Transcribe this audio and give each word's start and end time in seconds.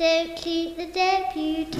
Don't 0.00 0.38
shoot 0.38 0.78
the 0.78 0.86
deputies. 0.86 1.76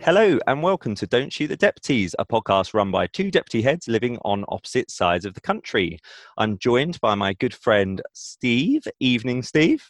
Hello 0.00 0.40
and 0.48 0.60
welcome 0.60 0.96
to 0.96 1.06
Don't 1.06 1.32
Shoot 1.32 1.46
the 1.46 1.56
Deputies, 1.56 2.16
a 2.18 2.26
podcast 2.26 2.74
run 2.74 2.90
by 2.90 3.06
two 3.06 3.30
deputy 3.30 3.62
heads 3.62 3.86
living 3.86 4.18
on 4.22 4.44
opposite 4.48 4.90
sides 4.90 5.24
of 5.24 5.34
the 5.34 5.40
country. 5.40 6.00
I'm 6.36 6.58
joined 6.58 7.00
by 7.00 7.14
my 7.14 7.32
good 7.34 7.54
friend 7.54 8.02
Steve. 8.12 8.88
Evening, 8.98 9.44
Steve. 9.44 9.88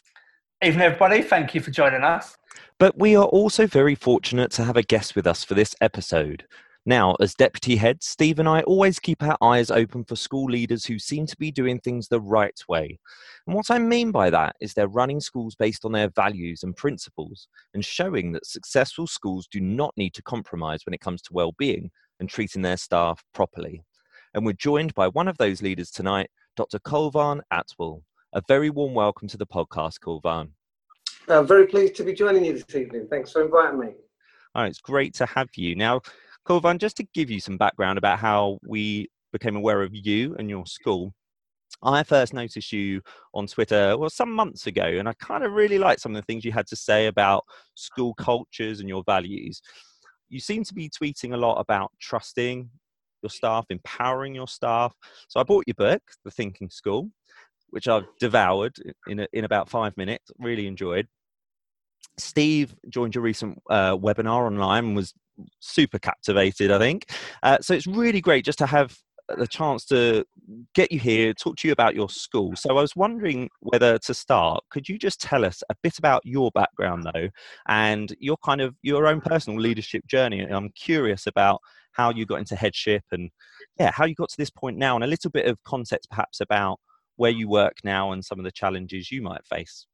Evening, 0.63 0.83
everybody. 0.83 1.23
Thank 1.23 1.55
you 1.55 1.61
for 1.61 1.71
joining 1.71 2.03
us. 2.03 2.37
But 2.77 2.99
we 2.99 3.15
are 3.15 3.25
also 3.25 3.65
very 3.65 3.95
fortunate 3.95 4.51
to 4.51 4.63
have 4.63 4.77
a 4.77 4.83
guest 4.83 5.15
with 5.15 5.25
us 5.25 5.43
for 5.43 5.55
this 5.55 5.73
episode. 5.81 6.45
Now, 6.87 7.17
as 7.19 7.35
deputy 7.35 7.75
heads, 7.75 8.07
Steve 8.07 8.39
and 8.39 8.47
I 8.47 8.61
always 8.61 8.97
keep 8.97 9.21
our 9.21 9.37
eyes 9.41 9.69
open 9.69 10.05
for 10.05 10.15
school 10.15 10.45
leaders 10.49 10.85
who 10.85 10.97
seem 10.97 11.25
to 11.25 11.35
be 11.35 11.51
doing 11.51 11.81
things 11.81 12.07
the 12.07 12.21
right 12.21 12.57
way. 12.69 12.97
And 13.45 13.53
what 13.53 13.69
I 13.69 13.77
mean 13.77 14.09
by 14.09 14.29
that 14.29 14.55
is 14.61 14.73
they're 14.73 14.87
running 14.87 15.19
schools 15.19 15.53
based 15.53 15.83
on 15.83 15.91
their 15.91 16.07
values 16.07 16.63
and 16.63 16.73
principles 16.73 17.49
and 17.73 17.83
showing 17.83 18.31
that 18.31 18.45
successful 18.45 19.05
schools 19.05 19.49
do 19.51 19.59
not 19.59 19.97
need 19.97 20.13
to 20.13 20.21
compromise 20.21 20.85
when 20.85 20.93
it 20.93 21.01
comes 21.01 21.21
to 21.23 21.33
well-being 21.33 21.91
and 22.21 22.29
treating 22.29 22.61
their 22.61 22.77
staff 22.77 23.21
properly. 23.33 23.83
And 24.33 24.45
we're 24.45 24.53
joined 24.53 24.93
by 24.93 25.09
one 25.09 25.27
of 25.27 25.37
those 25.37 25.61
leaders 25.61 25.91
tonight, 25.91 26.29
Dr. 26.55 26.79
Kulvarn 26.79 27.41
Atwal. 27.51 28.03
A 28.31 28.41
very 28.47 28.69
warm 28.69 28.93
welcome 28.93 29.27
to 29.27 29.37
the 29.37 29.45
podcast, 29.45 29.99
Kulvan. 29.99 30.51
I'm 31.27 31.39
uh, 31.39 31.43
very 31.43 31.67
pleased 31.67 31.95
to 31.97 32.05
be 32.05 32.13
joining 32.13 32.45
you 32.45 32.53
this 32.53 32.73
evening. 32.73 33.07
Thanks 33.09 33.33
for 33.33 33.43
inviting 33.43 33.77
me. 33.77 33.87
All 34.55 34.63
right, 34.63 34.69
it's 34.69 34.79
great 34.79 35.13
to 35.15 35.25
have 35.25 35.49
you. 35.57 35.75
Now, 35.75 36.01
Kulvarn, 36.47 36.79
just 36.79 36.95
to 36.97 37.07
give 37.13 37.29
you 37.29 37.41
some 37.41 37.57
background 37.57 37.97
about 37.97 38.19
how 38.19 38.57
we 38.65 39.09
became 39.33 39.57
aware 39.57 39.81
of 39.81 39.93
you 39.93 40.33
and 40.39 40.49
your 40.49 40.65
school, 40.65 41.13
I 41.83 42.03
first 42.03 42.33
noticed 42.33 42.71
you 42.71 43.01
on 43.33 43.47
Twitter, 43.47 43.97
well, 43.97 44.09
some 44.09 44.31
months 44.31 44.65
ago, 44.65 44.85
and 44.85 45.09
I 45.09 45.13
kind 45.19 45.43
of 45.43 45.51
really 45.51 45.77
liked 45.77 45.99
some 45.99 46.15
of 46.15 46.21
the 46.21 46.25
things 46.25 46.45
you 46.45 46.53
had 46.53 46.67
to 46.67 46.75
say 46.77 47.07
about 47.07 47.43
school 47.75 48.13
cultures 48.13 48.79
and 48.79 48.87
your 48.87 49.03
values. 49.05 49.61
You 50.29 50.39
seem 50.39 50.63
to 50.63 50.73
be 50.73 50.89
tweeting 50.89 51.33
a 51.33 51.37
lot 51.37 51.59
about 51.59 51.91
trusting 51.99 52.69
your 53.21 53.29
staff, 53.29 53.65
empowering 53.69 54.33
your 54.33 54.47
staff. 54.47 54.93
So 55.27 55.41
I 55.41 55.43
bought 55.43 55.65
your 55.67 55.75
book, 55.75 56.01
The 56.23 56.31
Thinking 56.31 56.69
School, 56.69 57.11
which 57.71 57.89
I've 57.89 58.05
devoured 58.21 58.77
in, 59.07 59.19
a, 59.19 59.27
in 59.33 59.43
about 59.43 59.69
five 59.69 59.95
minutes, 59.97 60.31
really 60.39 60.65
enjoyed. 60.65 61.07
Steve 62.17 62.75
joined 62.89 63.15
your 63.15 63.23
recent 63.23 63.61
uh, 63.69 63.95
webinar 63.95 64.47
online 64.47 64.85
and 64.85 64.95
was 64.95 65.13
super 65.59 65.99
captivated, 65.99 66.71
I 66.71 66.79
think. 66.79 67.11
Uh, 67.43 67.59
so 67.61 67.73
it's 67.73 67.87
really 67.87 68.21
great 68.21 68.43
just 68.43 68.57
to 68.59 68.65
have 68.65 68.97
the 69.35 69.47
chance 69.47 69.85
to 69.85 70.23
get 70.73 70.91
you 70.91 70.99
here, 70.99 71.33
talk 71.33 71.57
to 71.57 71.67
you 71.67 71.71
about 71.73 71.95
your 71.95 72.09
school. 72.09 72.55
So 72.55 72.69
I 72.69 72.81
was 72.81 72.95
wondering 72.95 73.49
whether 73.59 73.99
to 73.99 74.13
start, 74.13 74.63
could 74.71 74.87
you 74.87 74.97
just 74.97 75.19
tell 75.19 75.43
us 75.43 75.61
a 75.69 75.75
bit 75.83 75.97
about 75.99 76.21
your 76.25 76.49
background 76.51 77.05
though, 77.13 77.27
and 77.67 78.15
your 78.19 78.37
kind 78.43 78.61
of 78.61 78.75
your 78.81 79.05
own 79.05 79.21
personal 79.21 79.59
leadership 79.59 80.07
journey? 80.07 80.41
I'm 80.41 80.69
curious 80.69 81.27
about 81.27 81.59
how 81.91 82.11
you 82.11 82.25
got 82.25 82.39
into 82.39 82.55
headship 82.55 83.03
and 83.11 83.29
yeah, 83.79 83.91
how 83.91 84.05
you 84.05 84.15
got 84.15 84.29
to 84.29 84.37
this 84.37 84.49
point 84.49 84.77
now, 84.77 84.95
and 84.95 85.03
a 85.03 85.07
little 85.07 85.31
bit 85.31 85.45
of 85.45 85.61
context 85.63 86.09
perhaps 86.09 86.39
about 86.39 86.79
where 87.17 87.31
you 87.31 87.49
work 87.49 87.73
now 87.83 88.11
and 88.11 88.23
some 88.23 88.39
of 88.39 88.45
the 88.45 88.51
challenges 88.51 89.11
you 89.11 89.21
might 89.21 89.45
face. 89.45 89.87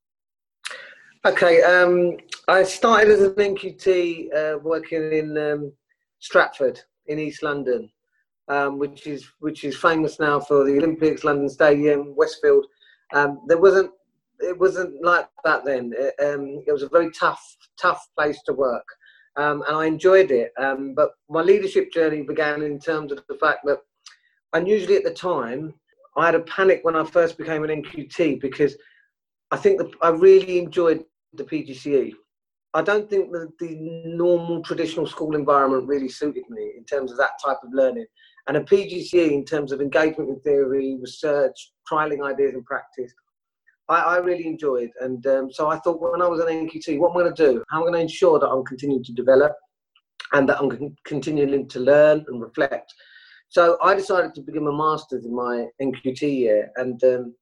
Okay, 1.26 1.62
um, 1.64 2.18
I 2.50 2.64
started 2.64 3.10
as 3.10 3.22
an 3.22 3.36
NQT 3.36 4.36
uh, 4.36 4.58
working 4.60 5.14
in 5.14 5.38
um, 5.38 5.72
Stratford 6.20 6.82
in 7.08 7.18
East 7.18 7.42
London, 7.44 7.90
um, 8.50 8.78
which 8.78 9.08
is 9.08 9.26
which 9.40 9.64
is 9.64 9.78
famous 9.78 10.20
now 10.20 10.42
for 10.42 10.66
the 10.66 10.78
Olympics, 10.78 11.24
London 11.24 11.48
Stadium, 11.48 12.14
Westfield. 12.18 12.66
Um, 13.14 13.40
there 13.48 13.58
wasn't 13.58 13.92
it 14.40 14.60
wasn't 14.60 15.02
like 15.02 15.30
that 15.46 15.64
then. 15.64 15.94
It, 15.98 16.14
um, 16.22 16.62
it, 16.68 16.74
was 16.74 16.84
a 16.84 16.90
very 16.90 17.10
tough 17.12 17.56
tough 17.80 18.06
place 18.18 18.42
to 18.46 18.52
work, 18.52 18.86
um, 19.38 19.64
and 19.66 19.78
I 19.78 19.86
enjoyed 19.86 20.30
it. 20.30 20.52
but 20.94 21.12
my 21.30 21.42
leadership 21.42 21.94
journey 21.94 22.24
began 22.24 22.64
in 22.64 22.80
terms 22.80 23.14
of 23.14 23.24
the 23.30 23.36
fact 23.36 23.60
that 23.64 23.80
unusually 24.52 24.98
at 24.98 25.06
the 25.06 25.14
time 25.14 25.74
I 26.18 26.26
had 26.26 26.36
a 26.36 26.42
panic 26.42 26.82
when 26.84 26.98
I 26.98 27.06
first 27.06 27.38
became 27.38 27.64
an 27.64 27.82
NQT 27.82 28.42
because 28.42 28.76
I 29.52 29.56
think 29.56 29.78
that 29.78 29.90
I 30.02 30.10
really 30.10 30.60
enjoyed 30.60 31.06
the 31.34 31.44
PGCE. 31.44 32.14
I 32.76 32.82
don't 32.82 33.10
think 33.10 33.32
that 33.32 33.52
the 33.60 33.76
normal 34.06 34.64
traditional 34.64 35.06
school 35.06 35.36
environment 35.36 35.88
really 35.88 36.10
suited 36.10 36.44
me 36.50 36.74
in 36.76 36.84
terms 36.86 37.12
of 37.12 37.18
that 37.18 37.32
type 37.44 37.58
of 37.64 37.72
learning. 37.72 38.08
And 38.48 38.58
a 38.58 38.62
PGCE 38.62 39.32
in 39.32 39.46
terms 39.46 39.72
of 39.72 39.80
engagement 39.80 40.30
in 40.30 40.40
theory, 40.40 40.98
research, 41.00 41.72
trialing 41.90 42.26
ideas 42.26 42.56
in 42.56 42.64
practice, 42.64 43.14
I, 43.90 44.00
I 44.00 44.18
really 44.18 44.48
enjoyed. 44.48 44.90
And 45.02 45.26
um, 45.28 45.52
so 45.52 45.70
I 45.70 45.78
thought 45.80 46.02
when 46.02 46.22
I 46.22 46.28
was 46.28 46.40
an 46.40 46.48
NQT, 46.48 46.98
what 46.98 47.12
am 47.12 47.18
I 47.18 47.22
going 47.22 47.36
to 47.36 47.52
do? 47.52 47.64
How 47.70 47.78
am 47.78 47.84
I 47.84 47.86
going 47.88 47.94
to 47.94 48.02
ensure 48.02 48.40
that 48.40 48.50
I'm 48.50 48.64
continuing 48.64 49.04
to 49.04 49.14
develop 49.14 49.54
and 50.34 50.50
that 50.50 50.60
I'm 50.60 50.96
continuing 51.06 51.68
to 51.68 51.80
learn 51.80 52.26
and 52.28 52.42
reflect? 52.42 52.92
So 53.50 53.78
I 53.84 53.94
decided 53.94 54.34
to 54.34 54.42
begin 54.42 54.64
my 54.64 54.76
master's 54.76 55.26
in 55.26 55.36
my 55.36 55.68
NQT 55.80 56.22
year. 56.22 56.72
And 56.78 57.02
um, 57.04 57.36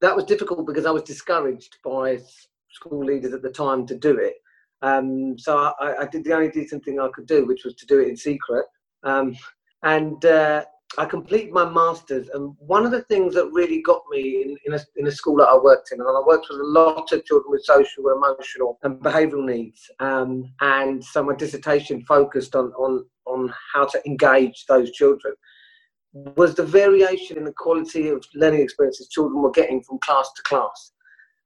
that 0.00 0.16
was 0.16 0.24
difficult 0.24 0.66
because 0.66 0.86
I 0.86 0.90
was 0.90 1.02
discouraged 1.02 1.76
by 1.84 2.18
school 2.74 3.04
leaders 3.04 3.32
at 3.32 3.42
the 3.42 3.50
time 3.50 3.86
to 3.86 3.96
do 3.96 4.16
it. 4.18 4.34
Um, 4.82 5.38
so 5.38 5.72
I, 5.80 6.02
I, 6.02 6.06
did 6.06 6.24
the 6.24 6.34
only 6.34 6.50
decent 6.50 6.84
thing 6.84 7.00
I 7.00 7.08
could 7.14 7.26
do, 7.26 7.46
which 7.46 7.64
was 7.64 7.74
to 7.76 7.86
do 7.86 8.00
it 8.00 8.08
in 8.08 8.16
secret. 8.16 8.66
Um, 9.02 9.34
and 9.82 10.22
uh, 10.26 10.64
I 10.98 11.06
completed 11.06 11.52
my 11.52 11.68
master's. 11.68 12.28
And 12.28 12.54
one 12.58 12.84
of 12.84 12.90
the 12.90 13.02
things 13.02 13.34
that 13.34 13.50
really 13.52 13.80
got 13.80 14.02
me 14.10 14.42
in, 14.42 14.56
in, 14.66 14.74
a, 14.74 14.80
in 14.96 15.06
a 15.06 15.12
school 15.12 15.36
that 15.36 15.48
I 15.48 15.56
worked 15.56 15.92
in, 15.92 16.00
and 16.00 16.08
I 16.08 16.20
worked 16.26 16.48
with 16.50 16.60
a 16.60 16.64
lot 16.64 17.12
of 17.12 17.24
children 17.24 17.50
with 17.50 17.64
social, 17.64 18.10
emotional, 18.10 18.78
and 18.82 18.98
behavioural 19.00 19.46
needs. 19.46 19.90
Um, 20.00 20.52
and 20.60 21.02
so 21.02 21.22
my 21.22 21.34
dissertation 21.34 22.04
focused 22.04 22.54
on, 22.54 22.72
on, 22.72 23.06
on 23.26 23.52
how 23.72 23.86
to 23.86 24.00
engage 24.06 24.66
those 24.66 24.90
children 24.90 25.34
was 26.12 26.54
the 26.54 26.64
variation 26.64 27.36
in 27.36 27.44
the 27.44 27.52
quality 27.56 28.08
of 28.08 28.24
learning 28.34 28.60
experiences 28.60 29.08
children 29.08 29.42
were 29.42 29.50
getting 29.50 29.82
from 29.82 29.98
class 29.98 30.30
to 30.36 30.42
class. 30.42 30.92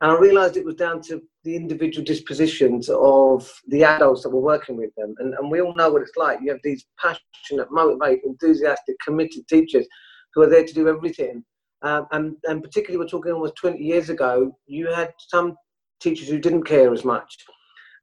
And 0.00 0.12
I 0.12 0.16
realized 0.16 0.56
it 0.56 0.64
was 0.64 0.76
down 0.76 1.03
to 1.03 1.20
the 1.42 1.56
individual 1.56 2.04
dispositions 2.04 2.88
of 2.88 3.53
the 3.66 3.82
adults 3.82 4.22
that 4.22 4.31
were 4.31 4.41
working 4.41 4.76
with 4.76 4.94
them. 4.97 5.14
And, 5.19 5.34
and 5.34 5.50
we 5.50 5.60
all 5.60 5.75
know 5.75 5.91
what 5.91 6.03
it's 6.03 6.16
like. 6.16 6.38
You 6.41 6.53
have 6.53 6.60
these 6.62 6.86
passionate, 7.00 7.72
motivated, 7.72 8.25
enthusiastic, 8.25 8.97
committed 9.04 9.48
teachers 9.48 9.86
who 10.34 10.42
are 10.42 10.48
there 10.48 10.64
to 10.64 10.75
do 10.75 10.88
everything. 10.88 11.44
Um, 11.82 12.06
and, 12.12 12.36
and 12.44 12.62
particularly, 12.62 12.98
we're 12.98 13.10
talking 13.10 13.32
almost 13.32 13.56
20 13.56 13.82
years 13.82 14.09
ago, 14.09 14.56
you 14.66 14.86
had 14.92 15.12
some 15.19 15.56
teachers 16.00 16.28
who 16.28 16.38
didn't 16.38 16.65
care 16.65 16.92
as 16.92 17.04
much. 17.04 17.36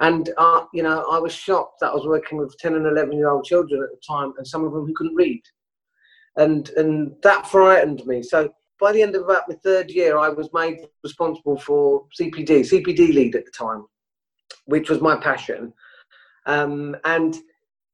And, 0.02 0.30
uh, 0.38 0.66
you 0.74 0.84
know, 0.84 1.06
I 1.10 1.20
was 1.20 1.34
shocked 1.34 1.80
that 1.80 1.92
I 1.92 1.96
was 1.96 2.06
working 2.06 2.38
with 2.38 2.58
10 2.58 2.76
and 2.76 2.86
11 2.86 3.14
year 3.14 3.30
old 3.30 3.46
children 3.46 3.82
at 3.82 3.90
the 3.90 4.02
time, 4.06 4.34
and 4.38 4.46
some 4.46 4.66
of 4.66 4.74
them 4.74 4.86
who 4.86 4.94
couldn't 4.94 5.16
read. 5.16 5.42
And, 6.36 6.68
and 6.72 7.14
that 7.24 7.48
frightened 7.48 8.06
me. 8.06 8.22
So 8.22 8.50
by 8.80 8.92
the 8.92 9.02
end 9.02 9.16
of 9.16 9.24
about 9.24 9.48
my 9.48 9.56
third 9.56 9.90
year, 9.90 10.18
I 10.18 10.30
was 10.30 10.50
made 10.54 10.80
responsible 11.04 11.58
for 11.58 12.06
CPD, 12.20 12.62
CPD 12.62 13.14
lead 13.14 13.36
at 13.36 13.46
the 13.46 13.52
time, 13.52 13.86
which 14.66 14.90
was 14.90 15.02
my 15.02 15.16
passion. 15.16 15.74
Um, 16.46 16.96
and 17.06 17.36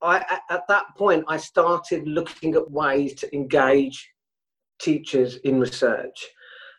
I, 0.01 0.39
at 0.49 0.67
that 0.67 0.85
point, 0.97 1.25
I 1.27 1.37
started 1.37 2.07
looking 2.07 2.55
at 2.55 2.71
ways 2.71 3.13
to 3.15 3.35
engage 3.35 4.09
teachers 4.79 5.35
in 5.37 5.59
research. 5.59 6.27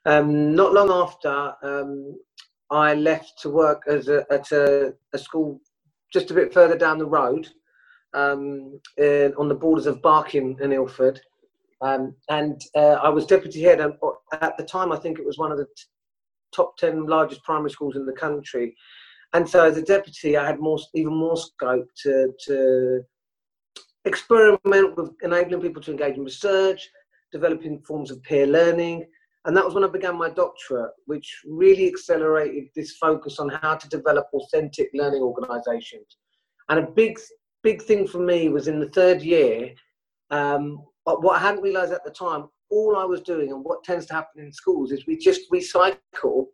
Um, 0.05 0.55
not 0.55 0.73
long 0.73 0.91
after, 0.91 1.55
um, 1.63 2.19
I 2.71 2.95
left 2.95 3.41
to 3.43 3.51
work 3.51 3.85
as 3.87 4.09
a, 4.09 4.27
at 4.31 4.51
a, 4.51 4.95
a, 5.13 5.19
school 5.19 5.61
just 6.13 6.31
a 6.31 6.35
bit 6.35 6.53
further 6.53 6.77
down 6.77 6.99
the 6.99 7.07
road 7.07 7.49
um, 8.13 8.81
in, 8.99 9.33
on 9.39 9.49
the 9.49 9.55
borders 9.55 9.87
of 9.87 10.03
Barking 10.03 10.59
and 10.61 10.73
Ilford. 10.73 11.21
Um, 11.83 12.15
and 12.31 12.61
uh, 12.77 12.99
I 13.03 13.09
was 13.09 13.27
deputy 13.27 13.61
head, 13.63 13.81
and 13.81 13.95
at 14.41 14.57
the 14.57 14.65
time, 14.65 14.93
I 14.93 14.97
think 14.97 15.19
it 15.19 15.27
was 15.27 15.39
one 15.39 15.51
of 15.51 15.59
the 15.59 15.65
t- 15.65 15.85
top 16.55 16.77
10 16.77 17.07
largest 17.07 17.43
primary 17.43 17.71
schools 17.71 17.97
in 17.97 18.07
the 18.07 18.13
country. 18.13 18.75
And 19.33 19.49
so, 19.49 19.65
as 19.65 19.77
a 19.77 19.83
deputy, 19.83 20.37
I 20.37 20.47
had 20.47 20.61
more, 20.61 20.79
even 20.95 21.15
more 21.15 21.37
scope 21.37 21.89
to, 22.05 22.33
to 22.47 23.01
experiment 24.05 24.97
with 24.97 25.11
enabling 25.23 25.63
people 25.63 25.83
to 25.83 25.91
engage 25.91 26.17
in 26.17 26.25
research, 26.25 26.89
developing 27.33 27.83
forms 27.83 28.11
of 28.11 28.23
peer 28.23 28.47
learning. 28.47 29.07
And 29.45 29.57
that 29.57 29.65
was 29.65 29.75
when 29.75 29.85
I 29.85 29.89
began 29.89 30.17
my 30.17 30.31
doctorate, 30.31 30.93
which 31.07 31.41
really 31.45 31.89
accelerated 31.89 32.69
this 32.77 32.97
focus 32.97 33.41
on 33.41 33.49
how 33.49 33.75
to 33.75 33.89
develop 33.89 34.27
authentic 34.33 34.91
learning 34.95 35.23
organizations. 35.23 36.17
And 36.69 36.79
a 36.79 36.87
big, 36.87 37.19
big 37.65 37.83
thing 37.83 38.07
for 38.07 38.19
me 38.19 38.51
was 38.51 38.69
in 38.69 38.79
the 38.79 38.91
third 38.91 39.21
year, 39.21 39.73
um, 40.31 40.85
but 41.05 41.23
what 41.23 41.37
I 41.37 41.41
hadn't 41.41 41.63
realised 41.63 41.93
at 41.93 42.05
the 42.05 42.11
time, 42.11 42.49
all 42.71 42.97
I 42.97 43.05
was 43.05 43.21
doing 43.21 43.51
and 43.51 43.65
what 43.65 43.85
tends 43.85 44.07
to 44.07 44.15
happen 44.15 44.43
in 44.43 44.53
schools 44.53 44.93
is 44.93 45.07
we 45.07 45.17
just 45.17 45.51
recycle 45.53 46.47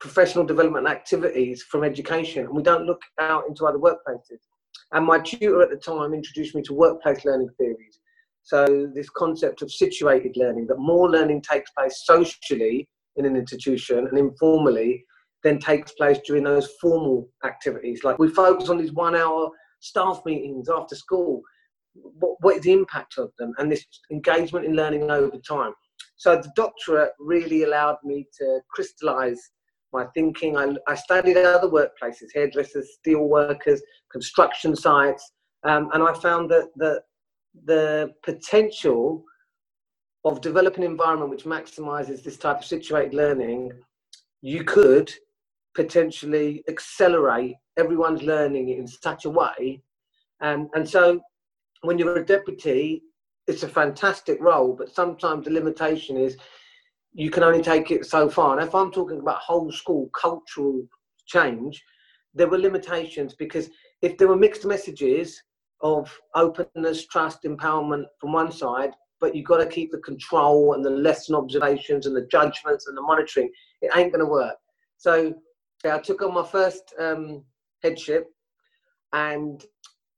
professional 0.00 0.44
development 0.44 0.86
activities 0.86 1.62
from 1.62 1.84
education 1.84 2.44
and 2.44 2.54
we 2.54 2.62
don't 2.62 2.86
look 2.86 3.00
out 3.18 3.44
into 3.48 3.66
other 3.66 3.78
workplaces. 3.78 4.40
And 4.92 5.06
my 5.06 5.18
tutor 5.18 5.62
at 5.62 5.70
the 5.70 5.76
time 5.76 6.14
introduced 6.14 6.54
me 6.54 6.62
to 6.62 6.74
workplace 6.74 7.24
learning 7.24 7.48
theories. 7.58 8.00
So, 8.42 8.90
this 8.94 9.08
concept 9.08 9.62
of 9.62 9.72
situated 9.72 10.36
learning, 10.36 10.66
that 10.66 10.78
more 10.78 11.10
learning 11.10 11.40
takes 11.40 11.70
place 11.70 12.02
socially 12.04 12.86
in 13.16 13.24
an 13.24 13.36
institution 13.36 14.06
and 14.06 14.18
informally 14.18 15.04
then 15.42 15.58
takes 15.58 15.92
place 15.92 16.18
during 16.26 16.44
those 16.44 16.68
formal 16.80 17.28
activities. 17.44 18.02
Like 18.02 18.18
we 18.18 18.28
focus 18.28 18.68
on 18.68 18.78
these 18.78 18.92
one 18.92 19.14
hour 19.14 19.50
staff 19.80 20.22
meetings 20.24 20.68
after 20.68 20.96
school. 20.96 21.42
What, 21.94 22.36
what 22.40 22.56
is 22.56 22.62
the 22.62 22.72
impact 22.72 23.18
of 23.18 23.30
them 23.38 23.52
and 23.58 23.70
this 23.70 23.84
engagement 24.10 24.66
in 24.66 24.74
learning 24.74 25.10
over 25.10 25.38
time? 25.38 25.72
So 26.16 26.36
the 26.36 26.52
doctorate 26.54 27.12
really 27.18 27.64
allowed 27.64 27.98
me 28.04 28.26
to 28.38 28.60
crystallize 28.70 29.40
my 29.92 30.06
thinking. 30.14 30.56
I, 30.56 30.74
I 30.88 30.94
studied 30.94 31.36
other 31.36 31.68
workplaces, 31.68 32.28
hairdressers, 32.34 32.88
steel 32.98 33.24
workers, 33.28 33.80
construction 34.10 34.74
sites, 34.76 35.32
um, 35.64 35.90
and 35.94 36.02
I 36.02 36.12
found 36.14 36.50
that 36.50 36.70
the, 36.76 37.02
the 37.64 38.12
potential 38.22 39.24
of 40.24 40.40
developing 40.40 40.84
an 40.84 40.90
environment 40.90 41.30
which 41.30 41.44
maximizes 41.44 42.22
this 42.22 42.36
type 42.36 42.58
of 42.58 42.64
situated 42.64 43.14
learning, 43.14 43.72
you 44.40 44.64
could 44.64 45.12
potentially 45.74 46.64
accelerate 46.68 47.56
everyone's 47.76 48.22
learning 48.22 48.70
in 48.70 48.86
such 48.86 49.24
a 49.24 49.30
way. 49.30 49.82
And, 50.40 50.68
and 50.74 50.88
so 50.88 51.20
when 51.84 51.98
you're 51.98 52.16
a 52.16 52.24
deputy, 52.24 53.02
it's 53.46 53.62
a 53.62 53.68
fantastic 53.68 54.40
role, 54.40 54.74
but 54.74 54.94
sometimes 54.94 55.44
the 55.44 55.50
limitation 55.50 56.16
is 56.16 56.36
you 57.12 57.30
can 57.30 57.42
only 57.42 57.62
take 57.62 57.90
it 57.90 58.06
so 58.06 58.28
far. 58.28 58.58
And 58.58 58.66
if 58.66 58.74
I'm 58.74 58.90
talking 58.90 59.20
about 59.20 59.38
whole 59.38 59.70
school 59.70 60.10
cultural 60.18 60.86
change, 61.26 61.82
there 62.34 62.48
were 62.48 62.58
limitations 62.58 63.34
because 63.34 63.70
if 64.02 64.18
there 64.18 64.28
were 64.28 64.36
mixed 64.36 64.64
messages 64.64 65.40
of 65.80 66.12
openness, 66.34 67.06
trust, 67.06 67.44
empowerment 67.44 68.04
from 68.20 68.32
one 68.32 68.50
side, 68.50 68.90
but 69.20 69.34
you've 69.34 69.46
got 69.46 69.58
to 69.58 69.66
keep 69.66 69.92
the 69.92 69.98
control 69.98 70.74
and 70.74 70.84
the 70.84 70.90
lesson 70.90 71.34
observations 71.34 72.06
and 72.06 72.16
the 72.16 72.26
judgments 72.30 72.88
and 72.88 72.96
the 72.96 73.02
monitoring, 73.02 73.50
it 73.80 73.90
ain't 73.96 74.12
going 74.12 74.24
to 74.24 74.30
work. 74.30 74.56
So 74.96 75.34
I 75.84 75.98
took 75.98 76.22
on 76.22 76.34
my 76.34 76.44
first 76.44 76.94
um, 76.98 77.44
headship 77.82 78.26
and 79.12 79.64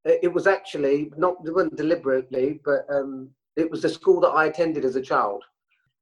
it 0.07 0.33
was 0.33 0.47
actually 0.47 1.11
not 1.17 1.37
it 1.45 1.55
wasn't 1.55 1.77
deliberately, 1.77 2.61
but 2.65 2.87
um, 2.89 3.31
it 3.57 3.71
was 3.71 3.83
the 3.83 3.89
school 3.89 4.21
that 4.21 4.29
I 4.29 4.47
attended 4.47 4.85
as 4.85 4.97
a 4.97 5.03
child, 5.03 5.43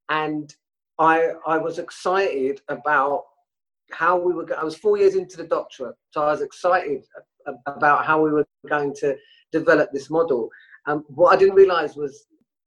and 0.09 0.55
I 0.99 1.31
I 1.47 1.59
was 1.59 1.79
excited 1.79 2.61
about 2.69 3.25
how 3.93 4.19
we 4.19 4.33
were. 4.35 4.47
I 4.59 4.65
was 4.65 4.77
four 4.77 4.99
years 4.99 5.15
into 5.15 5.37
the 5.37 5.45
doctorate, 5.45 5.97
so 6.11 6.23
I 6.23 6.33
was 6.33 6.43
excited 6.43 7.05
about 7.67 8.05
how 8.05 8.23
we 8.23 8.31
were 8.31 8.47
going 8.69 8.95
to 8.97 9.17
develop 9.53 9.91
this 9.93 10.11
model. 10.11 10.49
Um, 10.87 11.05
what 11.09 11.35
I 11.35 11.37
didn't 11.37 11.55
realise 11.55 11.95
was 11.97 12.27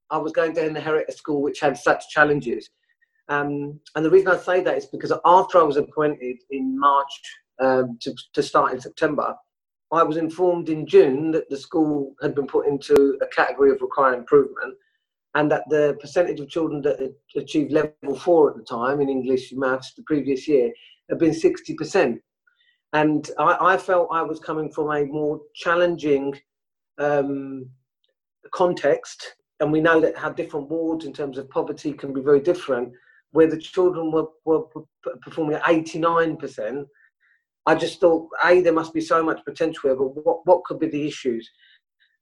I 0.09 0.17
was 0.17 0.31
going 0.31 0.53
to 0.55 0.65
inherit 0.65 1.09
a 1.09 1.11
school 1.11 1.41
which 1.41 1.59
had 1.59 1.77
such 1.77 2.09
challenges. 2.09 2.69
Um, 3.29 3.79
and 3.95 4.05
the 4.05 4.09
reason 4.09 4.29
I 4.29 4.37
say 4.37 4.61
that 4.61 4.77
is 4.77 4.85
because 4.85 5.11
after 5.25 5.57
I 5.59 5.63
was 5.63 5.77
appointed 5.77 6.37
in 6.49 6.79
March 6.79 7.21
um, 7.59 7.97
to, 8.01 8.15
to 8.33 8.41
start 8.41 8.73
in 8.73 8.79
September, 8.79 9.35
I 9.91 10.03
was 10.03 10.17
informed 10.17 10.69
in 10.69 10.85
June 10.85 11.31
that 11.31 11.49
the 11.49 11.57
school 11.57 12.13
had 12.21 12.35
been 12.35 12.47
put 12.47 12.67
into 12.67 13.17
a 13.21 13.27
category 13.27 13.71
of 13.71 13.81
requiring 13.81 14.19
improvement 14.19 14.75
and 15.35 15.49
that 15.51 15.63
the 15.69 15.97
percentage 16.01 16.39
of 16.39 16.49
children 16.49 16.81
that 16.81 17.13
achieved 17.35 17.71
level 17.71 18.15
four 18.17 18.49
at 18.49 18.57
the 18.57 18.63
time 18.63 18.99
in 18.99 19.09
English 19.09 19.53
maths 19.53 19.93
the 19.93 20.03
previous 20.03 20.47
year 20.47 20.71
had 21.09 21.19
been 21.19 21.31
60%. 21.31 22.19
And 22.93 23.29
I, 23.37 23.73
I 23.73 23.77
felt 23.77 24.09
I 24.11 24.23
was 24.23 24.39
coming 24.39 24.71
from 24.71 24.91
a 24.91 25.05
more 25.05 25.39
challenging 25.55 26.33
um, 26.97 27.69
context. 28.51 29.35
And 29.59 29.71
we 29.71 29.81
know 29.81 29.99
that 29.99 30.17
how 30.17 30.29
different 30.29 30.69
wards 30.69 31.05
in 31.05 31.13
terms 31.13 31.37
of 31.37 31.49
poverty 31.49 31.93
can 31.93 32.13
be 32.13 32.21
very 32.21 32.41
different, 32.41 32.91
where 33.31 33.47
the 33.47 33.57
children 33.57 34.11
were, 34.11 34.27
were 34.45 34.63
performing 35.21 35.55
at 35.55 35.63
89% 35.63 36.85
I 37.67 37.75
just 37.75 37.99
thought, 37.99 38.29
A, 38.45 38.61
there 38.61 38.71
must 38.71 38.93
be 38.93 39.01
so 39.01 39.21
much 39.21 39.43
potential 39.43 39.81
here, 39.83 39.95
but 39.95 40.25
what, 40.25 40.39
what 40.45 40.63
could 40.63 40.79
be 40.79 40.87
the 40.87 41.05
issues? 41.05 41.47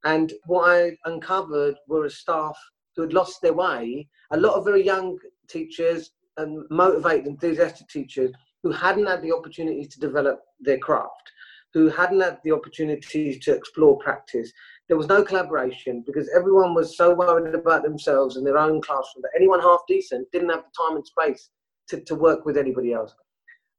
And 0.04 0.34
what 0.48 0.72
I 0.72 0.98
uncovered 1.06 1.76
were 1.88 2.06
a 2.06 2.10
staff 2.10 2.58
who 2.96 3.04
had 3.04 3.14
lost 3.14 3.44
their 3.44 3.54
way, 3.54 4.08
a 4.32 4.38
lot 4.38 4.56
of 4.56 4.66
very 4.66 4.84
young 4.84 5.20
teachers 5.48 6.10
and 6.38 6.66
motivated, 6.72 7.28
enthusiastic 7.28 7.88
teachers 7.90 8.32
who 8.64 8.72
hadn't 8.72 9.06
had 9.06 9.22
the 9.22 9.32
opportunity 9.32 9.86
to 9.86 10.00
develop 10.00 10.42
their 10.60 10.80
craft, 10.80 11.32
who 11.76 11.90
hadn't 11.90 12.22
had 12.22 12.40
the 12.44 12.52
opportunity 12.52 13.38
to 13.38 13.54
explore 13.54 14.00
practice. 14.00 14.52
There 14.88 14.98
was 14.98 15.08
no 15.08 15.24
collaboration 15.24 16.04
because 16.08 16.28
everyone 16.36 16.74
was 16.74 16.98
so 16.98 17.14
worried 17.14 17.54
about 17.54 17.84
themselves 17.84 18.36
and 18.36 18.48
their 18.48 18.58
own 18.58 18.82
classroom 18.82 19.22
that 19.22 19.36
anyone 19.36 19.62
half 19.62 19.82
decent 19.88 20.28
didn't 20.32 20.50
have 20.50 20.64
the 20.64 20.86
time 20.88 20.96
and 20.96 21.06
space 21.06 21.52
to, 21.90 22.02
to 22.02 22.16
work 22.16 22.46
with 22.46 22.58
anybody 22.58 22.94
else. 22.94 23.14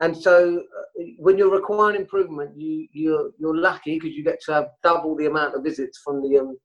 And 0.01 0.17
so, 0.17 0.59
uh, 0.59 1.03
when 1.19 1.39
you're 1.39 1.51
requiring 1.51 1.97
improvement, 1.97 2.51
you 2.57 2.87
you're 2.93 3.31
you're 3.39 3.57
lucky 3.57 3.99
because 3.99 4.15
you 4.15 4.23
get 4.23 4.41
to 4.43 4.53
have 4.53 4.69
double 4.83 5.17
the 5.17 5.27
amount 5.27 5.55
of 5.55 5.65
visits 5.65 6.01
from 6.05 6.23
the 6.23 6.39
um, 6.39 6.59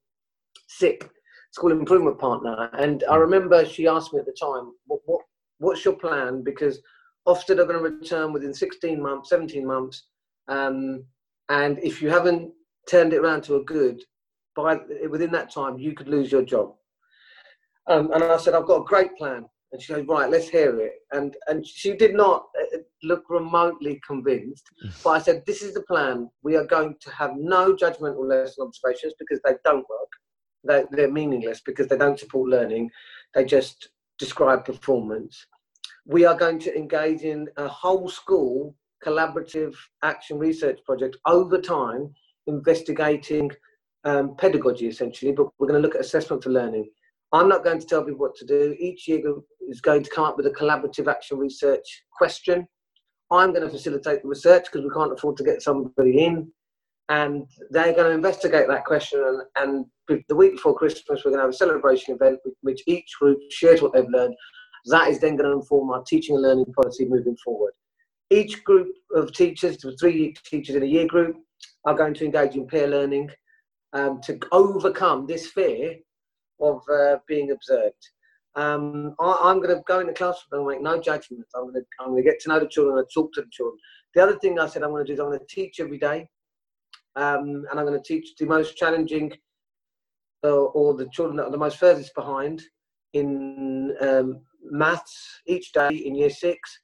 SIP 0.68 1.10
school 1.52 1.72
improvement 1.72 2.18
partner. 2.18 2.68
And 2.74 3.04
I 3.10 3.16
remember 3.16 3.64
she 3.64 3.86
asked 3.86 4.12
me 4.12 4.20
at 4.20 4.26
the 4.26 4.36
time, 4.38 4.72
"What, 4.86 5.00
what 5.06 5.20
what's 5.58 5.84
your 5.84 5.94
plan?" 5.94 6.42
Because 6.42 6.80
Ofsted 7.26 7.58
are 7.58 7.66
going 7.66 7.82
to 7.82 7.96
return 7.98 8.32
within 8.32 8.52
16 8.52 9.00
months, 9.00 9.30
17 9.30 9.66
months, 9.66 10.08
um, 10.48 11.04
and 11.48 11.78
if 11.82 12.02
you 12.02 12.10
haven't 12.10 12.52
turned 12.90 13.12
it 13.12 13.18
around 13.18 13.44
to 13.44 13.56
a 13.56 13.64
good, 13.64 14.02
by 14.56 14.78
within 15.08 15.30
that 15.32 15.52
time, 15.52 15.78
you 15.78 15.94
could 15.94 16.08
lose 16.08 16.32
your 16.32 16.42
job. 16.42 16.74
Um, 17.88 18.12
and 18.12 18.22
I 18.24 18.36
said, 18.36 18.54
I've 18.54 18.66
got 18.66 18.82
a 18.82 18.84
great 18.84 19.16
plan. 19.16 19.46
And 19.72 19.80
she 19.80 19.94
goes, 19.94 20.06
right, 20.06 20.30
let's 20.30 20.48
hear 20.48 20.78
it. 20.80 20.92
And 21.12 21.34
and 21.48 21.66
she 21.66 21.94
did 21.94 22.14
not 22.14 22.46
uh, 22.60 22.78
look 23.02 23.24
remotely 23.30 24.00
convinced. 24.06 24.66
but 25.02 25.10
I 25.10 25.18
said, 25.18 25.42
this 25.46 25.62
is 25.62 25.72
the 25.74 25.82
plan. 25.82 26.30
We 26.42 26.56
are 26.56 26.66
going 26.66 26.96
to 27.00 27.10
have 27.10 27.32
no 27.36 27.74
judgmental 27.74 28.28
lesson 28.28 28.66
observations 28.66 29.14
because 29.18 29.40
they 29.44 29.54
don't 29.64 29.88
work. 29.88 30.12
They're, 30.64 30.86
they're 30.90 31.10
meaningless 31.10 31.62
because 31.64 31.88
they 31.88 31.96
don't 31.96 32.18
support 32.18 32.50
learning. 32.50 32.90
They 33.34 33.44
just 33.44 33.88
describe 34.18 34.64
performance. 34.64 35.46
We 36.04 36.24
are 36.24 36.36
going 36.36 36.58
to 36.60 36.76
engage 36.76 37.22
in 37.22 37.48
a 37.56 37.66
whole 37.66 38.08
school 38.08 38.76
collaborative 39.04 39.74
action 40.02 40.38
research 40.38 40.78
project 40.84 41.16
over 41.26 41.60
time, 41.60 42.14
investigating 42.46 43.50
um, 44.04 44.36
pedagogy 44.36 44.86
essentially, 44.88 45.32
but 45.32 45.48
we're 45.58 45.66
going 45.66 45.80
to 45.80 45.86
look 45.86 45.94
at 45.94 46.00
assessment 46.00 46.42
for 46.42 46.50
learning. 46.50 46.88
I'm 47.32 47.48
not 47.48 47.64
going 47.64 47.80
to 47.80 47.86
tell 47.86 48.04
people 48.04 48.20
what 48.20 48.36
to 48.36 48.46
do. 48.46 48.76
Each 48.78 49.08
year 49.08 49.22
is 49.68 49.80
going 49.80 50.02
to 50.02 50.10
come 50.10 50.24
up 50.24 50.36
with 50.36 50.46
a 50.46 50.50
collaborative 50.50 51.08
action 51.08 51.38
research 51.38 52.02
question. 52.16 52.66
I'm 53.30 53.52
going 53.52 53.62
to 53.62 53.70
facilitate 53.70 54.22
the 54.22 54.28
research 54.28 54.64
because 54.64 54.84
we 54.84 54.90
can't 54.90 55.12
afford 55.12 55.36
to 55.38 55.44
get 55.44 55.62
somebody 55.62 56.24
in. 56.24 56.52
And 57.08 57.46
they're 57.70 57.94
going 57.94 58.08
to 58.08 58.10
investigate 58.10 58.68
that 58.68 58.84
question. 58.84 59.22
And, 59.26 59.86
and 60.08 60.24
the 60.28 60.36
week 60.36 60.52
before 60.52 60.74
Christmas, 60.74 61.24
we're 61.24 61.30
going 61.30 61.38
to 61.38 61.42
have 61.42 61.50
a 61.50 61.54
celebration 61.54 62.14
event 62.14 62.38
which 62.60 62.82
each 62.86 63.10
group 63.18 63.38
shares 63.50 63.82
what 63.82 63.92
they've 63.92 64.08
learned. 64.08 64.34
That 64.86 65.08
is 65.08 65.20
then 65.20 65.36
going 65.36 65.50
to 65.50 65.56
inform 65.56 65.90
our 65.90 66.02
teaching 66.02 66.36
and 66.36 66.42
learning 66.42 66.72
policy 66.74 67.06
moving 67.06 67.36
forward. 67.44 67.72
Each 68.30 68.62
group 68.64 68.88
of 69.14 69.32
teachers, 69.32 69.78
three 70.00 70.34
teachers 70.44 70.76
in 70.76 70.82
a 70.82 70.86
year 70.86 71.06
group, 71.06 71.36
are 71.84 71.94
going 71.94 72.14
to 72.14 72.24
engage 72.24 72.56
in 72.56 72.66
peer 72.66 72.86
learning 72.86 73.30
um, 73.92 74.20
to 74.22 74.38
overcome 74.52 75.26
this 75.26 75.48
fear 75.48 75.96
of 76.60 76.80
uh, 76.92 77.18
being 77.26 77.50
observed. 77.50 78.08
Um, 78.54 79.14
I, 79.18 79.50
am 79.50 79.62
going 79.62 79.74
to 79.74 79.82
go 79.86 80.00
in 80.00 80.06
the 80.06 80.12
classroom 80.12 80.60
and 80.60 80.66
make 80.68 80.82
no 80.82 81.00
judgments. 81.00 81.52
I'm 81.54 81.70
going 81.70 81.74
to 81.74 81.84
I'm 82.00 82.14
to 82.14 82.22
get 82.22 82.38
to 82.40 82.48
know 82.50 82.60
the 82.60 82.68
children 82.68 82.98
and 82.98 83.06
talk 83.12 83.32
to 83.34 83.40
the 83.40 83.48
children. 83.50 83.78
The 84.14 84.22
other 84.22 84.38
thing 84.38 84.58
I 84.58 84.66
said 84.66 84.82
I'm 84.82 84.90
going 84.90 85.04
to 85.04 85.06
do 85.06 85.14
is 85.14 85.20
I'm 85.20 85.26
going 85.26 85.38
to 85.38 85.46
teach 85.46 85.80
every 85.80 85.98
day, 85.98 86.28
um, 87.16 87.64
and 87.70 87.80
I'm 87.80 87.86
going 87.86 88.00
to 88.00 88.06
teach 88.06 88.36
the 88.36 88.44
most 88.44 88.76
challenging 88.76 89.32
uh, 90.44 90.64
or 90.64 90.94
the 90.94 91.08
children 91.08 91.36
that 91.36 91.46
are 91.46 91.50
the 91.50 91.56
most 91.56 91.78
furthest 91.78 92.14
behind 92.14 92.62
in 93.14 93.96
um, 94.02 94.40
maths 94.62 95.40
each 95.46 95.72
day 95.72 95.88
in 95.88 96.14
year 96.14 96.30
six. 96.30 96.78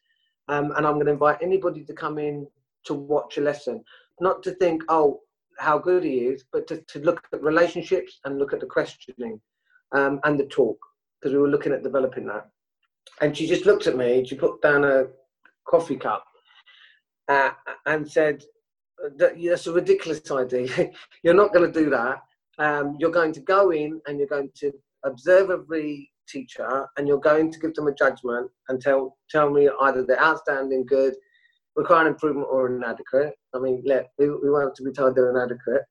Um, 0.49 0.73
and 0.77 0.87
I'm 0.87 0.95
going 0.95 1.07
to 1.07 1.13
invite 1.13 1.39
anybody 1.43 1.85
to 1.85 1.93
come 1.93 2.19
in 2.19 2.47
to 2.85 2.95
watch 2.95 3.37
a 3.37 3.43
lesson, 3.43 3.85
not 4.21 4.43
to 4.45 4.53
think, 4.53 4.83
oh, 4.89 5.21
how 5.59 5.79
good 5.79 6.05
he 6.05 6.21
is, 6.21 6.45
but 6.51 6.67
to, 6.69 6.81
to 6.89 7.01
look 7.01 7.21
at 7.35 7.43
relationships 7.43 8.21
and 8.25 8.39
look 8.39 8.55
at 8.55 8.61
the 8.61 8.67
questioning 8.67 9.39
um, 9.93 10.21
and 10.25 10.41
the 10.41 10.47
talk 10.47 10.79
because 11.21 11.35
we 11.35 11.41
were 11.41 11.49
looking 11.49 11.73
at 11.73 11.83
developing 11.83 12.27
that. 12.27 12.49
And 13.21 13.37
she 13.37 13.47
just 13.47 13.67
looked 13.67 13.87
at 13.87 13.97
me. 13.97 14.25
She 14.25 14.37
put 14.37 14.63
down 14.63 14.85
a 14.85 15.07
coffee 15.67 15.97
cup 15.97 16.25
uh, 17.29 17.51
and 17.87 18.11
said, 18.11 18.43
"That's 19.17 19.67
a 19.67 19.73
ridiculous 19.73 20.31
idea. 20.31 20.91
you're 21.23 21.35
not 21.35 21.53
going 21.53 21.73
to 21.73 21.81
do 21.81 21.91
that. 21.91 22.19
Um, 22.59 22.97
you're 22.99 23.11
going 23.11 23.33
to 23.33 23.41
go 23.41 23.71
in 23.71 24.01
and 24.07 24.19
you're 24.19 24.29
going 24.29 24.51
to 24.57 24.73
observe 25.05 25.51
every 25.51 26.11
teacher 26.29 26.87
and 26.97 27.09
you're 27.09 27.21
going 27.21 27.51
to 27.53 27.59
give 27.59 27.75
them 27.75 27.87
a 27.87 27.95
judgment 27.95 28.51
and 28.69 28.81
tell 28.81 29.17
tell 29.31 29.51
me 29.51 29.69
either 29.83 30.05
they're 30.05 30.23
outstanding, 30.23 30.85
good, 30.85 31.15
require 31.77 32.09
improvement, 32.09 32.49
or 32.51 32.75
inadequate. 32.75 33.33
I 33.55 33.59
mean, 33.59 33.83
let 33.87 34.09
we, 34.19 34.29
we 34.29 34.51
want 34.51 34.75
to 34.75 34.83
be 34.83 34.93
told 34.93 35.15
they're 35.15 35.31
inadequate. 35.31 35.83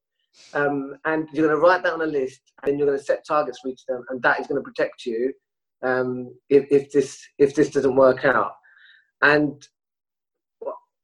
Um, 0.53 0.95
and 1.05 1.27
you're 1.33 1.47
going 1.47 1.59
to 1.59 1.65
write 1.65 1.83
that 1.83 1.93
on 1.93 2.01
a 2.01 2.05
list, 2.05 2.41
and 2.63 2.77
you're 2.77 2.87
going 2.87 2.97
to 2.97 3.03
set 3.03 3.25
targets 3.25 3.59
for 3.59 3.67
each 3.69 3.81
of 3.89 3.95
them, 3.97 4.05
and 4.09 4.21
that 4.21 4.39
is 4.39 4.47
going 4.47 4.61
to 4.61 4.69
protect 4.69 5.05
you 5.05 5.33
um, 5.83 6.33
if, 6.49 6.65
if 6.71 6.91
this 6.91 7.21
if 7.37 7.53
this 7.53 7.69
doesn't 7.69 7.95
work 7.95 8.23
out. 8.25 8.53
And 9.21 9.67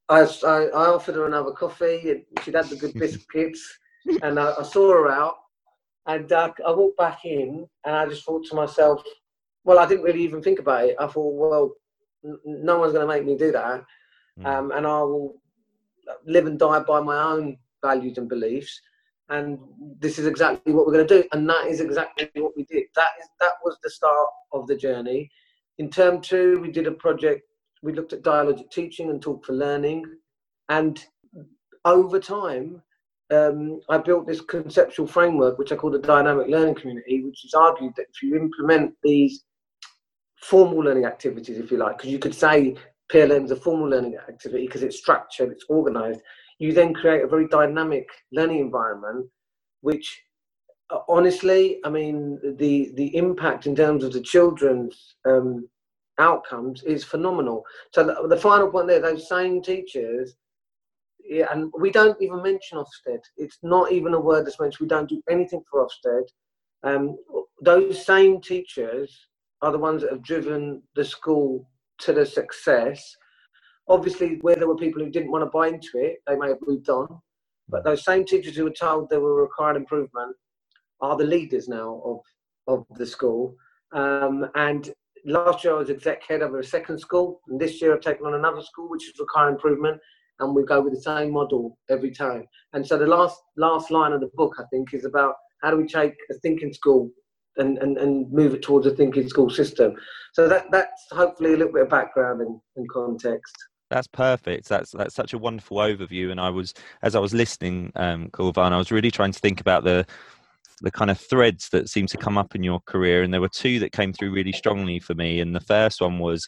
I, 0.09 0.21
I, 0.45 0.47
I 0.67 0.85
offered 0.87 1.15
her 1.15 1.25
another 1.27 1.51
coffee, 1.51 2.09
and 2.11 2.23
she'd 2.43 2.55
had 2.55 2.69
the 2.69 2.75
good 2.75 2.93
biscuits, 2.93 3.61
and 4.23 4.39
I, 4.39 4.53
I 4.59 4.63
saw 4.63 4.89
her 4.91 5.09
out, 5.09 5.35
and 6.07 6.31
uh, 6.31 6.51
I 6.65 6.71
walked 6.71 6.97
back 6.97 7.25
in, 7.25 7.67
and 7.85 7.95
I 7.95 8.07
just 8.07 8.25
thought 8.25 8.45
to 8.47 8.55
myself, 8.55 9.01
well, 9.65 9.79
I 9.79 9.85
didn't 9.87 10.03
really 10.03 10.23
even 10.23 10.41
think 10.41 10.59
about 10.59 10.85
it. 10.85 10.95
I 10.99 11.07
thought, 11.07 11.33
well, 11.35 11.73
n- 12.25 12.39
no 12.45 12.79
one's 12.79 12.93
going 12.93 13.07
to 13.07 13.13
make 13.13 13.25
me 13.25 13.37
do 13.37 13.51
that, 13.51 13.83
Mm. 14.39 14.45
um, 14.47 14.71
and 14.71 14.87
I 14.87 14.99
will 15.03 15.35
live 16.25 16.47
and 16.47 16.57
die 16.57 16.79
by 16.79 16.99
my 17.01 17.21
own 17.21 17.55
values 17.83 18.17
and 18.17 18.27
beliefs. 18.27 18.81
And 19.29 19.57
this 19.99 20.19
is 20.19 20.27
exactly 20.27 20.73
what 20.73 20.85
we're 20.85 20.93
going 20.93 21.07
to 21.07 21.21
do, 21.21 21.27
and 21.31 21.49
that 21.49 21.67
is 21.67 21.79
exactly 21.79 22.29
what 22.35 22.55
we 22.57 22.65
did. 22.65 22.83
That 22.95 23.09
is 23.21 23.27
that 23.39 23.53
was 23.63 23.77
the 23.81 23.89
start 23.89 24.27
of 24.51 24.67
the 24.67 24.75
journey. 24.75 25.29
In 25.77 25.89
term 25.89 26.21
two, 26.21 26.59
we 26.59 26.71
did 26.71 26.87
a 26.87 26.91
project. 26.91 27.41
We 27.81 27.93
looked 27.93 28.13
at 28.13 28.21
dialogic 28.21 28.69
teaching 28.69 29.09
and 29.09 29.21
talk 29.21 29.45
for 29.45 29.53
learning, 29.53 30.03
and 30.69 31.03
over 31.85 32.19
time, 32.19 32.81
um, 33.31 33.79
I 33.89 33.97
built 33.97 34.27
this 34.27 34.41
conceptual 34.41 35.07
framework, 35.07 35.57
which 35.57 35.71
I 35.71 35.75
call 35.75 35.91
the 35.91 35.99
dynamic 35.99 36.47
learning 36.47 36.75
community, 36.75 37.23
which 37.23 37.45
is 37.45 37.53
argued 37.53 37.93
that 37.95 38.07
if 38.13 38.21
you 38.21 38.35
implement 38.35 38.93
these 39.03 39.45
formal 40.41 40.79
learning 40.79 41.05
activities, 41.05 41.57
if 41.57 41.71
you 41.71 41.77
like, 41.77 41.97
because 41.97 42.11
you 42.11 42.19
could 42.19 42.35
say 42.35 42.75
PLM 43.11 43.45
is 43.45 43.51
a 43.51 43.55
formal 43.55 43.89
learning 43.89 44.17
activity 44.17 44.65
because 44.65 44.83
it's 44.83 44.97
structured, 44.97 45.51
it's 45.51 45.65
organized, 45.69 46.21
you 46.63 46.71
then 46.71 46.93
create 46.93 47.21
a 47.21 47.27
very 47.27 47.45
dynamic 47.49 48.07
learning 48.31 48.59
environment, 48.59 49.29
which 49.81 50.07
uh, 50.91 50.99
honestly, 51.09 51.81
I 51.83 51.89
mean, 51.89 52.39
the, 52.57 52.93
the 52.95 53.13
impact 53.17 53.67
in 53.67 53.75
terms 53.75 54.05
of 54.05 54.13
the 54.13 54.21
children's 54.21 55.15
um, 55.25 55.67
outcomes 56.19 56.81
is 56.83 57.03
phenomenal. 57.03 57.65
So 57.91 58.05
the, 58.05 58.29
the 58.29 58.37
final 58.37 58.69
point 58.71 58.87
there, 58.87 59.01
those 59.01 59.27
same 59.27 59.61
teachers, 59.61 60.35
yeah, 61.25 61.47
and 61.51 61.69
we 61.77 61.91
don't 61.91 62.21
even 62.21 62.41
mention 62.41 62.77
Ofsted. 62.77 63.19
It's 63.35 63.57
not 63.61 63.91
even 63.91 64.13
a 64.13 64.19
word 64.19 64.45
that's 64.45 64.61
mentioned. 64.61 64.85
We 64.85 64.95
don't 64.95 65.09
do 65.09 65.21
anything 65.29 65.63
for 65.69 65.85
Ofsted. 65.85 66.23
Um, 66.83 67.17
those 67.61 68.05
same 68.05 68.39
teachers 68.39 69.13
are 69.61 69.73
the 69.73 69.79
ones 69.79 70.01
that 70.01 70.11
have 70.11 70.23
driven 70.23 70.81
the 70.95 71.03
school 71.03 71.69
to 71.99 72.13
the 72.13 72.25
success. 72.25 73.17
Obviously, 73.87 74.37
where 74.41 74.55
there 74.55 74.67
were 74.67 74.77
people 74.77 75.03
who 75.03 75.09
didn't 75.09 75.31
want 75.31 75.43
to 75.43 75.49
buy 75.49 75.67
into 75.67 75.91
it, 75.95 76.17
they 76.25 76.35
may 76.35 76.49
have 76.49 76.59
moved 76.65 76.89
on. 76.89 77.07
But 77.69 77.83
those 77.83 78.03
same 78.03 78.25
teachers 78.25 78.55
who 78.55 78.65
were 78.65 78.71
told 78.71 79.09
they 79.09 79.17
were 79.17 79.41
required 79.41 79.77
improvement 79.77 80.35
are 81.01 81.17
the 81.17 81.25
leaders 81.25 81.67
now 81.67 82.01
of, 82.05 82.19
of 82.67 82.85
the 82.97 83.05
school. 83.05 83.55
Um, 83.93 84.47
and 84.55 84.93
last 85.25 85.63
year 85.63 85.75
I 85.75 85.79
was 85.79 85.89
exec 85.89 86.23
head 86.27 86.41
of 86.41 86.53
a 86.55 86.63
second 86.63 86.99
school, 86.99 87.41
and 87.47 87.59
this 87.59 87.81
year 87.81 87.93
I've 87.93 88.01
taken 88.01 88.25
on 88.25 88.35
another 88.35 88.61
school 88.61 88.89
which 88.89 89.07
is 89.07 89.19
require 89.19 89.49
improvement, 89.49 89.99
and 90.39 90.55
we 90.55 90.63
go 90.63 90.81
with 90.81 90.93
the 90.93 91.01
same 91.01 91.31
model 91.31 91.77
every 91.89 92.11
time. 92.11 92.45
And 92.73 92.85
so 92.85 92.97
the 92.97 93.07
last 93.07 93.39
last 93.57 93.91
line 93.91 94.13
of 94.13 94.21
the 94.21 94.31
book 94.33 94.55
I 94.59 94.63
think 94.71 94.93
is 94.93 95.05
about 95.05 95.35
how 95.61 95.71
do 95.71 95.77
we 95.77 95.87
take 95.87 96.15
a 96.29 96.33
thinking 96.35 96.73
school 96.73 97.09
and, 97.57 97.77
and, 97.77 97.97
and 97.97 98.31
move 98.31 98.53
it 98.53 98.63
towards 98.63 98.87
a 98.87 98.91
thinking 98.95 99.29
school 99.29 99.49
system. 99.49 99.95
So 100.33 100.47
that 100.47 100.71
that's 100.71 101.05
hopefully 101.11 101.53
a 101.53 101.57
little 101.57 101.73
bit 101.73 101.83
of 101.83 101.89
background 101.89 102.41
and, 102.41 102.59
and 102.75 102.89
context. 102.89 103.55
That's 103.93 104.07
perfect. 104.07 104.67
That's 104.67 104.89
that's 104.89 105.13
such 105.13 105.33
a 105.33 105.37
wonderful 105.37 105.77
overview. 105.77 106.31
And 106.31 106.41
I 106.41 106.49
was, 106.49 106.73
as 107.03 107.13
I 107.15 107.19
was 107.19 107.31
listening, 107.31 107.91
um, 107.95 108.27
Kulvarn, 108.29 108.71
I 108.71 108.77
was 108.77 108.91
really 108.91 109.11
trying 109.11 109.31
to 109.31 109.39
think 109.39 109.61
about 109.61 109.83
the 109.83 110.03
the 110.81 110.89
kind 110.89 111.11
of 111.11 111.19
threads 111.19 111.69
that 111.69 111.89
seem 111.89 112.07
to 112.07 112.17
come 112.17 112.35
up 112.35 112.55
in 112.55 112.63
your 112.63 112.79
career. 112.87 113.21
And 113.21 113.31
there 113.31 113.39
were 113.39 113.49
two 113.49 113.77
that 113.79 113.91
came 113.91 114.11
through 114.11 114.31
really 114.31 114.51
strongly 114.51 114.99
for 114.99 115.13
me. 115.13 115.39
And 115.41 115.55
the 115.55 115.59
first 115.59 116.01
one 116.01 116.17
was 116.17 116.47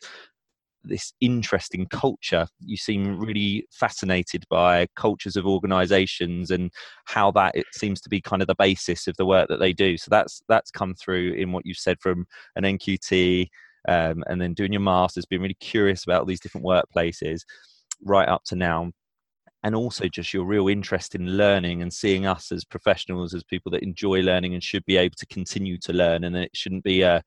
this 0.84 1.14
interesting 1.22 1.86
culture. 1.86 2.48
You 2.60 2.78
seem 2.78 3.20
really 3.20 3.68
fascinated 3.72 4.44
by 4.50 4.88
cultures 4.96 5.36
of 5.36 5.46
organisations 5.46 6.50
and 6.50 6.72
how 7.06 7.30
that 7.34 7.56
it 7.56 7.68
seems 7.74 8.02
to 8.02 8.10
be 8.10 8.22
kind 8.22 8.42
of 8.42 8.48
the 8.48 8.56
basis 8.56 9.06
of 9.06 9.16
the 9.18 9.26
work 9.28 9.50
that 9.50 9.60
they 9.60 9.72
do. 9.72 9.98
So 9.98 10.08
that's 10.10 10.42
that's 10.50 10.72
come 10.72 10.96
through 10.96 11.34
in 11.34 11.52
what 11.52 11.64
you've 11.64 11.78
said 11.78 12.00
from 12.02 12.26
an 12.56 12.64
NQT 12.64 13.50
um, 13.88 14.24
and 14.28 14.42
then 14.42 14.54
doing 14.54 14.74
your 14.74 14.82
masters, 14.82 15.26
being 15.26 15.42
really 15.42 15.58
curious 15.60 16.04
about 16.04 16.28
these 16.28 16.40
different 16.40 16.66
workplaces, 16.66 17.42
right 18.04 18.28
up 18.28 18.44
to 18.46 18.56
now. 18.56 18.92
And 19.64 19.74
also 19.74 20.08
just 20.08 20.32
your 20.32 20.46
real 20.46 20.68
interest 20.68 21.16
in 21.16 21.38
learning 21.38 21.82
and 21.82 21.92
seeing 21.92 22.28
us 22.28 22.52
as 22.52 22.64
professionals 22.64 23.34
as 23.34 23.44
people 23.44 23.72
that 23.72 23.82
enjoy 23.82 24.22
learning 24.22 24.54
and 24.54 24.62
should 24.62 24.86
be 24.86 24.96
able 24.96 25.16
to 25.18 25.26
continue 25.26 25.80
to 25.80 25.92
learn, 25.92 26.24
and 26.24 26.36
it 26.36 26.52
shouldn't 26.54 26.84
be 26.84 27.04
uh, 27.04 27.22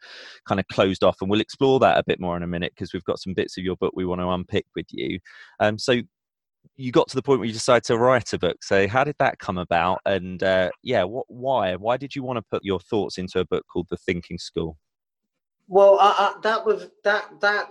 kind 0.47 0.61
of 0.61 0.67
closed 0.69 1.03
off. 1.03 1.17
And 1.21 1.29
we'll 1.29 1.41
explore 1.41 1.81
that 1.81 1.99
a 1.99 2.05
bit 2.07 2.21
more 2.21 2.37
in 2.37 2.45
a 2.45 2.47
minute 2.47 2.73
because 2.77 2.93
we've 2.93 3.03
got 3.03 3.19
some 3.19 3.35
bits 3.35 3.59
of 3.59 3.65
your 3.65 3.75
book 3.77 3.93
we 3.97 4.07
want 4.07 4.21
to 4.21 4.29
unpick 4.29 4.67
with 4.77 4.87
you. 4.91 5.19
Um, 5.59 5.79
so 5.79 6.01
you 6.77 6.93
got 6.93 7.09
to 7.09 7.17
the 7.17 7.23
point 7.23 7.41
where 7.41 7.49
you 7.49 7.53
decided 7.53 7.83
to 7.85 7.99
write 7.99 8.33
a 8.33 8.39
book. 8.39 8.63
So 8.63 8.87
how 8.87 9.03
did 9.03 9.17
that 9.19 9.41
come 9.41 9.59
about? 9.59 10.01
And 10.07 10.41
uh, 10.41 10.71
yeah, 10.85 11.03
what, 11.03 11.27
why? 11.27 11.75
Why 11.75 11.97
did 11.97 12.15
you 12.15 12.23
want 12.23 12.37
to 12.37 12.45
put 12.53 12.65
your 12.65 12.79
thoughts 12.79 13.19
into 13.19 13.41
a 13.41 13.45
book 13.47 13.65
called 13.73 13.89
The 13.91 13.97
Thinking 13.97 14.39
School? 14.39 14.77
Well, 15.69 15.99
I, 16.01 16.15
I, 16.19 16.41
that 16.43 16.65
was 16.65 16.89
that 17.05 17.27
that 17.43 17.71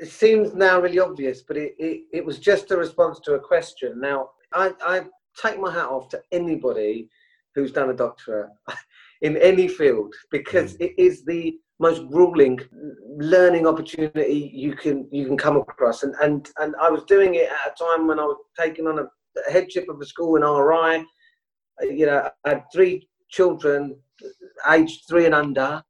it 0.00 0.10
seems 0.10 0.54
now 0.54 0.80
really 0.80 1.00
obvious, 1.00 1.42
but 1.42 1.56
it, 1.56 1.74
it, 1.78 2.02
it 2.12 2.24
was 2.24 2.38
just 2.38 2.70
a 2.70 2.76
response 2.76 3.18
to 3.20 3.34
a 3.34 3.40
question. 3.40 4.00
Now, 4.00 4.30
I, 4.52 4.72
I 4.80 5.02
take 5.40 5.60
my 5.60 5.72
hat 5.72 5.86
off 5.86 6.08
to 6.10 6.22
anybody 6.30 7.08
who's 7.54 7.72
done 7.72 7.90
a 7.90 7.94
doctorate 7.94 8.50
in 9.22 9.36
any 9.38 9.66
field 9.68 10.14
because 10.30 10.74
it 10.76 10.94
is 10.98 11.24
the 11.24 11.56
most 11.80 12.08
grueling 12.08 12.60
learning 13.16 13.66
opportunity 13.66 14.50
you 14.54 14.74
can 14.74 15.08
you 15.10 15.26
can 15.26 15.36
come 15.36 15.56
across. 15.56 16.04
And 16.04 16.14
and 16.22 16.48
and 16.58 16.76
I 16.80 16.90
was 16.90 17.02
doing 17.04 17.34
it 17.34 17.50
at 17.50 17.72
a 17.72 17.84
time 17.84 18.06
when 18.06 18.20
I 18.20 18.24
was 18.24 18.38
taking 18.58 18.86
on 18.86 19.00
a 19.00 19.50
headship 19.50 19.88
of 19.88 20.00
a 20.00 20.06
school 20.06 20.36
in 20.36 20.42
RI. 20.42 21.04
You 21.96 22.06
know, 22.06 22.30
I 22.44 22.48
had 22.48 22.64
three 22.72 23.08
children, 23.30 23.96
aged 24.70 25.08
three 25.08 25.26
and 25.26 25.34
under. 25.34 25.82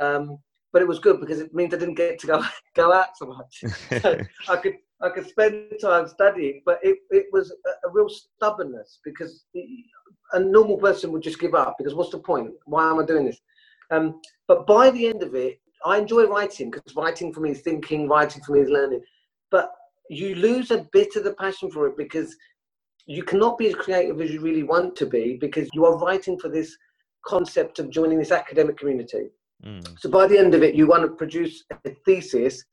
Um, 0.00 0.38
but 0.72 0.82
it 0.82 0.88
was 0.88 0.98
good 0.98 1.20
because 1.20 1.40
it 1.40 1.54
means 1.54 1.74
I 1.74 1.78
didn't 1.78 1.94
get 1.94 2.18
to 2.20 2.26
go 2.26 2.44
go 2.74 2.92
out 2.92 3.16
so 3.16 3.26
much. 3.26 3.64
so 4.02 4.20
I 4.48 4.56
could 4.56 4.74
I 5.00 5.10
could 5.10 5.28
spend 5.28 5.72
time 5.80 6.08
studying, 6.08 6.62
but 6.66 6.80
it, 6.82 6.98
it 7.10 7.26
was 7.32 7.52
a, 7.52 7.88
a 7.88 7.92
real 7.92 8.08
stubbornness 8.08 8.98
because 9.04 9.44
a 10.32 10.40
normal 10.40 10.76
person 10.76 11.12
would 11.12 11.22
just 11.22 11.38
give 11.38 11.54
up 11.54 11.76
because 11.78 11.94
what's 11.94 12.10
the 12.10 12.18
point? 12.18 12.50
Why 12.64 12.90
am 12.90 12.98
I 12.98 13.06
doing 13.06 13.26
this? 13.26 13.40
Um, 13.90 14.20
but 14.48 14.66
by 14.66 14.90
the 14.90 15.06
end 15.06 15.22
of 15.22 15.34
it, 15.34 15.60
I 15.84 15.98
enjoy 15.98 16.24
writing 16.24 16.70
because 16.70 16.96
writing 16.96 17.32
for 17.32 17.40
me 17.40 17.50
is 17.50 17.60
thinking, 17.60 18.08
writing 18.08 18.42
for 18.42 18.52
me 18.52 18.60
is 18.60 18.68
learning. 18.68 19.02
But 19.50 19.70
you 20.10 20.34
lose 20.34 20.70
a 20.70 20.86
bit 20.92 21.14
of 21.16 21.24
the 21.24 21.34
passion 21.34 21.70
for 21.70 21.86
it 21.86 21.96
because 21.96 22.36
you 23.06 23.22
cannot 23.22 23.56
be 23.56 23.68
as 23.68 23.74
creative 23.74 24.20
as 24.20 24.30
you 24.30 24.40
really 24.40 24.64
want 24.64 24.96
to 24.96 25.06
be 25.06 25.38
because 25.40 25.68
you 25.72 25.86
are 25.86 25.96
writing 25.98 26.38
for 26.38 26.48
this 26.48 26.76
concept 27.24 27.78
of 27.78 27.90
joining 27.90 28.18
this 28.18 28.32
academic 28.32 28.76
community. 28.76 29.28
Mm. 29.64 29.98
So 29.98 30.08
by 30.08 30.26
the 30.26 30.38
end 30.38 30.54
of 30.54 30.62
it, 30.62 30.74
you 30.74 30.86
want 30.86 31.02
to 31.02 31.08
produce 31.08 31.64
a 31.84 31.90
thesis, 32.04 32.64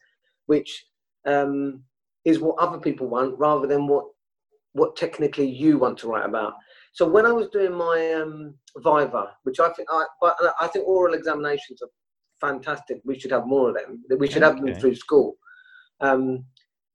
which 0.45 0.85
um, 1.25 1.83
is 2.23 2.39
what 2.39 2.57
other 2.59 2.77
people 2.77 3.07
want, 3.07 3.37
rather 3.39 3.67
than 3.67 3.87
what 3.87 4.05
what 4.73 4.97
technically 4.97 5.49
you 5.49 5.77
want 5.77 5.97
to 5.97 6.07
write 6.09 6.25
about. 6.25 6.53
So 6.91 7.07
when 7.07 7.25
I 7.25 7.31
was 7.31 7.47
doing 7.47 7.73
my 7.73 8.13
um, 8.13 8.55
Viva, 8.77 9.31
which 9.43 9.59
I 9.59 9.69
think 9.69 9.87
I, 9.91 10.05
but 10.19 10.35
I 10.59 10.67
think 10.67 10.85
oral 10.85 11.13
examinations 11.13 11.81
are 11.81 11.89
fantastic. 12.41 13.01
We 13.05 13.17
should 13.17 13.31
have 13.31 13.47
more 13.47 13.69
of 13.69 13.75
them. 13.75 14.03
We 14.19 14.29
should 14.29 14.43
have 14.43 14.61
them 14.61 14.75
through 14.75 14.95
school. 14.95 15.37
Um, 16.01 16.45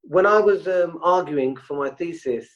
when 0.03 0.27
I 0.27 0.39
was 0.39 0.69
um, 0.69 0.99
arguing 1.03 1.57
for 1.57 1.77
my 1.77 1.91
thesis, 1.91 2.49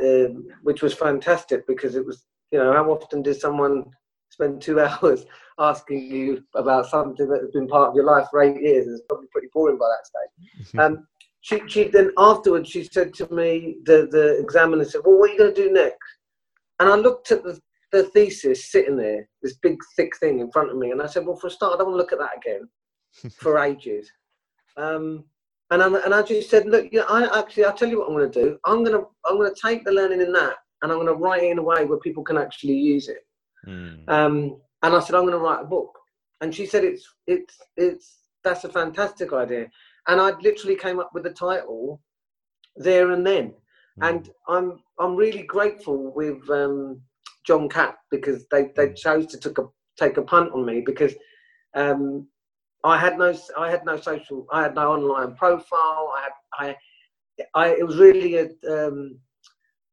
um 0.00 0.46
which 0.62 0.82
was 0.82 0.94
fantastic 0.94 1.66
because 1.66 1.94
it 1.96 2.04
was, 2.04 2.24
you 2.50 2.58
know, 2.58 2.72
how 2.72 2.90
often 2.90 3.22
does 3.22 3.40
someone 3.40 3.84
spend 4.32 4.62
two 4.62 4.80
hours 4.86 5.24
asking 5.58 6.10
you 6.10 6.42
about 6.54 6.86
something 6.86 7.28
that 7.28 7.42
has 7.42 7.50
been 7.50 7.68
part 7.68 7.90
of 7.90 7.94
your 7.94 8.04
life 8.04 8.26
for 8.30 8.42
eight 8.42 8.60
years? 8.60 8.86
It's 8.86 9.02
probably 9.08 9.28
pretty 9.28 9.48
boring 9.52 9.78
by 9.78 9.86
that 9.88 10.06
stage. 10.06 10.74
Um, 10.78 11.06
she, 11.42 11.60
she 11.66 11.88
then 11.88 12.12
afterwards 12.18 12.70
she 12.70 12.84
said 12.84 13.12
to 13.14 13.32
me, 13.34 13.76
the, 13.84 14.08
the 14.10 14.38
examiner 14.38 14.84
said, 14.84 15.00
"Well, 15.04 15.18
what 15.18 15.30
are 15.30 15.32
you 15.32 15.38
going 15.38 15.54
to 15.54 15.64
do 15.64 15.72
next?" 15.72 15.98
And 16.78 16.88
I 16.88 16.94
looked 16.94 17.32
at 17.32 17.42
the, 17.42 17.60
the 17.90 18.04
thesis 18.04 18.70
sitting 18.70 18.96
there, 18.96 19.28
this 19.42 19.56
big 19.56 19.76
thick 19.96 20.16
thing 20.18 20.38
in 20.38 20.52
front 20.52 20.70
of 20.70 20.76
me, 20.76 20.92
and 20.92 21.02
I 21.02 21.06
said, 21.06 21.26
"Well, 21.26 21.36
for 21.36 21.48
a 21.48 21.50
start, 21.50 21.74
I 21.74 21.78
don't 21.78 21.88
want 21.88 21.94
to 21.94 22.02
look 22.02 22.12
at 22.12 22.20
that 22.20 22.36
again 22.36 22.68
for 23.40 23.58
ages." 23.58 24.10
Um, 24.76 25.24
and 25.72 25.82
I, 25.82 25.86
and 25.86 26.14
I 26.14 26.22
just 26.22 26.48
said, 26.48 26.66
"Look, 26.66 26.92
you 26.92 27.00
know, 27.00 27.06
I 27.08 27.40
actually, 27.40 27.64
I'll 27.64 27.72
tell 27.72 27.88
you 27.88 27.98
what 27.98 28.08
I'm 28.08 28.16
going 28.16 28.30
to 28.30 28.42
do. 28.42 28.58
I'm 28.64 28.84
going 28.84 28.96
to 28.96 29.06
I'm 29.24 29.36
going 29.36 29.52
to 29.52 29.60
take 29.60 29.84
the 29.84 29.90
learning 29.90 30.20
in 30.20 30.32
that, 30.34 30.54
and 30.82 30.92
I'm 30.92 30.98
going 30.98 31.08
to 31.08 31.14
write 31.14 31.42
it 31.42 31.50
in 31.50 31.58
a 31.58 31.62
way 31.62 31.84
where 31.84 31.98
people 31.98 32.22
can 32.22 32.38
actually 32.38 32.74
use 32.74 33.08
it." 33.08 33.26
Mm. 33.66 34.08
Um, 34.08 34.60
and 34.82 34.94
I 34.94 35.00
said, 35.00 35.14
I'm 35.14 35.22
going 35.22 35.32
to 35.32 35.38
write 35.38 35.62
a 35.62 35.66
book. 35.66 35.98
And 36.40 36.54
she 36.54 36.66
said, 36.66 36.84
it's, 36.84 37.08
it's, 37.26 37.56
it's, 37.76 38.18
that's 38.42 38.64
a 38.64 38.68
fantastic 38.68 39.32
idea. 39.32 39.68
And 40.08 40.20
I 40.20 40.30
literally 40.40 40.76
came 40.76 40.98
up 40.98 41.10
with 41.14 41.22
the 41.22 41.30
title 41.30 42.00
there 42.76 43.12
and 43.12 43.26
then. 43.26 43.54
And 44.00 44.30
I'm, 44.48 44.80
I'm 44.98 45.16
really 45.16 45.42
grateful 45.42 46.12
with 46.14 46.48
um, 46.50 47.02
John 47.46 47.68
Catt 47.68 47.96
because 48.10 48.46
they, 48.50 48.70
they 48.74 48.92
chose 48.94 49.26
to 49.26 49.38
took 49.38 49.58
a, 49.58 49.64
take 49.98 50.16
a 50.16 50.22
punt 50.22 50.50
on 50.52 50.64
me 50.64 50.80
because 50.80 51.14
um, 51.74 52.26
I 52.84 52.98
had 52.98 53.18
no, 53.18 53.34
I 53.58 53.70
had 53.70 53.84
no 53.84 53.98
social, 53.98 54.46
I 54.50 54.62
had 54.62 54.74
no 54.74 54.92
online 54.92 55.36
profile. 55.36 56.12
I 56.16 56.22
had, 56.22 56.32
I, 56.58 56.76
I, 57.54 57.68
it 57.74 57.86
was 57.86 57.98
really 57.98 58.36
a, 58.36 58.48
um, 58.68 59.18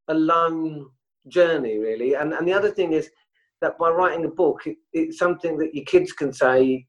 a 0.08 0.14
long 0.14 0.90
journey, 1.28 1.78
really. 1.78 2.16
And, 2.16 2.34
and 2.34 2.48
the 2.48 2.54
other 2.54 2.72
thing 2.72 2.94
is 2.94 3.10
that 3.62 3.78
by 3.78 3.90
writing 3.90 4.26
a 4.26 4.30
book, 4.30 4.62
it, 4.66 4.78
it's 4.94 5.18
something 5.18 5.58
that 5.58 5.74
your 5.74 5.86
kids 5.86 6.12
can 6.12 6.32
say, 6.34 6.86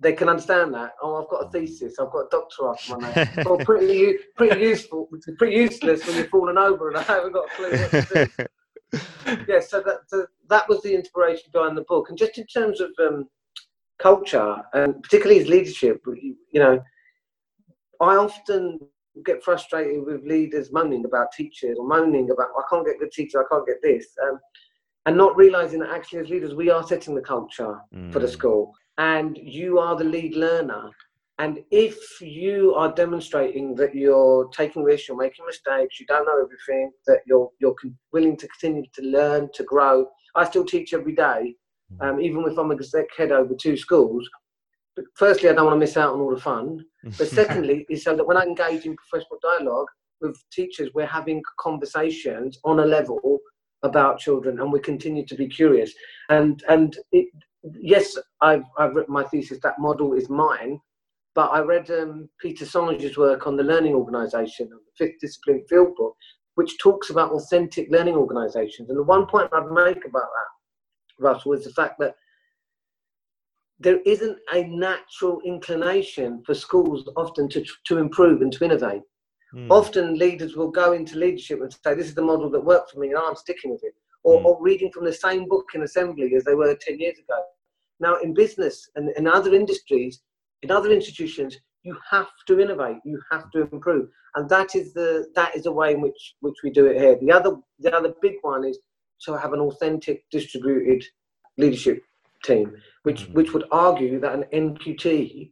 they 0.00 0.12
can 0.12 0.28
understand 0.28 0.74
that. 0.74 0.92
Oh, 1.02 1.22
I've 1.22 1.28
got 1.28 1.46
a 1.46 1.50
thesis. 1.50 1.98
I've 1.98 2.10
got 2.10 2.20
a 2.20 2.28
doctor 2.30 2.68
after 2.68 2.96
my 2.96 3.14
name. 3.14 3.28
well, 3.44 3.58
pretty, 3.58 4.14
pretty 4.36 4.60
useful, 4.60 5.08
pretty 5.38 5.56
useless 5.56 6.06
when 6.06 6.16
you're 6.16 6.26
falling 6.26 6.58
over 6.58 6.88
and 6.88 6.96
I 6.98 7.02
haven't 7.02 7.32
got 7.32 7.46
a 7.46 7.54
clue 7.54 7.70
what 7.70 7.90
to 7.90 8.30
do. 8.36 9.44
yeah, 9.48 9.60
so 9.60 9.80
that, 9.80 10.00
so 10.08 10.26
that 10.48 10.68
was 10.68 10.82
the 10.82 10.94
inspiration 10.94 11.50
behind 11.52 11.76
the 11.76 11.84
book. 11.88 12.08
And 12.08 12.18
just 12.18 12.38
in 12.38 12.46
terms 12.46 12.80
of 12.80 12.90
um, 12.98 13.28
culture 13.98 14.56
and 14.74 15.02
particularly 15.02 15.38
his 15.38 15.48
leadership, 15.48 16.02
you, 16.06 16.36
you 16.52 16.60
know, 16.60 16.80
I 18.00 18.16
often 18.16 18.80
get 19.24 19.42
frustrated 19.42 20.04
with 20.04 20.24
leaders 20.24 20.72
moaning 20.72 21.04
about 21.04 21.32
teachers 21.32 21.76
or 21.78 21.86
moaning 21.86 22.30
about 22.30 22.48
I 22.56 22.62
can't 22.70 22.86
get 22.86 22.98
good 22.98 23.12
teacher, 23.12 23.40
I 23.44 23.48
can't 23.52 23.66
get 23.66 23.82
this, 23.82 24.06
um, 24.22 24.38
and 25.06 25.16
not 25.16 25.36
realizing 25.36 25.80
that 25.80 25.90
actually 25.90 26.20
as 26.20 26.28
leaders 26.28 26.54
we 26.54 26.70
are 26.70 26.86
setting 26.86 27.14
the 27.14 27.20
culture 27.20 27.78
mm. 27.94 28.12
for 28.12 28.18
the 28.18 28.26
mm. 28.26 28.32
school, 28.32 28.72
and 28.98 29.38
you 29.40 29.78
are 29.78 29.96
the 29.96 30.04
lead 30.04 30.34
learner. 30.34 30.90
And 31.38 31.60
if 31.70 32.20
you 32.20 32.74
are 32.74 32.92
demonstrating 32.92 33.74
that 33.76 33.94
you're 33.94 34.48
taking 34.48 34.82
risks, 34.82 35.08
you're 35.08 35.16
making 35.16 35.46
mistakes, 35.46 35.98
you 35.98 36.04
don't 36.04 36.26
know 36.26 36.42
everything, 36.42 36.92
that 37.06 37.20
you're 37.26 37.50
you're 37.60 37.74
willing 38.12 38.36
to 38.36 38.48
continue 38.48 38.84
to 38.94 39.02
learn, 39.02 39.48
to 39.54 39.64
grow. 39.64 40.06
I 40.34 40.44
still 40.44 40.64
teach 40.64 40.92
every 40.92 41.14
day, 41.14 41.54
mm. 41.92 42.06
um, 42.06 42.20
even 42.20 42.44
if 42.46 42.58
I'm 42.58 42.72
exec 42.72 43.06
head 43.16 43.32
over 43.32 43.54
two 43.54 43.76
schools 43.76 44.28
firstly, 45.14 45.48
I 45.48 45.52
don't 45.52 45.66
want 45.66 45.76
to 45.76 45.80
miss 45.80 45.96
out 45.96 46.14
on 46.14 46.20
all 46.20 46.34
the 46.34 46.40
fun. 46.40 46.84
But 47.04 47.28
secondly, 47.40 47.86
is 47.88 48.04
so 48.04 48.16
that 48.16 48.26
when 48.26 48.36
I 48.36 48.42
engage 48.42 48.86
in 48.86 48.96
professional 48.96 49.38
dialogue 49.42 49.86
with 50.20 50.38
teachers, 50.52 50.90
we're 50.94 51.06
having 51.06 51.42
conversations 51.58 52.58
on 52.64 52.80
a 52.80 52.84
level 52.84 53.40
about 53.82 54.18
children, 54.18 54.60
and 54.60 54.72
we 54.72 54.80
continue 54.80 55.24
to 55.26 55.34
be 55.34 55.48
curious. 55.48 55.92
And 56.28 56.62
and 56.68 56.96
it, 57.12 57.28
yes, 57.80 58.16
I've 58.40 58.64
I've 58.78 58.94
written 58.94 59.14
my 59.14 59.24
thesis. 59.24 59.58
That 59.62 59.78
model 59.78 60.14
is 60.14 60.28
mine. 60.28 60.80
But 61.34 61.50
I 61.52 61.60
read 61.60 61.90
um, 61.90 62.28
Peter 62.40 62.64
Senge's 62.64 63.16
work 63.16 63.46
on 63.46 63.56
the 63.56 63.62
learning 63.62 63.94
organisation, 63.94 64.66
of 64.72 64.80
the 64.80 65.06
fifth 65.06 65.20
discipline 65.20 65.64
field 65.68 65.94
book, 65.96 66.16
which 66.56 66.76
talks 66.78 67.10
about 67.10 67.30
authentic 67.30 67.88
learning 67.90 68.16
organisations. 68.16 68.90
And 68.90 68.98
the 68.98 69.04
one 69.04 69.26
point 69.26 69.48
I'd 69.52 69.70
make 69.70 70.04
about 70.04 70.28
that, 70.38 71.20
Russell, 71.20 71.52
is 71.52 71.64
the 71.64 71.70
fact 71.70 72.00
that 72.00 72.16
there 73.78 74.00
isn't 74.04 74.38
a 74.52 74.64
natural 74.64 75.40
inclination 75.44 76.42
for 76.44 76.54
schools 76.54 77.08
often 77.16 77.48
to, 77.48 77.64
to 77.86 77.98
improve 77.98 78.42
and 78.42 78.52
to 78.52 78.64
innovate. 78.64 79.02
Mm. 79.54 79.70
Often 79.70 80.18
leaders 80.18 80.56
will 80.56 80.70
go 80.70 80.92
into 80.92 81.18
leadership 81.18 81.60
and 81.60 81.72
say, 81.72 81.94
This 81.94 82.08
is 82.08 82.14
the 82.14 82.22
model 82.22 82.50
that 82.50 82.64
worked 82.64 82.92
for 82.92 83.00
me 83.00 83.08
and 83.08 83.18
I'm 83.18 83.36
sticking 83.36 83.70
with 83.72 83.82
it. 83.84 83.94
Or, 84.22 84.40
mm. 84.40 84.44
or 84.44 84.62
reading 84.62 84.90
from 84.92 85.04
the 85.04 85.12
same 85.12 85.48
book 85.48 85.66
in 85.74 85.82
assembly 85.82 86.34
as 86.34 86.44
they 86.44 86.54
were 86.54 86.74
10 86.74 86.98
years 86.98 87.18
ago. 87.18 87.42
Now, 88.00 88.16
in 88.16 88.34
business 88.34 88.88
and 88.96 89.10
in 89.16 89.26
other 89.26 89.54
industries, 89.54 90.20
in 90.62 90.70
other 90.70 90.90
institutions, 90.90 91.58
you 91.82 91.96
have 92.10 92.28
to 92.46 92.60
innovate, 92.60 92.98
you 93.04 93.20
have 93.30 93.50
to 93.52 93.62
improve. 93.72 94.08
And 94.34 94.48
that 94.48 94.74
is 94.74 94.92
the 94.92 95.26
that 95.34 95.56
is 95.56 95.64
the 95.64 95.72
way 95.72 95.94
in 95.94 96.00
which, 96.00 96.34
which 96.40 96.56
we 96.62 96.70
do 96.70 96.86
it 96.86 96.98
here. 96.98 97.16
The 97.16 97.32
other 97.32 97.56
the 97.78 97.94
other 97.94 98.14
big 98.20 98.36
one 98.42 98.64
is 98.64 98.78
to 99.22 99.36
have 99.36 99.52
an 99.52 99.60
authentic 99.60 100.24
distributed 100.30 101.04
leadership 101.58 102.02
team, 102.44 102.74
which 103.02 103.22
mm-hmm. 103.22 103.34
which 103.34 103.52
would 103.52 103.64
argue 103.72 104.20
that 104.20 104.34
an 104.34 104.44
NQT 104.52 105.50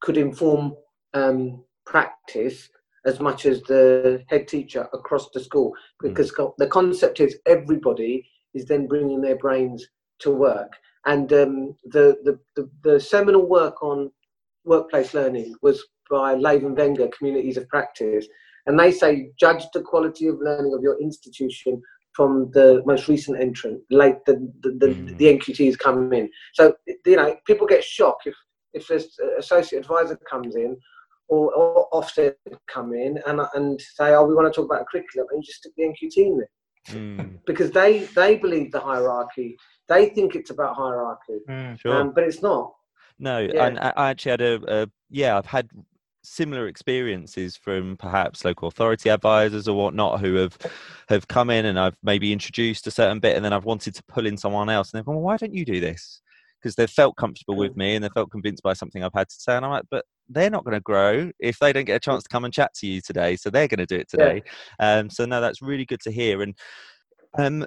could 0.00 0.16
inform 0.16 0.76
um, 1.14 1.64
practice 1.86 2.68
as 3.06 3.20
much 3.20 3.46
as 3.46 3.62
the 3.62 4.22
head 4.28 4.48
teacher 4.48 4.88
across 4.92 5.30
the 5.30 5.40
school, 5.40 5.72
mm. 6.02 6.08
because 6.08 6.32
mm-hmm. 6.32 6.52
the 6.58 6.68
concept 6.68 7.20
is 7.20 7.36
everybody 7.46 8.28
is 8.54 8.64
then 8.66 8.86
bringing 8.86 9.20
their 9.20 9.36
brains 9.36 9.86
to 10.20 10.30
work. 10.30 10.72
And 11.06 11.32
um, 11.32 11.76
the, 11.84 12.16
the, 12.24 12.38
the, 12.56 12.70
the 12.82 13.00
seminal 13.00 13.46
work 13.46 13.82
on 13.82 14.10
workplace 14.64 15.12
learning 15.12 15.54
was 15.60 15.84
by 16.10 16.34
Lave 16.34 16.64
and 16.64 16.76
Wenger, 16.76 17.08
Communities 17.16 17.56
of 17.56 17.68
Practice. 17.68 18.26
And 18.66 18.78
they 18.78 18.92
say, 18.92 19.30
judge 19.38 19.64
the 19.74 19.82
quality 19.82 20.28
of 20.28 20.38
learning 20.40 20.72
of 20.72 20.82
your 20.82 21.00
institution 21.00 21.82
from 22.14 22.50
the 22.52 22.82
most 22.86 23.08
recent 23.08 23.40
entrant, 23.40 23.80
late 23.90 24.24
the 24.24 24.34
the, 24.60 24.70
the, 24.78 24.86
mm. 24.86 25.18
the 25.18 25.36
NQTs 25.36 25.78
come 25.78 26.12
in. 26.12 26.30
So 26.54 26.74
you 26.86 27.16
know, 27.16 27.36
people 27.46 27.66
get 27.66 27.82
shocked 27.82 28.26
if 28.26 28.34
if 28.72 28.86
this 28.88 29.18
associate 29.38 29.80
advisor 29.80 30.16
comes 30.30 30.54
in 30.56 30.76
or, 31.28 31.52
or 31.54 31.88
Ofsted 31.92 32.34
come 32.68 32.92
in 32.92 33.18
and 33.26 33.40
and 33.54 33.80
say, 33.80 34.14
oh, 34.14 34.24
we 34.24 34.34
want 34.34 34.52
to 34.52 34.56
talk 34.56 34.70
about 34.70 34.82
a 34.82 34.84
curriculum, 34.84 35.28
and 35.32 35.42
just 35.42 35.58
stick 35.58 35.72
the 35.76 35.84
NQT 35.84 36.16
in 36.16 36.38
there. 36.38 36.48
Mm. 36.88 37.38
because 37.46 37.70
they 37.70 38.00
they 38.14 38.36
believe 38.36 38.70
the 38.70 38.80
hierarchy. 38.80 39.56
They 39.88 40.10
think 40.10 40.34
it's 40.34 40.50
about 40.50 40.76
hierarchy, 40.76 41.38
mm, 41.48 41.80
sure. 41.80 41.94
um, 41.94 42.12
but 42.14 42.24
it's 42.24 42.42
not. 42.42 42.74
No, 43.18 43.38
yeah. 43.38 43.66
and 43.66 43.78
I 43.78 44.10
actually 44.10 44.30
had 44.30 44.40
a, 44.42 44.82
a 44.82 44.90
yeah, 45.08 45.38
I've 45.38 45.46
had 45.46 45.70
similar 46.24 46.66
experiences 46.66 47.56
from 47.56 47.96
perhaps 47.96 48.44
local 48.44 48.68
authority 48.68 49.10
advisors 49.10 49.68
or 49.68 49.76
whatnot 49.76 50.20
who 50.20 50.34
have 50.34 50.56
have 51.08 51.28
come 51.28 51.50
in 51.50 51.66
and 51.66 51.78
I've 51.78 51.96
maybe 52.02 52.32
introduced 52.32 52.86
a 52.86 52.90
certain 52.90 53.20
bit 53.20 53.36
and 53.36 53.44
then 53.44 53.52
I've 53.52 53.66
wanted 53.66 53.94
to 53.94 54.02
pull 54.04 54.26
in 54.26 54.36
someone 54.36 54.70
else 54.70 54.92
and 54.92 54.98
they've 54.98 55.04
gone, 55.04 55.16
well, 55.16 55.24
why 55.24 55.36
don't 55.36 55.54
you 55.54 55.64
do 55.64 55.80
this? 55.80 56.22
Because 56.64 56.76
they've 56.76 56.90
felt 56.90 57.16
comfortable 57.16 57.56
with 57.56 57.76
me 57.76 57.94
and 57.94 58.02
they 58.02 58.08
felt 58.08 58.30
convinced 58.30 58.62
by 58.62 58.72
something 58.72 59.04
I've 59.04 59.12
had 59.14 59.28
to 59.28 59.36
say. 59.38 59.54
And 59.54 59.66
I'm 59.66 59.70
like, 59.70 59.84
but 59.90 60.06
they're 60.30 60.48
not 60.48 60.64
going 60.64 60.74
to 60.74 60.80
grow 60.80 61.30
if 61.38 61.58
they 61.58 61.74
don't 61.74 61.84
get 61.84 61.96
a 61.96 62.00
chance 62.00 62.22
to 62.22 62.28
come 62.30 62.46
and 62.46 62.54
chat 62.54 62.72
to 62.76 62.86
you 62.86 63.02
today. 63.02 63.36
So 63.36 63.50
they're 63.50 63.68
going 63.68 63.78
to 63.78 63.86
do 63.86 63.96
it 63.96 64.08
today. 64.08 64.42
Yeah. 64.80 64.98
Um, 64.98 65.10
so 65.10 65.26
no, 65.26 65.42
that's 65.42 65.60
really 65.60 65.84
good 65.84 66.00
to 66.00 66.10
hear. 66.10 66.40
And 66.40 66.54
um, 67.36 67.66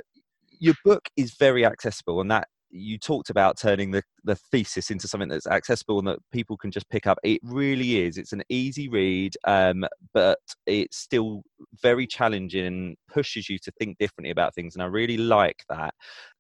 your 0.60 0.74
book 0.84 1.10
is 1.16 1.36
very 1.36 1.64
accessible 1.64 2.20
and 2.22 2.32
that 2.32 2.48
you 2.70 2.98
talked 2.98 3.30
about 3.30 3.58
turning 3.58 3.92
the, 3.92 4.04
the 4.24 4.36
thesis 4.36 4.92
into 4.92 5.08
something 5.08 5.30
that's 5.30 5.48
accessible 5.48 6.00
and 6.00 6.08
that 6.08 6.20
people 6.34 6.58
can 6.58 6.72
just 6.72 6.90
pick 6.90 7.08
up. 7.08 7.18
It 7.24 7.40
really 7.44 8.04
is. 8.04 8.18
It's 8.18 8.34
an 8.34 8.44
easy 8.50 8.90
read, 8.90 9.36
um, 9.46 9.86
but 10.14 10.40
it's 10.66 10.98
still 10.98 11.44
very 11.82 12.06
challenging 12.06 12.66
and 12.66 12.98
pushes 13.08 13.50
you 13.50 13.58
to 13.60 13.72
think 13.80 13.98
differently 14.00 14.32
about 14.32 14.54
things. 14.54 14.76
And 14.76 14.84
I 14.84 14.88
really 14.88 15.18
like 15.18 15.64
that. 15.70 15.94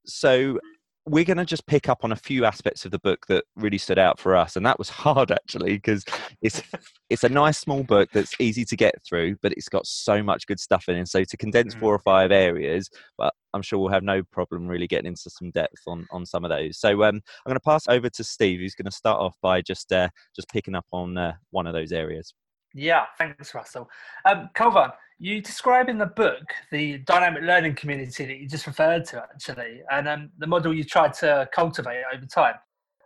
So 0.05 0.59
we're 1.07 1.23
going 1.23 1.37
to 1.37 1.45
just 1.45 1.65
pick 1.67 1.87
up 1.87 2.03
on 2.03 2.11
a 2.11 2.15
few 2.15 2.43
aspects 2.43 2.83
of 2.83 2.91
the 2.91 2.99
book 2.99 3.25
that 3.27 3.45
really 3.55 3.77
stood 3.77 3.97
out 3.97 4.19
for 4.19 4.35
us 4.35 4.55
and 4.55 4.65
that 4.65 4.77
was 4.77 4.89
hard 5.03 5.31
actually 5.31 5.73
because 5.73 6.03
it's 6.41 6.61
it's 7.09 7.23
a 7.23 7.29
nice 7.29 7.57
small 7.57 7.83
book 7.83 8.09
that's 8.13 8.33
easy 8.39 8.65
to 8.65 8.75
get 8.75 8.95
through 9.07 9.35
but 9.41 9.53
it's 9.53 9.69
got 9.69 9.85
so 9.87 10.21
much 10.21 10.45
good 10.47 10.59
stuff 10.59 10.89
in 10.89 10.95
it. 10.97 11.07
So 11.07 11.23
to 11.23 11.37
condense 11.37 11.73
four 11.75 11.93
or 11.93 11.99
five 11.99 12.31
areas 12.31 12.89
but 13.17 13.33
i'm 13.53 13.61
sure 13.61 13.79
we'll 13.79 13.91
have 13.91 14.03
no 14.03 14.21
problem 14.31 14.67
really 14.67 14.87
getting 14.87 15.07
into 15.07 15.29
some 15.29 15.51
depth 15.51 15.81
on 15.87 16.05
on 16.11 16.25
some 16.25 16.43
of 16.43 16.49
those. 16.49 16.77
So 16.79 17.03
um, 17.03 17.15
i'm 17.15 17.49
going 17.49 17.55
to 17.55 17.59
pass 17.61 17.87
over 17.87 18.09
to 18.09 18.23
steve 18.23 18.59
who's 18.59 18.75
going 18.75 18.85
to 18.85 18.91
start 18.91 19.19
off 19.19 19.35
by 19.41 19.61
just 19.61 19.91
uh, 19.91 20.09
just 20.35 20.49
picking 20.49 20.75
up 20.75 20.85
on 20.91 21.17
uh, 21.17 21.33
one 21.51 21.67
of 21.67 21.73
those 21.73 21.91
areas 21.91 22.33
yeah 22.73 23.05
thanks 23.17 23.53
russell 23.53 23.89
um, 24.25 24.49
Kovan, 24.55 24.91
you 25.19 25.41
describe 25.41 25.89
in 25.89 25.97
the 25.97 26.05
book 26.05 26.43
the 26.71 26.99
dynamic 26.99 27.43
learning 27.43 27.75
community 27.75 28.25
that 28.25 28.37
you 28.37 28.47
just 28.47 28.67
referred 28.67 29.05
to, 29.05 29.17
actually, 29.17 29.81
and 29.91 30.07
um, 30.07 30.29
the 30.37 30.47
model 30.47 30.73
you 30.73 30.83
tried 30.83 31.13
to 31.15 31.49
cultivate 31.53 32.03
over 32.13 32.25
time. 32.25 32.55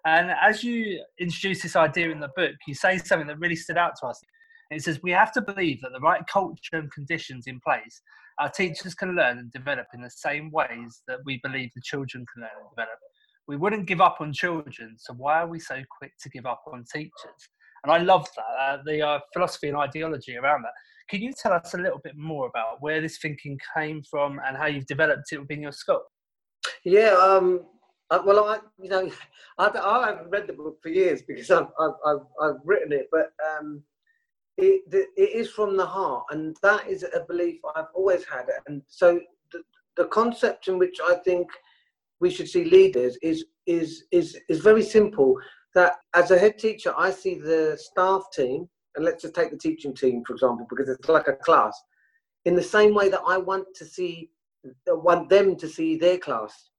And 0.05 0.31
as 0.41 0.63
you 0.63 1.01
introduce 1.19 1.61
this 1.61 1.75
idea 1.75 2.09
in 2.09 2.19
the 2.19 2.31
book, 2.35 2.55
you 2.67 2.73
say 2.73 2.97
something 2.97 3.27
that 3.27 3.39
really 3.39 3.55
stood 3.55 3.77
out 3.77 3.93
to 4.01 4.07
us. 4.07 4.19
It 4.71 4.83
says, 4.83 4.99
We 5.03 5.11
have 5.11 5.31
to 5.33 5.41
believe 5.41 5.81
that 5.81 5.91
the 5.93 5.99
right 5.99 6.21
culture 6.31 6.73
and 6.73 6.91
conditions 6.91 7.45
in 7.47 7.59
place, 7.65 8.01
our 8.39 8.49
teachers 8.49 8.93
can 8.93 9.15
learn 9.15 9.37
and 9.37 9.51
develop 9.51 9.87
in 9.93 10.01
the 10.01 10.09
same 10.09 10.51
ways 10.51 11.03
that 11.07 11.19
we 11.23 11.39
believe 11.43 11.69
the 11.75 11.81
children 11.81 12.25
can 12.33 12.41
learn 12.41 12.51
and 12.59 12.69
develop. 12.71 12.97
We 13.47 13.57
wouldn't 13.57 13.87
give 13.87 14.01
up 14.01 14.17
on 14.19 14.33
children, 14.33 14.95
so 14.97 15.13
why 15.13 15.39
are 15.41 15.47
we 15.47 15.59
so 15.59 15.81
quick 15.97 16.13
to 16.21 16.29
give 16.29 16.45
up 16.45 16.63
on 16.71 16.83
teachers? 16.91 17.49
And 17.83 17.91
I 17.91 17.97
love 17.97 18.27
that, 18.35 18.43
uh, 18.59 18.77
the 18.85 19.01
uh, 19.01 19.19
philosophy 19.33 19.69
and 19.69 19.77
ideology 19.77 20.37
around 20.37 20.63
that. 20.63 20.73
Can 21.09 21.21
you 21.21 21.33
tell 21.33 21.53
us 21.53 21.73
a 21.73 21.77
little 21.77 21.99
bit 22.03 22.15
more 22.15 22.47
about 22.47 22.81
where 22.81 23.01
this 23.01 23.17
thinking 23.17 23.59
came 23.75 24.01
from 24.09 24.39
and 24.45 24.55
how 24.55 24.67
you've 24.67 24.85
developed 24.85 25.31
it 25.31 25.39
within 25.39 25.61
your 25.61 25.71
school? 25.71 26.03
Yeah, 26.85 27.15
um, 27.19 27.61
well, 28.09 28.45
I, 28.45 28.59
you 28.81 28.89
know, 28.89 29.09
I, 29.57 29.67
I, 29.67 30.07
haven't 30.07 30.29
read 30.29 30.47
the 30.47 30.53
book 30.53 30.77
for 30.81 30.89
years 30.89 31.21
because 31.21 31.49
I've, 31.49 31.67
I've, 31.79 31.91
I've, 32.05 32.25
I've 32.41 32.55
written 32.63 32.93
it, 32.93 33.07
but 33.11 33.31
um, 33.57 33.83
it, 34.57 34.81
it 34.91 35.35
is 35.35 35.49
from 35.49 35.77
the 35.77 35.85
heart, 35.85 36.25
and 36.29 36.55
that 36.61 36.87
is 36.87 37.03
a 37.03 37.25
belief 37.27 37.59
I've 37.75 37.85
always 37.95 38.23
had. 38.25 38.45
And 38.67 38.81
so 38.87 39.19
the, 39.51 39.61
the 39.97 40.05
concept 40.05 40.67
in 40.67 40.77
which 40.77 40.99
I 41.03 41.15
think 41.15 41.47
we 42.19 42.29
should 42.29 42.47
see 42.47 42.65
leaders 42.65 43.17
is 43.21 43.45
is 43.65 44.05
is 44.11 44.39
is 44.49 44.59
very 44.59 44.83
simple. 44.83 45.35
That 45.73 45.97
as 46.13 46.31
a 46.31 46.37
head 46.37 46.57
teacher, 46.57 46.93
I 46.97 47.11
see 47.11 47.35
the 47.35 47.77
staff 47.79 48.23
team 48.33 48.67
and 48.95 49.05
let's 49.05 49.21
just 49.21 49.35
take 49.35 49.51
the 49.51 49.57
teaching 49.57 49.93
team 49.93 50.21
for 50.27 50.33
example 50.33 50.67
because 50.69 50.89
it's 50.89 51.07
like 51.07 51.29
a 51.29 51.33
class 51.33 51.81
in 52.43 52.55
the 52.55 52.61
same 52.61 52.93
way 52.93 53.07
that 53.07 53.21
i 53.25 53.37
want 53.37 53.65
to 53.73 53.85
see 53.85 54.29
want 54.85 55.29
them 55.29 55.55
to 55.55 55.65
see 55.65 55.95
their 55.95 56.17
class 56.17 56.71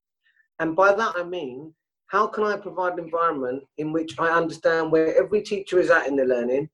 and 0.59 0.77
by 0.77 0.93
that 0.93 1.15
i 1.17 1.25
mean 1.25 1.73
how 2.09 2.27
can 2.27 2.45
i 2.45 2.55
provide 2.55 2.93
an 2.93 2.99
environment 2.99 3.63
in 3.79 3.95
which 3.95 4.19
i 4.19 4.29
understand 4.29 4.93
where 4.93 5.17
every 5.17 5.41
teacher 5.41 5.79
is 5.79 5.89
at 5.89 6.07
in 6.07 6.15
their 6.15 6.27
learning 6.27 6.69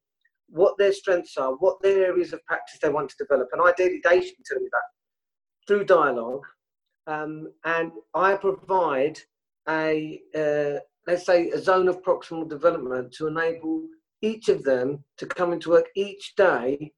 what 0.50 0.78
their 0.78 0.92
strengths 0.92 1.36
are, 1.36 1.52
what 1.56 1.80
their 1.82 2.06
areas 2.06 2.32
of 2.32 2.44
practice 2.46 2.78
they 2.80 2.88
want 2.88 3.08
to 3.10 3.16
develop, 3.18 3.48
and 3.52 3.62
ideally 3.62 4.00
they 4.04 4.20
should 4.20 4.44
tell 4.44 4.58
me 4.58 4.68
that 4.72 5.66
through 5.66 5.84
dialogue. 5.84 6.44
Um, 7.06 7.52
and 7.64 7.92
I 8.14 8.34
provide 8.34 9.18
a 9.68 10.20
uh, 10.34 10.80
let's 11.08 11.24
say 11.24 11.48
a 11.50 11.58
zone 11.58 11.88
of 11.88 12.02
proximal 12.02 12.48
development 12.48 13.10
to 13.12 13.26
enable 13.28 13.86
each 14.20 14.50
of 14.50 14.62
them 14.62 15.02
to 15.16 15.24
come 15.26 15.54
into 15.54 15.70
work 15.70 15.86
each 15.96 16.34
day, 16.36 16.92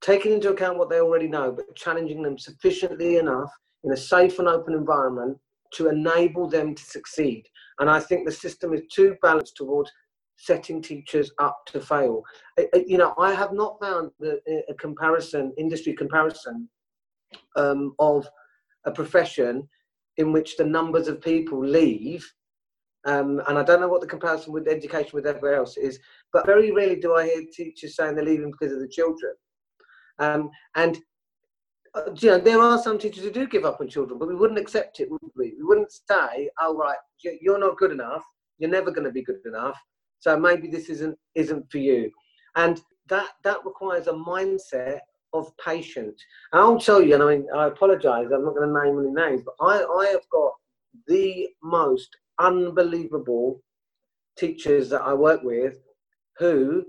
taking 0.00 0.32
into 0.32 0.50
account 0.50 0.78
what 0.78 0.88
they 0.88 1.00
already 1.00 1.28
know, 1.28 1.52
but 1.52 1.76
challenging 1.76 2.22
them 2.22 2.38
sufficiently 2.38 3.18
enough 3.18 3.52
in 3.84 3.92
a 3.92 3.96
safe 3.96 4.38
and 4.38 4.48
open 4.48 4.72
environment 4.72 5.36
to 5.74 5.88
enable 5.88 6.48
them 6.48 6.74
to 6.74 6.82
succeed. 6.82 7.44
And 7.78 7.90
I 7.90 8.00
think 8.00 8.24
the 8.24 8.32
system 8.32 8.72
is 8.72 8.80
too 8.90 9.16
balanced 9.20 9.56
towards 9.56 9.92
setting 10.36 10.80
teachers 10.80 11.30
up 11.38 11.58
to 11.66 11.80
fail. 11.80 12.22
You 12.74 12.96
know, 12.96 13.12
I 13.18 13.34
have 13.34 13.52
not 13.52 13.78
found 13.82 14.12
a 14.22 14.74
comparison, 14.74 15.52
industry 15.58 15.92
comparison, 15.92 16.70
um, 17.54 17.94
of 17.98 18.26
a 18.86 18.90
profession 18.90 19.68
in 20.16 20.32
which 20.32 20.56
the 20.56 20.64
numbers 20.64 21.06
of 21.06 21.20
people 21.20 21.62
leave. 21.62 22.26
Um, 23.06 23.40
and 23.48 23.58
I 23.58 23.62
don't 23.62 23.80
know 23.80 23.88
what 23.88 24.00
the 24.00 24.06
comparison 24.06 24.52
with 24.52 24.68
education 24.68 25.12
with 25.14 25.26
everywhere 25.26 25.54
else 25.54 25.76
is, 25.76 25.98
but 26.32 26.46
very 26.46 26.72
rarely 26.72 26.96
do 26.96 27.14
I 27.14 27.26
hear 27.26 27.42
teachers 27.52 27.96
saying 27.96 28.16
they're 28.16 28.24
leaving 28.24 28.50
because 28.50 28.72
of 28.72 28.80
the 28.80 28.88
children. 28.88 29.34
Um, 30.18 30.50
and 30.74 30.98
uh, 31.94 32.10
you 32.20 32.30
know, 32.30 32.38
there 32.38 32.60
are 32.60 32.78
some 32.82 32.98
teachers 32.98 33.24
who 33.24 33.30
do 33.30 33.46
give 33.46 33.64
up 33.64 33.80
on 33.80 33.88
children, 33.88 34.18
but 34.18 34.28
we 34.28 34.34
wouldn't 34.34 34.58
accept 34.58 35.00
it, 35.00 35.10
would 35.10 35.20
we? 35.36 35.54
We 35.56 35.64
wouldn't 35.64 35.92
say, 35.92 36.50
"Oh, 36.60 36.76
right, 36.76 36.98
you're 37.40 37.58
not 37.58 37.78
good 37.78 37.92
enough. 37.92 38.24
You're 38.58 38.70
never 38.70 38.90
going 38.90 39.06
to 39.06 39.12
be 39.12 39.22
good 39.22 39.40
enough. 39.46 39.78
So 40.18 40.38
maybe 40.38 40.68
this 40.68 40.88
isn't 40.90 41.16
isn't 41.34 41.70
for 41.70 41.78
you." 41.78 42.10
And 42.56 42.80
that 43.08 43.30
that 43.44 43.64
requires 43.64 44.06
a 44.06 44.12
mindset 44.12 45.00
of 45.32 45.50
patience. 45.64 46.22
And 46.52 46.60
I'll 46.60 46.80
tell 46.80 47.00
you, 47.00 47.14
and 47.14 47.22
I 47.22 47.36
mean, 47.36 47.46
I 47.54 47.66
apologise. 47.66 48.28
I'm 48.32 48.44
not 48.44 48.54
going 48.54 48.68
to 48.68 48.84
name 48.84 48.98
any 48.98 49.10
names, 49.10 49.42
but 49.44 49.54
I 49.64 49.82
I 49.82 50.06
have 50.08 50.28
got 50.30 50.52
the 51.06 51.48
most 51.62 52.16
unbelievable 52.38 53.62
teachers 54.36 54.88
that 54.90 55.02
I 55.02 55.14
work 55.14 55.42
with 55.42 55.78
who 56.38 56.84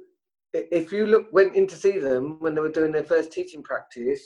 if 0.53 0.91
you 0.91 1.05
look 1.05 1.27
went 1.31 1.55
in 1.55 1.67
to 1.67 1.75
see 1.75 1.99
them 1.99 2.37
when 2.39 2.55
they 2.55 2.61
were 2.61 2.71
doing 2.71 2.91
their 2.91 3.03
first 3.03 3.31
teaching 3.31 3.63
practice 3.63 4.21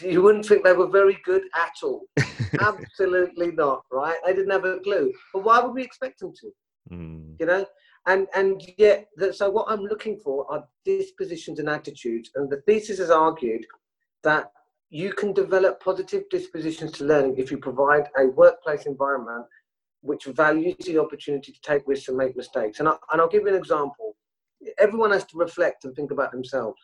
you 0.00 0.22
wouldn't 0.22 0.46
think 0.46 0.64
they 0.64 0.72
were 0.72 0.88
very 0.88 1.18
good 1.24 1.42
at 1.54 1.72
all. 1.82 2.06
Absolutely 2.60 3.52
not, 3.52 3.82
right? 3.90 4.16
They 4.24 4.32
didn't 4.32 4.50
have 4.50 4.64
a 4.64 4.78
clue. 4.78 5.12
But 5.32 5.44
why 5.44 5.60
would 5.60 5.72
we 5.72 5.82
expect 5.82 6.20
them 6.20 6.32
to? 6.40 6.50
Mm. 6.94 7.36
You 7.40 7.46
know? 7.46 7.66
And 8.06 8.28
and 8.34 8.62
yet, 8.78 9.08
so 9.32 9.50
what 9.50 9.66
I'm 9.68 9.82
looking 9.82 10.18
for 10.18 10.50
are 10.50 10.64
dispositions 10.84 11.58
and 11.58 11.68
attitudes. 11.68 12.30
And 12.36 12.48
the 12.48 12.62
thesis 12.62 12.98
has 12.98 13.10
argued 13.10 13.66
that 14.22 14.52
you 14.90 15.12
can 15.12 15.32
develop 15.32 15.82
positive 15.82 16.22
dispositions 16.30 16.92
to 16.92 17.04
learning 17.04 17.36
if 17.38 17.50
you 17.50 17.58
provide 17.58 18.04
a 18.16 18.26
workplace 18.26 18.86
environment 18.86 19.44
which 20.06 20.24
values 20.24 20.76
the 20.80 20.98
opportunity 20.98 21.52
to 21.52 21.60
take 21.60 21.82
risks 21.86 22.08
and 22.08 22.16
make 22.16 22.36
mistakes. 22.36 22.80
And, 22.80 22.88
I, 22.88 22.96
and 23.12 23.20
I'll 23.20 23.28
give 23.28 23.42
you 23.42 23.48
an 23.48 23.54
example. 23.54 24.16
Everyone 24.78 25.10
has 25.10 25.24
to 25.26 25.38
reflect 25.38 25.84
and 25.84 25.94
think 25.94 26.10
about 26.10 26.32
themselves. 26.32 26.80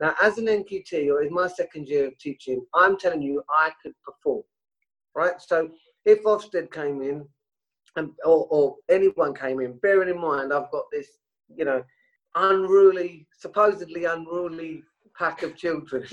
Now, 0.00 0.14
as 0.22 0.38
an 0.38 0.46
NQT 0.46 1.08
or 1.08 1.22
in 1.22 1.32
my 1.32 1.48
second 1.48 1.88
year 1.88 2.06
of 2.06 2.18
teaching, 2.18 2.64
I'm 2.74 2.98
telling 2.98 3.22
you 3.22 3.42
I 3.50 3.70
could 3.82 3.94
perform, 4.04 4.42
right? 5.14 5.40
So 5.40 5.70
if 6.04 6.22
Ofsted 6.24 6.70
came 6.70 7.00
in, 7.00 7.26
and, 7.96 8.10
or, 8.26 8.46
or 8.50 8.76
anyone 8.90 9.34
came 9.34 9.60
in, 9.60 9.78
bearing 9.78 10.10
in 10.10 10.20
mind 10.20 10.52
I've 10.52 10.70
got 10.70 10.84
this, 10.92 11.08
you 11.54 11.64
know, 11.64 11.82
unruly, 12.34 13.26
supposedly 13.38 14.04
unruly 14.04 14.82
pack 15.18 15.42
of 15.42 15.56
children. 15.56 16.06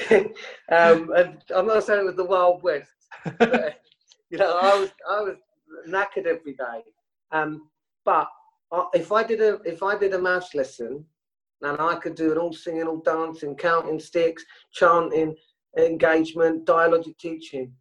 um, 0.10 1.12
and 1.16 1.38
I'm 1.54 1.66
not 1.66 1.84
saying 1.84 2.00
it 2.00 2.06
was 2.06 2.16
the 2.16 2.24
Wild 2.24 2.64
West. 2.64 2.90
But, 3.38 3.80
you 4.30 4.38
know, 4.38 4.58
I 4.60 4.78
was 4.80 4.90
I 5.08 5.20
was 5.20 5.36
knackered 5.88 6.26
every 6.26 6.54
day. 6.54 6.82
Um, 7.32 7.68
but 8.04 8.28
if 8.92 9.12
I 9.12 9.22
did 9.22 9.40
a 9.40 9.60
if 9.64 9.82
I 9.82 9.96
did 9.96 10.14
a 10.14 10.18
maths 10.20 10.54
lesson 10.54 11.04
and 11.62 11.80
I 11.80 11.94
could 11.96 12.14
do 12.14 12.30
it 12.32 12.38
all 12.38 12.52
singing, 12.52 12.86
all 12.86 13.00
dancing, 13.00 13.56
counting 13.56 13.98
sticks, 13.98 14.44
chanting, 14.72 15.34
engagement, 15.78 16.66
dialogic 16.66 17.16
teaching. 17.18 17.72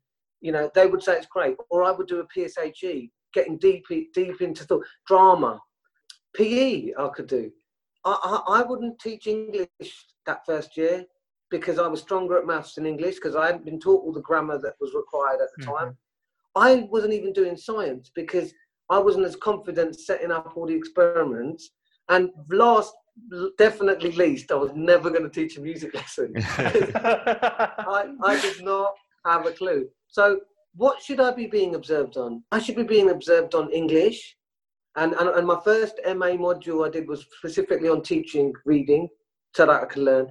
You 0.42 0.52
know, 0.52 0.70
they 0.76 0.88
would 0.88 1.04
say 1.04 1.14
it's 1.14 1.28
great. 1.28 1.56
Or 1.70 1.84
I 1.84 1.92
would 1.92 2.08
do 2.08 2.20
a 2.20 2.28
PSHE, 2.28 3.10
getting 3.34 3.58
deep, 3.58 3.86
deep 4.14 4.42
into 4.42 4.64
thought, 4.64 4.86
drama, 5.08 5.60
PE. 6.36 6.92
I 6.98 7.08
could 7.10 7.28
do. 7.28 7.52
I, 8.06 8.42
I, 8.48 8.60
I 8.60 8.64
wouldn't 8.64 9.00
teach 9.00 9.28
English 9.28 9.68
that 10.26 10.46
first 10.46 10.76
year 10.76 11.06
because 11.50 11.80
I 11.80 11.88
was 11.88 12.02
stronger 12.02 12.38
at 12.38 12.48
maths 12.48 12.76
than 12.76 12.86
English 12.86 13.16
because 13.16 13.36
I 13.36 13.48
hadn't 13.48 13.66
been 13.66 13.80
taught 13.80 14.04
all 14.04 14.12
the 14.12 14.22
grammar 14.22 14.60
that 14.60 14.74
was 14.82 14.94
required 14.94 15.40
at 15.42 15.50
the 15.56 15.64
mm-hmm. 15.64 15.86
time. 15.86 15.98
I 16.56 16.88
wasn't 16.92 17.14
even 17.14 17.34
doing 17.34 17.58
science 17.58 18.12
because 18.14 18.54
I 18.90 19.00
wasn't 19.00 19.26
as 19.26 19.36
confident 19.36 20.00
setting 20.00 20.32
up 20.32 20.54
all 20.56 20.68
the 20.68 20.76
experiments. 20.76 21.72
And 22.10 22.30
last 22.50 22.94
definitely 23.58 24.12
least, 24.12 24.52
I 24.52 24.56
was 24.56 24.72
never 24.76 25.10
going 25.10 25.24
to 25.24 25.30
teach 25.30 25.58
a 25.58 25.62
music 25.62 25.94
lesson. 25.94 26.34
I, 26.38 28.10
I 28.24 28.42
did 28.42 28.64
not 28.64 28.94
have 29.26 29.46
a 29.46 29.52
clue. 29.52 29.88
So, 30.08 30.40
what 30.76 31.02
should 31.02 31.20
I 31.20 31.32
be 31.32 31.48
being 31.48 31.76
observed 31.76 32.18
on? 32.18 32.44
I 32.52 32.60
should 32.60 32.76
be 32.76 32.84
being 32.84 33.12
observed 33.12 33.54
on 33.56 33.72
English. 33.72 34.36
And, 34.96 35.14
and, 35.14 35.30
and 35.30 35.48
my 35.48 35.60
first 35.64 36.00
MA 36.06 36.36
module 36.38 36.86
I 36.86 36.90
did 36.90 37.08
was 37.08 37.26
specifically 37.38 37.90
on 37.90 38.02
teaching 38.02 38.54
reading 38.66 39.08
so 39.56 39.66
that 39.66 39.84
I 39.84 39.86
could 39.86 40.04
learn. 40.04 40.28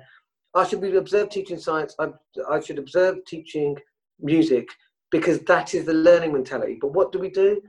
I 0.54 0.66
should 0.66 0.80
be 0.80 0.94
observed 0.96 1.32
teaching 1.32 1.58
science. 1.58 1.94
I, 1.98 2.08
I 2.50 2.60
should 2.60 2.78
observe 2.78 3.24
teaching 3.26 3.76
music 4.20 4.68
because 5.12 5.38
that 5.40 5.74
is 5.74 5.84
the 5.84 5.94
learning 5.94 6.32
mentality. 6.32 6.78
But 6.80 6.92
what 6.94 7.12
do 7.12 7.20
we 7.20 7.30
do? 7.30 7.60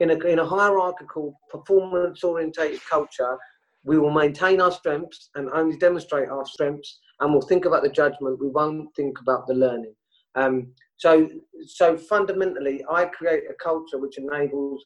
In 0.00 0.10
a, 0.10 0.18
in 0.20 0.40
a 0.40 0.46
hierarchical, 0.46 1.38
performance 1.50 2.24
orientated 2.24 2.80
culture, 2.88 3.38
we 3.84 3.98
will 3.98 4.10
maintain 4.10 4.60
our 4.60 4.72
strengths 4.72 5.30
and 5.34 5.48
only 5.50 5.76
demonstrate 5.76 6.28
our 6.28 6.44
strengths 6.44 7.00
and 7.20 7.32
we'll 7.32 7.42
think 7.42 7.64
about 7.64 7.82
the 7.82 7.88
judgment 7.88 8.40
we 8.40 8.48
won't 8.48 8.94
think 8.94 9.18
about 9.20 9.46
the 9.46 9.54
learning 9.54 9.94
um, 10.34 10.68
so 10.96 11.28
so 11.66 11.96
fundamentally 11.96 12.84
i 12.90 13.04
create 13.04 13.44
a 13.50 13.54
culture 13.54 13.98
which 13.98 14.18
enables 14.18 14.84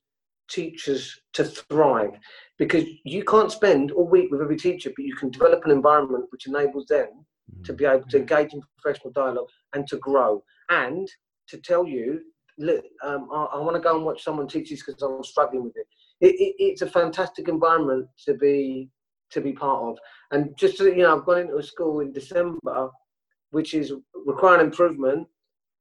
teachers 0.49 1.21
to 1.33 1.45
thrive 1.45 2.13
because 2.59 2.85
you 3.05 3.25
can't 3.25 3.53
spend 3.53 3.91
all 3.93 4.07
week 4.07 4.31
with 4.31 4.43
every 4.43 4.57
teacher 4.57 4.91
but 4.95 5.05
you 5.05 5.15
can 5.17 5.31
develop 5.31 5.65
an 5.65 5.71
environment 5.71 6.25
which 6.31 6.47
enables 6.47 6.87
them 6.87 7.09
to 7.65 7.73
be 7.73 7.85
able 7.85 8.01
to 8.01 8.19
mm-hmm. 8.19 8.19
engage 8.19 8.53
in 8.53 8.63
professional 8.79 9.13
dialogue 9.13 9.49
and 9.75 9.87
to 9.89 9.97
grow 9.99 10.43
and 10.71 11.09
to 11.49 11.59
tell 11.59 11.87
you 11.87 12.21
look 12.59 12.85
um, 13.05 13.29
I, 13.33 13.45
I 13.45 13.61
want 13.61 13.77
to 13.77 13.81
go 13.81 13.97
and 13.97 14.05
watch 14.05 14.23
someone 14.23 14.47
teach 14.47 14.71
this 14.71 14.83
because 14.85 15.03
i'm 15.03 15.25
struggling 15.25 15.65
with 15.65 15.77
it 15.77 15.87
it, 16.21 16.35
it, 16.39 16.55
it's 16.59 16.83
a 16.83 16.87
fantastic 16.87 17.49
environment 17.49 18.07
to 18.27 18.35
be 18.35 18.91
to 19.33 19.41
be 19.41 19.53
part 19.53 19.83
of. 19.83 19.99
And 20.31 20.57
just 20.57 20.79
you 20.79 20.97
know, 20.97 21.17
I've 21.17 21.25
gone 21.25 21.41
into 21.41 21.57
a 21.57 21.63
school 21.63 22.01
in 22.01 22.13
December, 22.13 22.91
which 23.51 23.75
is 23.75 23.93
requiring 24.15 24.67
improvement, 24.67 25.27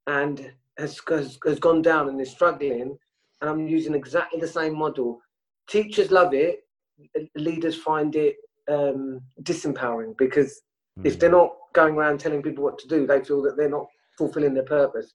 and 0.07 0.51
has, 0.77 0.99
has, 1.09 1.37
has 1.45 1.59
gone 1.59 1.81
down 1.81 2.09
and 2.09 2.19
is 2.19 2.31
struggling. 2.31 2.97
And 3.41 3.49
I'm 3.49 3.67
using 3.67 3.93
exactly 3.93 4.39
the 4.39 4.47
same 4.47 4.77
model. 4.77 5.21
Teachers 5.69 6.11
love 6.11 6.33
it. 6.33 6.61
Leaders 7.35 7.75
find 7.75 8.15
it 8.15 8.35
um, 8.69 9.21
disempowering 9.43 10.15
because 10.17 10.61
mm. 10.99 11.05
if 11.05 11.19
they're 11.19 11.31
not 11.31 11.51
going 11.73 11.95
around 11.95 12.19
telling 12.19 12.41
people 12.41 12.63
what 12.63 12.77
to 12.79 12.87
do, 12.87 13.07
they 13.07 13.23
feel 13.23 13.41
that 13.43 13.57
they're 13.57 13.69
not 13.69 13.87
fulfilling 14.17 14.53
their 14.53 14.63
purpose. 14.63 15.13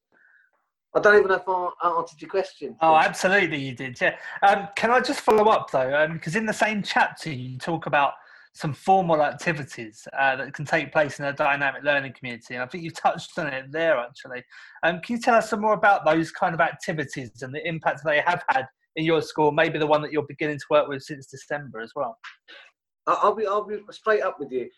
I 0.96 0.98
don't 0.98 1.16
even 1.16 1.28
know 1.28 1.34
if 1.34 1.76
I 1.82 1.88
answered 1.98 2.22
your 2.22 2.30
question. 2.30 2.74
Oh, 2.80 2.96
absolutely, 2.96 3.58
you 3.58 3.74
did. 3.74 4.00
Yeah. 4.00 4.16
Um, 4.42 4.68
can 4.76 4.90
I 4.90 5.00
just 5.00 5.20
follow 5.20 5.50
up 5.50 5.70
though? 5.70 6.08
Because 6.10 6.34
um, 6.34 6.40
in 6.40 6.46
the 6.46 6.54
same 6.54 6.82
chapter, 6.82 7.30
you 7.30 7.58
talk 7.58 7.84
about 7.84 8.14
some 8.54 8.72
formal 8.72 9.22
activities 9.22 10.08
uh, 10.18 10.36
that 10.36 10.54
can 10.54 10.64
take 10.64 10.90
place 10.90 11.18
in 11.18 11.26
a 11.26 11.34
dynamic 11.34 11.82
learning 11.82 12.14
community, 12.14 12.54
and 12.54 12.62
I 12.62 12.66
think 12.66 12.82
you 12.82 12.90
touched 12.90 13.38
on 13.38 13.48
it 13.48 13.70
there 13.70 13.98
actually. 13.98 14.42
Um, 14.84 15.00
can 15.02 15.16
you 15.16 15.22
tell 15.22 15.34
us 15.34 15.50
some 15.50 15.60
more 15.60 15.74
about 15.74 16.06
those 16.06 16.30
kind 16.30 16.54
of 16.54 16.62
activities 16.62 17.42
and 17.42 17.54
the 17.54 17.66
impact 17.68 18.00
they 18.02 18.22
have 18.22 18.42
had 18.48 18.64
in 18.96 19.04
your 19.04 19.20
school? 19.20 19.52
Maybe 19.52 19.78
the 19.78 19.86
one 19.86 20.00
that 20.00 20.12
you're 20.12 20.26
beginning 20.26 20.56
to 20.56 20.66
work 20.70 20.88
with 20.88 21.02
since 21.02 21.26
December 21.26 21.80
as 21.80 21.92
well. 21.94 22.16
I'll 23.06 23.34
be 23.34 23.46
I'll 23.46 23.66
be 23.66 23.80
straight 23.90 24.22
up 24.22 24.40
with 24.40 24.50
you. 24.50 24.70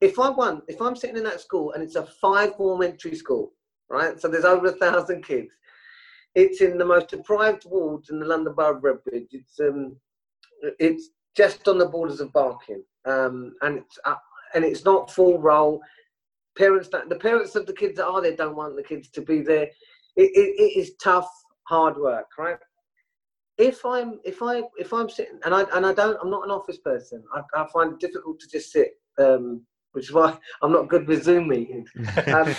If 0.00 0.20
I 0.20 0.30
want, 0.30 0.62
if 0.68 0.80
I'm 0.80 0.94
sitting 0.94 1.16
in 1.16 1.24
that 1.24 1.40
school 1.40 1.72
and 1.72 1.82
it's 1.82 1.96
a 1.96 2.06
five 2.06 2.54
form 2.54 2.82
entry 2.82 3.16
school, 3.16 3.55
right? 3.88 4.20
So 4.20 4.28
there's 4.28 4.44
over 4.44 4.66
a 4.66 4.72
thousand 4.72 5.24
kids. 5.24 5.52
It's 6.34 6.60
in 6.60 6.78
the 6.78 6.84
most 6.84 7.08
deprived 7.08 7.64
wards 7.64 8.10
in 8.10 8.20
the 8.20 8.26
London 8.26 8.54
Borough 8.54 8.76
of 8.76 8.82
Redbridge. 8.82 9.28
It's 9.32 9.58
um, 9.60 9.96
it's 10.78 11.10
just 11.36 11.66
on 11.68 11.78
the 11.78 11.86
borders 11.86 12.20
of 12.20 12.32
Barking, 12.32 12.82
um, 13.04 13.54
and 13.62 13.78
it's 13.78 13.98
uh, 14.04 14.16
and 14.54 14.64
it's 14.64 14.84
not 14.84 15.10
full 15.10 15.38
roll. 15.38 15.80
Parents, 16.56 16.88
that, 16.88 17.08
the 17.10 17.16
parents 17.16 17.54
of 17.54 17.66
the 17.66 17.72
kids 17.74 17.96
that 17.96 18.06
are 18.06 18.22
there 18.22 18.34
don't 18.34 18.56
want 18.56 18.76
the 18.76 18.82
kids 18.82 19.08
to 19.10 19.20
be 19.20 19.40
there. 19.40 19.66
It, 20.16 20.30
it, 20.34 20.54
it 20.58 20.78
is 20.78 20.94
tough, 21.02 21.28
hard 21.64 21.98
work, 21.98 22.26
right? 22.38 22.56
if 23.58 23.84
I'm 23.86 24.20
if 24.24 24.42
I 24.42 24.62
if 24.78 24.92
I'm 24.92 25.08
sitting 25.08 25.38
and 25.44 25.54
I 25.54 25.64
and 25.74 25.86
I 25.86 25.94
don't 25.94 26.18
I'm 26.20 26.30
not 26.30 26.44
an 26.44 26.50
office 26.50 26.78
person. 26.78 27.22
I, 27.34 27.42
I 27.54 27.66
find 27.72 27.92
it 27.92 28.00
difficult 28.00 28.38
to 28.40 28.48
just 28.48 28.72
sit, 28.72 28.98
um, 29.18 29.62
which 29.92 30.06
is 30.06 30.12
why 30.12 30.36
I'm 30.62 30.72
not 30.72 30.88
good 30.88 31.06
with 31.06 31.24
Zoom 31.24 31.48
meetings. 31.48 31.90
Um, 32.28 32.54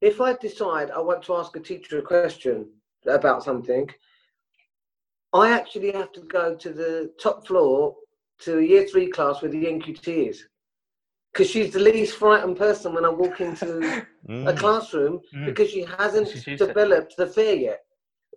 if 0.00 0.20
I 0.20 0.34
decide 0.34 0.90
I 0.90 1.00
want 1.00 1.22
to 1.24 1.34
ask 1.36 1.54
a 1.56 1.60
teacher 1.60 1.98
a 1.98 2.02
question 2.02 2.66
about 3.06 3.42
something, 3.42 3.88
I 5.32 5.50
actually 5.50 5.92
have 5.92 6.12
to 6.12 6.20
go 6.22 6.54
to 6.56 6.70
the 6.70 7.12
top 7.22 7.46
floor 7.46 7.94
to 8.40 8.58
a 8.58 8.62
year 8.62 8.86
three 8.86 9.10
class 9.10 9.42
with 9.42 9.52
the 9.52 9.66
NQT 9.66 10.28
is. 10.30 10.44
Because 11.32 11.48
she's 11.50 11.72
the 11.72 11.78
least 11.80 12.16
frightened 12.16 12.56
person 12.56 12.94
when 12.94 13.04
I 13.04 13.10
walk 13.10 13.40
into 13.40 13.78
a 14.46 14.52
Mm, 14.52 14.56
classroom 14.58 15.20
Mm. 15.34 15.44
because 15.46 15.70
she 15.70 15.82
hasn't 15.98 16.28
used 16.34 16.44
to 16.44 16.52
it. 16.54 16.58
developed 16.66 17.14
the 17.16 17.26
fear 17.26 17.54
yet. 17.54 17.80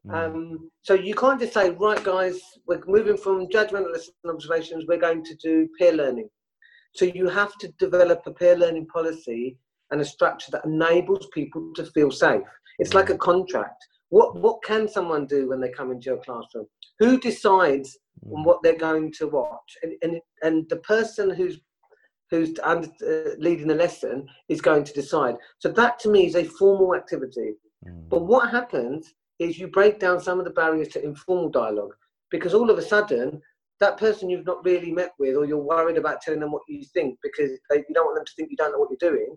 mm, 0.05 0.13
Um, 0.13 0.69
so 0.81 0.93
you 0.93 1.13
can't 1.15 1.39
just 1.39 1.53
say, 1.53 1.69
right, 1.71 2.03
guys, 2.03 2.39
we're 2.67 2.83
moving 2.85 3.17
from 3.17 3.47
judgmental 3.47 3.91
lessons 3.91 4.15
and 4.23 4.33
observations, 4.33 4.85
we're 4.87 4.97
going 5.07 5.23
to 5.23 5.35
do 5.35 5.67
peer 5.79 5.93
learning. 5.93 6.29
So 6.93 7.05
you 7.05 7.27
have 7.29 7.57
to 7.59 7.67
develop 7.79 8.21
a 8.25 8.31
peer 8.33 8.55
learning 8.55 8.87
policy 8.87 9.57
and 9.93 10.01
a 10.01 10.05
structure 10.05 10.51
that 10.51 10.65
enables 10.65 11.27
people 11.27 11.71
to 11.75 11.85
feel 11.85 12.11
safe. 12.11 12.41
It's 12.79 12.95
like 12.95 13.09
a 13.11 13.17
contract. 13.17 13.81
What 14.09 14.35
what 14.35 14.63
can 14.63 14.87
someone 14.87 15.25
do 15.27 15.47
when 15.49 15.61
they 15.61 15.69
come 15.69 15.91
into 15.91 16.05
your 16.09 16.17
classroom? 16.17 16.65
Who 16.99 17.19
decides 17.19 17.97
on 18.25 18.41
mm, 18.41 18.45
what 18.45 18.61
they're 18.63 18.85
going 18.89 19.13
to 19.19 19.27
watch? 19.27 19.69
And 19.83 19.93
and, 20.01 20.19
and 20.41 20.67
the 20.69 20.77
person 20.77 21.29
who's 21.29 21.59
who's 22.31 22.51
under, 22.63 22.89
uh, 23.07 23.35
leading 23.37 23.67
the 23.67 23.75
lesson 23.75 24.27
is 24.49 24.61
going 24.61 24.83
to 24.85 24.93
decide. 24.93 25.35
So 25.59 25.69
that 25.69 25.99
to 25.99 26.09
me 26.09 26.25
is 26.25 26.35
a 26.35 26.43
formal 26.43 26.95
activity. 26.95 27.49
mm, 27.87 28.09
But 28.09 28.25
what 28.25 28.49
happens 28.49 29.13
is 29.37 29.59
you 29.59 29.67
break 29.67 29.99
down 29.99 30.19
some 30.19 30.39
of 30.39 30.45
the 30.45 30.57
barriers 30.61 30.87
to 30.89 31.03
informal 31.03 31.49
dialogue 31.49 31.93
because 32.31 32.55
all 32.55 32.71
of 32.71 32.79
a 32.79 32.81
sudden, 32.81 33.39
that 33.79 33.97
person 33.97 34.29
you've 34.29 34.45
not 34.45 34.65
really 34.65 34.91
met 34.91 35.11
with, 35.19 35.35
or 35.35 35.45
you're 35.45 35.69
worried 35.73 35.97
about 35.97 36.21
telling 36.21 36.39
them 36.39 36.51
what 36.51 36.63
you 36.67 36.83
think 36.95 37.19
because 37.21 37.51
they, 37.69 37.77
you 37.77 37.93
don't 37.93 38.05
want 38.05 38.17
them 38.17 38.25
to 38.25 38.31
think 38.35 38.49
you 38.49 38.57
don't 38.57 38.71
know 38.71 38.79
what 38.79 38.89
you're 38.91 39.11
doing, 39.11 39.35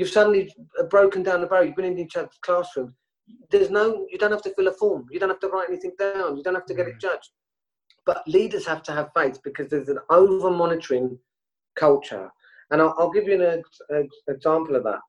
you've 0.00 0.08
suddenly 0.08 0.50
uh, 0.78 0.84
broken 0.84 1.22
down 1.22 1.42
the 1.42 1.46
barrier. 1.46 1.66
You've 1.66 1.76
been 1.76 1.84
in 1.84 1.98
each 1.98 2.16
other's 2.16 2.38
classroom. 2.40 2.94
There's 3.50 3.68
no, 3.68 4.06
you 4.10 4.16
don't 4.16 4.30
have 4.30 4.42
to 4.44 4.54
fill 4.54 4.68
a 4.68 4.72
form. 4.72 5.04
You 5.10 5.20
don't 5.20 5.28
have 5.28 5.40
to 5.40 5.48
write 5.48 5.68
anything 5.68 5.92
down. 5.98 6.38
You 6.38 6.42
don't 6.42 6.54
have 6.54 6.64
to 6.66 6.74
get 6.74 6.88
it 6.88 6.98
judged. 6.98 7.28
But 8.06 8.26
leaders 8.26 8.66
have 8.66 8.82
to 8.84 8.92
have 8.92 9.10
faith 9.14 9.38
because 9.44 9.68
there's 9.68 9.90
an 9.90 9.98
over 10.08 10.50
monitoring 10.50 11.18
culture. 11.76 12.30
And 12.70 12.80
I'll, 12.80 12.94
I'll 12.98 13.10
give 13.10 13.28
you 13.28 13.34
an 13.34 13.62
ex- 13.92 14.22
example 14.26 14.74
of 14.74 14.84
that. 14.84 15.00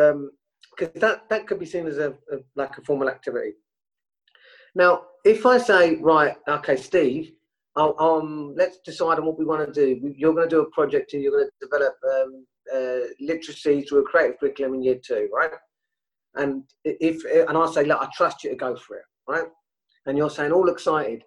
Um, 0.00 0.30
because 0.70 1.00
that, 1.00 1.28
that 1.28 1.48
could 1.48 1.58
be 1.58 1.66
seen 1.66 1.88
as 1.88 1.98
a, 1.98 2.10
a 2.30 2.36
like 2.54 2.78
a 2.78 2.82
formal 2.82 3.10
activity. 3.10 3.54
Now, 4.76 5.02
if 5.24 5.44
I 5.44 5.58
say, 5.58 5.96
right, 5.96 6.36
okay, 6.48 6.76
Steve, 6.76 7.32
I'll, 7.74 7.96
um, 7.98 8.54
let's 8.56 8.78
decide 8.78 9.18
on 9.18 9.26
what 9.26 9.38
we 9.38 9.44
want 9.44 9.66
to 9.66 9.72
do. 9.72 10.14
You're 10.16 10.32
going 10.32 10.48
to 10.48 10.56
do 10.56 10.62
a 10.62 10.70
project 10.70 11.12
and 11.12 11.22
you're 11.22 11.32
going 11.32 11.48
to 11.48 11.66
develop 11.66 11.94
um, 12.14 12.46
uh, 12.74 13.08
literacy 13.20 13.82
through 13.82 14.00
a 14.00 14.04
creative 14.04 14.38
curriculum 14.38 14.74
in 14.74 14.82
year 14.82 15.00
two, 15.04 15.28
right? 15.32 15.50
And 16.34 16.64
if 16.84 17.24
and 17.48 17.58
I 17.58 17.70
say, 17.70 17.84
look, 17.84 18.00
I 18.00 18.08
trust 18.14 18.42
you 18.42 18.50
to 18.50 18.56
go 18.56 18.74
for 18.76 18.96
it, 18.96 19.04
right? 19.28 19.46
And 20.06 20.16
you're 20.16 20.30
saying 20.30 20.52
all 20.52 20.68
excited. 20.68 21.22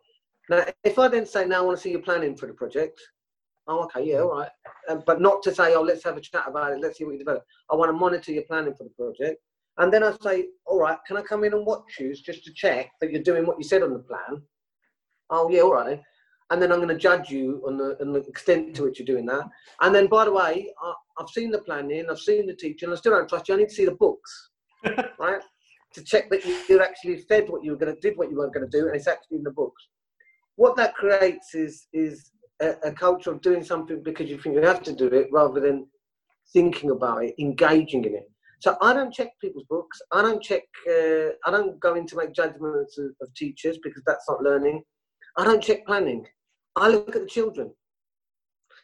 Now, 0.50 0.65
if 0.84 1.00
I 1.00 1.08
then 1.08 1.26
say, 1.26 1.45
now 1.45 1.60
I 1.60 1.62
want 1.62 1.78
to 1.78 1.82
see 1.82 1.91
your 1.91 2.02
planning 2.02 2.36
for 2.36 2.48
the 2.48 2.54
project, 2.54 3.00
oh, 3.67 3.84
okay, 3.86 4.06
yeah, 4.06 4.19
all 4.19 4.39
right. 4.39 4.50
Um, 4.89 5.04
but 5.06 5.21
not 5.21 5.41
to 5.43 5.54
say, 5.54 5.74
oh, 5.76 5.82
let's 5.82 6.04
have 6.04 6.17
a 6.17 6.21
chat 6.21 6.45
about 6.48 6.74
it, 6.74 6.82
let's 6.82 6.98
see 6.98 7.04
what 7.04 7.13
you 7.13 7.19
develop. 7.19 7.43
I 7.71 7.76
want 7.76 7.89
to 7.89 7.93
monitor 7.93 8.32
your 8.32 8.43
planning 8.43 8.74
for 8.76 8.84
the 8.84 8.89
project. 8.91 9.41
And 9.78 9.91
then 9.91 10.04
I 10.04 10.15
say, 10.21 10.48
all 10.65 10.80
right, 10.80 10.98
can 11.06 11.17
I 11.17 11.21
come 11.21 11.43
in 11.43 11.54
and 11.54 11.65
watch 11.65 12.00
you 12.00 12.15
just 12.15 12.45
to 12.45 12.54
check 12.54 12.91
that 13.02 13.12
you're 13.12 13.24
doing 13.24 13.45
what 13.45 13.58
you 13.58 13.63
said 13.63 13.84
on 13.84 13.93
the 13.93 14.00
plan? 14.00 14.41
Oh, 15.30 15.50
yeah, 15.50 15.62
all 15.62 15.74
right. 15.74 16.02
And 16.51 16.62
then 16.62 16.71
I'm 16.71 16.77
going 16.77 16.89
to 16.89 16.97
judge 16.97 17.31
you 17.31 17.63
on 17.65 17.77
the, 17.77 17.97
on 18.01 18.13
the 18.13 18.19
extent 18.19 18.75
to 18.75 18.84
which 18.84 18.99
you're 18.99 19.05
doing 19.05 19.25
that. 19.25 19.45
And 19.81 19.95
then, 19.95 20.08
by 20.08 20.25
the 20.25 20.31
way, 20.31 20.71
I, 20.81 20.93
I've 21.19 21.29
seen 21.29 21.49
the 21.49 21.60
planning, 21.60 22.05
I've 22.10 22.19
seen 22.19 22.45
the 22.45 22.55
teaching, 22.55 22.91
I 22.91 22.95
still 22.95 23.13
don't 23.13 23.27
trust 23.27 23.47
you. 23.47 23.55
I 23.55 23.58
need 23.58 23.69
to 23.69 23.75
see 23.75 23.86
the 23.86 23.91
books, 23.95 24.51
right? 25.19 25.41
To 25.93 26.03
check 26.03 26.29
that 26.29 26.45
you, 26.45 26.60
you 26.69 26.84
actually 26.84 27.21
said 27.21 27.49
what 27.49 27.63
you 27.63 27.71
were 27.71 27.77
going 27.77 27.95
to, 27.95 27.99
did 27.99 28.17
what 28.17 28.29
you 28.29 28.38
weren't 28.38 28.53
going 28.53 28.69
to 28.69 28.77
do, 28.77 28.88
and 28.88 28.95
it's 28.95 29.08
actually 29.08 29.38
in 29.38 29.43
the 29.43 29.51
books. 29.51 29.88
What 30.55 30.75
that 30.77 30.93
creates 30.93 31.55
is 31.55 31.88
is 31.93 32.31
a, 32.62 32.75
a 32.84 32.91
culture 32.91 33.31
of 33.31 33.41
doing 33.41 33.63
something 33.63 34.03
because 34.03 34.29
you 34.29 34.38
think 34.38 34.55
you 34.55 34.62
have 34.62 34.84
to 34.84 34.93
do 34.93 35.08
it, 35.08 35.27
rather 35.31 35.60
than 35.60 35.88
thinking 36.53 36.91
about 36.91 37.23
it, 37.23 37.36
engaging 37.39 38.05
in 38.05 38.15
it. 38.15 38.29
So 38.60 38.77
I 38.81 38.93
don't 38.93 39.13
check 39.13 39.29
people's 39.41 39.65
books. 39.69 39.99
I 40.12 40.21
don't 40.21 40.41
check. 40.41 40.63
Uh, 40.89 41.31
I 41.45 41.51
don't 41.51 41.79
go 41.79 41.95
in 41.95 42.05
to 42.08 42.17
make 42.17 42.34
judgments 42.34 42.97
of, 42.97 43.12
of 43.21 43.34
teachers 43.36 43.77
because 43.84 44.03
that's 44.05 44.25
not 44.29 44.41
learning. 44.41 44.84
I 45.38 45.43
don't 45.43 45.63
check 45.63 45.86
planning. 45.86 46.25
I 46.75 46.89
look 46.89 47.15
at 47.15 47.21
the 47.21 47.27
children. 47.27 47.71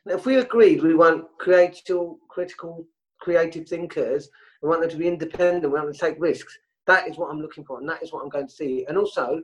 Now, 0.06 0.15
if 0.15 0.25
we 0.25 0.38
agreed 0.38 0.82
we 0.82 0.95
want 0.95 1.25
creative, 1.38 2.15
critical, 2.30 2.86
creative 3.19 3.67
thinkers, 3.67 4.30
we 4.62 4.69
want 4.69 4.82
them 4.82 4.89
to 4.89 4.97
be 4.97 5.08
independent, 5.08 5.63
we 5.63 5.71
want 5.71 5.86
them 5.86 5.93
to 5.93 5.99
take 5.99 6.15
risks. 6.19 6.58
That 6.88 7.08
is 7.08 7.17
what 7.17 7.30
I'm 7.30 7.41
looking 7.41 7.63
for, 7.63 7.80
and 7.80 7.88
that 7.89 8.01
is 8.01 8.12
what 8.12 8.23
I'm 8.23 8.30
going 8.30 8.47
to 8.47 8.54
see. 8.54 8.86
And 8.88 8.97
also, 8.97 9.41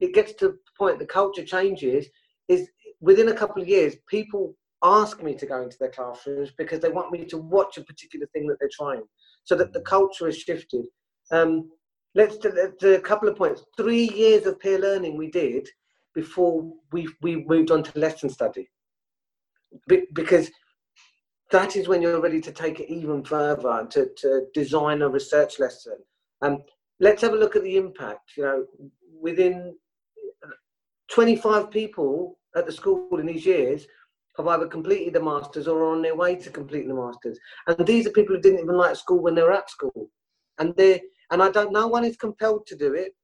it 0.00 0.14
gets 0.14 0.32
to 0.34 0.48
the 0.48 0.58
point 0.76 0.98
the 0.98 1.06
culture 1.06 1.44
changes. 1.44 2.06
Is 2.48 2.68
within 3.00 3.28
a 3.28 3.34
couple 3.34 3.62
of 3.62 3.68
years, 3.68 3.94
people 4.08 4.56
ask 4.82 5.22
me 5.22 5.34
to 5.36 5.46
go 5.46 5.62
into 5.62 5.78
their 5.78 5.90
classrooms 5.90 6.50
because 6.58 6.80
they 6.80 6.88
want 6.88 7.12
me 7.12 7.24
to 7.26 7.38
watch 7.38 7.78
a 7.78 7.84
particular 7.84 8.26
thing 8.32 8.48
that 8.48 8.56
they're 8.58 8.68
trying, 8.72 9.04
so 9.44 9.54
that 9.54 9.72
the 9.72 9.80
culture 9.82 10.26
has 10.26 10.36
shifted. 10.36 10.86
Um, 11.30 11.70
let's 12.16 12.36
do, 12.38 12.50
let's 12.54 12.76
do 12.80 12.94
a 12.94 13.00
couple 13.00 13.28
of 13.28 13.36
points. 13.36 13.64
Three 13.76 14.08
years 14.10 14.46
of 14.46 14.58
peer 14.58 14.78
learning 14.78 15.16
we 15.16 15.30
did 15.30 15.68
before 16.14 16.72
we 16.92 17.08
we 17.20 17.44
moved 17.44 17.70
on 17.70 17.82
to 17.82 17.98
lesson 17.98 18.30
study, 18.30 18.68
Be- 19.88 20.06
because 20.12 20.50
that 21.50 21.76
is 21.76 21.86
when 21.86 22.02
you're 22.02 22.20
ready 22.20 22.40
to 22.40 22.50
take 22.50 22.80
it 22.80 22.90
even 22.90 23.22
further 23.22 23.86
to, 23.90 24.08
to 24.16 24.46
design 24.54 25.02
a 25.02 25.08
research 25.08 25.60
lesson. 25.60 25.98
And 26.40 26.62
let's 26.98 27.22
have 27.22 27.34
a 27.34 27.36
look 27.36 27.54
at 27.54 27.62
the 27.62 27.76
impact. 27.76 28.32
You 28.36 28.42
know, 28.44 28.66
within 29.20 29.76
uh, 30.44 30.50
25 31.10 31.70
people 31.70 32.38
at 32.56 32.66
the 32.66 32.72
school 32.72 33.08
in 33.18 33.26
these 33.26 33.46
years 33.46 33.86
have 34.36 34.48
either 34.48 34.66
completed 34.66 35.12
the 35.12 35.22
masters 35.22 35.68
or 35.68 35.78
are 35.80 35.92
on 35.92 36.02
their 36.02 36.16
way 36.16 36.36
to 36.36 36.50
completing 36.50 36.88
the 36.88 36.94
masters. 36.94 37.38
And 37.66 37.86
these 37.86 38.06
are 38.06 38.10
people 38.10 38.34
who 38.34 38.40
didn't 38.40 38.60
even 38.60 38.76
like 38.76 38.96
school 38.96 39.22
when 39.22 39.34
they 39.34 39.42
were 39.42 39.52
at 39.52 39.70
school. 39.70 40.10
And 40.58 40.74
they 40.76 41.02
and 41.30 41.42
I 41.42 41.50
don't 41.50 41.72
no 41.72 41.86
one 41.86 42.04
is 42.04 42.16
compelled 42.16 42.66
to 42.66 42.76
do 42.76 42.94
it. 42.94 43.14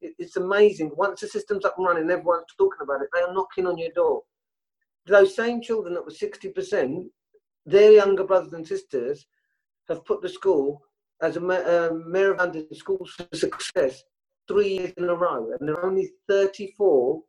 It. 0.00 0.14
It's 0.18 0.36
amazing. 0.36 0.92
Once 0.96 1.20
the 1.20 1.28
system's 1.28 1.64
up 1.64 1.76
and 1.78 1.86
running, 1.86 2.10
everyone's 2.10 2.44
talking 2.56 2.80
about 2.82 3.02
it, 3.02 3.08
they 3.12 3.20
are 3.20 3.32
knocking 3.32 3.66
on 3.66 3.78
your 3.78 3.90
door. 3.92 4.22
Those 5.06 5.34
same 5.34 5.60
children 5.60 5.94
that 5.94 6.04
were 6.04 6.10
60%, 6.10 7.04
their 7.66 7.92
younger 7.92 8.24
brothers 8.24 8.52
and 8.52 8.66
sisters 8.66 9.26
have 9.88 10.04
put 10.04 10.22
the 10.22 10.28
school 10.28 10.82
as 11.22 11.36
a 11.36 11.40
uh, 11.40 11.92
mayor 12.06 12.32
of 12.32 12.38
London 12.38 12.66
schools 12.72 13.12
for 13.12 13.26
success 13.36 14.02
three 14.48 14.68
years 14.68 14.92
in 14.96 15.08
a 15.08 15.14
row. 15.14 15.52
And 15.58 15.68
there 15.68 15.76
are 15.76 15.86
only 15.86 16.10
34 16.28 17.20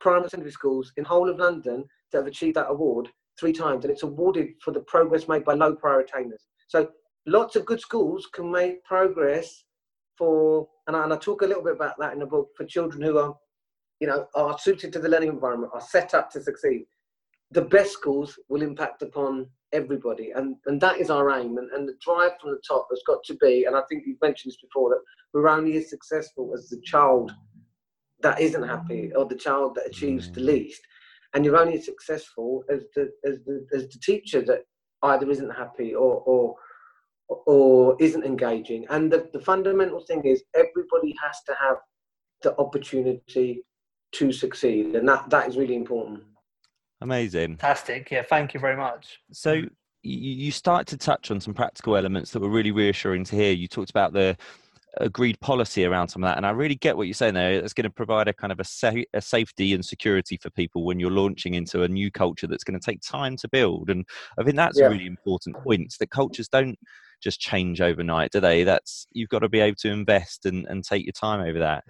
primary 0.00 0.28
secondary 0.28 0.52
schools 0.52 0.92
in 0.96 1.04
whole 1.04 1.30
of 1.30 1.38
London 1.38 1.84
that 2.10 2.18
have 2.18 2.26
achieved 2.26 2.56
that 2.56 2.70
award 2.70 3.08
three 3.38 3.52
times, 3.52 3.84
and 3.84 3.92
it's 3.92 4.02
awarded 4.02 4.48
for 4.62 4.72
the 4.72 4.80
progress 4.80 5.28
made 5.28 5.44
by 5.44 5.54
low 5.54 5.74
prior 5.74 6.00
attainers. 6.00 6.46
So 6.68 6.88
lots 7.26 7.56
of 7.56 7.66
good 7.66 7.80
schools 7.80 8.28
can 8.32 8.50
make 8.50 8.84
progress 8.84 9.64
for, 10.16 10.68
and 10.86 10.96
I, 10.96 11.04
and 11.04 11.12
I 11.12 11.16
talk 11.16 11.42
a 11.42 11.46
little 11.46 11.62
bit 11.62 11.74
about 11.74 11.98
that 11.98 12.12
in 12.12 12.18
the 12.18 12.26
book 12.26 12.48
for 12.56 12.64
children 12.64 13.02
who 13.02 13.18
are, 13.18 13.34
you 14.00 14.06
know, 14.06 14.26
are 14.34 14.58
suited 14.58 14.92
to 14.92 14.98
the 14.98 15.08
learning 15.08 15.30
environment, 15.30 15.72
are 15.74 15.80
set 15.80 16.14
up 16.14 16.30
to 16.30 16.42
succeed. 16.42 16.86
The 17.52 17.62
best 17.62 17.92
schools 17.92 18.38
will 18.48 18.62
impact 18.62 19.02
upon 19.02 19.48
everybody, 19.72 20.32
and 20.32 20.56
and 20.66 20.80
that 20.80 20.98
is 20.98 21.10
our 21.10 21.30
aim. 21.38 21.58
And, 21.58 21.70
and 21.70 21.88
the 21.88 21.94
drive 22.00 22.32
from 22.40 22.50
the 22.50 22.60
top 22.66 22.88
has 22.90 23.02
got 23.06 23.22
to 23.24 23.34
be, 23.34 23.64
and 23.64 23.76
I 23.76 23.82
think 23.88 24.02
you've 24.04 24.20
mentioned 24.20 24.50
this 24.50 24.60
before, 24.60 24.90
that 24.90 25.02
we're 25.32 25.48
only 25.48 25.76
as 25.76 25.88
successful 25.88 26.52
as 26.54 26.68
the 26.68 26.80
child 26.84 27.32
that 28.22 28.40
isn't 28.40 28.66
happy 28.66 29.12
or 29.14 29.26
the 29.26 29.36
child 29.36 29.76
that 29.76 29.86
achieves 29.86 30.32
the 30.32 30.40
least 30.40 30.82
and 31.36 31.44
you're 31.44 31.56
only 31.56 31.74
as 31.74 31.84
successful 31.84 32.64
as 32.70 32.84
the 32.94 33.12
as 33.24 33.38
the, 33.44 33.66
as 33.74 33.88
the 33.88 33.98
teacher 33.98 34.42
that 34.42 34.62
either 35.02 35.30
isn't 35.30 35.50
happy 35.50 35.94
or 35.94 36.22
or 36.26 36.56
or 37.28 37.96
isn't 38.00 38.24
engaging 38.24 38.86
and 38.90 39.12
the, 39.12 39.28
the 39.32 39.40
fundamental 39.40 40.00
thing 40.00 40.22
is 40.24 40.44
everybody 40.54 41.14
has 41.22 41.36
to 41.46 41.54
have 41.60 41.76
the 42.42 42.56
opportunity 42.58 43.64
to 44.12 44.32
succeed 44.32 44.94
and 44.94 45.08
that 45.08 45.28
that 45.30 45.48
is 45.48 45.56
really 45.56 45.74
important 45.74 46.22
Amazing. 47.00 47.56
Fantastic. 47.58 48.10
Yeah, 48.10 48.22
thank 48.22 48.54
you 48.54 48.60
very 48.60 48.76
much. 48.76 49.20
So 49.32 49.52
you, 49.52 49.68
you 50.02 50.50
started 50.50 50.86
to 50.88 50.96
touch 50.96 51.30
on 51.30 51.40
some 51.40 51.54
practical 51.54 51.96
elements 51.96 52.30
that 52.30 52.40
were 52.40 52.48
really 52.48 52.70
reassuring 52.70 53.24
to 53.24 53.36
hear. 53.36 53.52
You 53.52 53.68
talked 53.68 53.90
about 53.90 54.12
the 54.12 54.36
agreed 54.98 55.38
policy 55.40 55.84
around 55.84 56.08
some 56.08 56.22
of 56.22 56.28
that. 56.28 56.36
And 56.36 56.46
I 56.46 56.50
really 56.50 56.74
get 56.74 56.96
what 56.96 57.06
you're 57.06 57.14
saying 57.14 57.34
there. 57.34 57.52
It's 57.52 57.72
going 57.72 57.84
to 57.84 57.90
provide 57.90 58.28
a 58.28 58.32
kind 58.32 58.52
of 58.52 58.60
a, 58.60 58.64
sa- 58.64 58.92
a 59.12 59.20
safety 59.20 59.74
and 59.74 59.84
security 59.84 60.36
for 60.36 60.50
people 60.50 60.84
when 60.84 60.98
you're 61.00 61.10
launching 61.10 61.54
into 61.54 61.82
a 61.82 61.88
new 61.88 62.10
culture 62.10 62.46
that's 62.46 62.64
going 62.64 62.78
to 62.78 62.84
take 62.84 63.00
time 63.02 63.36
to 63.38 63.48
build. 63.48 63.90
And 63.90 64.06
I 64.38 64.44
think 64.44 64.56
that's 64.56 64.78
yeah. 64.78 64.86
a 64.86 64.90
really 64.90 65.06
important 65.06 65.56
point 65.62 65.94
that 65.98 66.10
cultures 66.10 66.48
don't 66.48 66.78
just 67.22 67.40
change 67.40 67.80
overnight, 67.80 68.32
do 68.32 68.40
they? 68.40 68.64
That's 68.64 69.06
you've 69.12 69.28
got 69.28 69.40
to 69.40 69.48
be 69.48 69.60
able 69.60 69.76
to 69.76 69.90
invest 69.90 70.46
and, 70.46 70.66
and 70.66 70.84
take 70.84 71.04
your 71.04 71.12
time 71.12 71.40
over 71.40 71.58
that. 71.58 71.84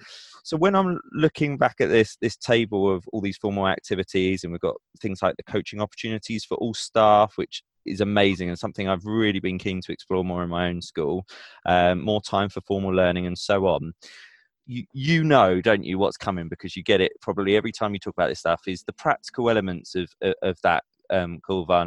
So 0.44 0.56
when 0.56 0.74
I'm 0.74 1.00
looking 1.12 1.58
back 1.58 1.76
at 1.80 1.88
this 1.88 2.16
this 2.20 2.36
table 2.36 2.92
of 2.92 3.04
all 3.12 3.20
these 3.20 3.36
formal 3.36 3.66
activities, 3.66 4.44
and 4.44 4.52
we've 4.52 4.60
got 4.60 4.76
things 5.00 5.22
like 5.22 5.36
the 5.36 5.42
coaching 5.42 5.80
opportunities 5.80 6.44
for 6.44 6.56
all 6.58 6.74
staff, 6.74 7.32
which 7.36 7.62
is 7.86 8.00
amazing 8.00 8.48
and 8.48 8.58
something 8.58 8.88
I've 8.88 9.04
really 9.04 9.40
been 9.40 9.58
keen 9.58 9.80
to 9.82 9.92
explore 9.92 10.24
more 10.24 10.42
in 10.42 10.50
my 10.50 10.68
own 10.68 10.82
school. 10.82 11.24
Um, 11.64 12.02
more 12.02 12.20
time 12.20 12.48
for 12.48 12.60
formal 12.62 12.94
learning 12.94 13.26
and 13.26 13.38
so 13.38 13.66
on. 13.66 13.92
You, 14.66 14.84
you 14.92 15.22
know, 15.22 15.60
don't 15.60 15.84
you, 15.84 15.98
what's 15.98 16.16
coming 16.16 16.48
because 16.48 16.76
you 16.76 16.82
get 16.82 17.00
it 17.00 17.12
probably 17.20 17.56
every 17.56 17.72
time 17.72 17.94
you 17.94 18.00
talk 18.00 18.14
about 18.16 18.28
this 18.28 18.40
stuff 18.40 18.62
is 18.66 18.82
the 18.82 18.92
practical 18.92 19.48
elements 19.48 19.94
of, 19.94 20.08
of, 20.22 20.34
of 20.42 20.58
that 20.64 20.82
um, 21.10 21.40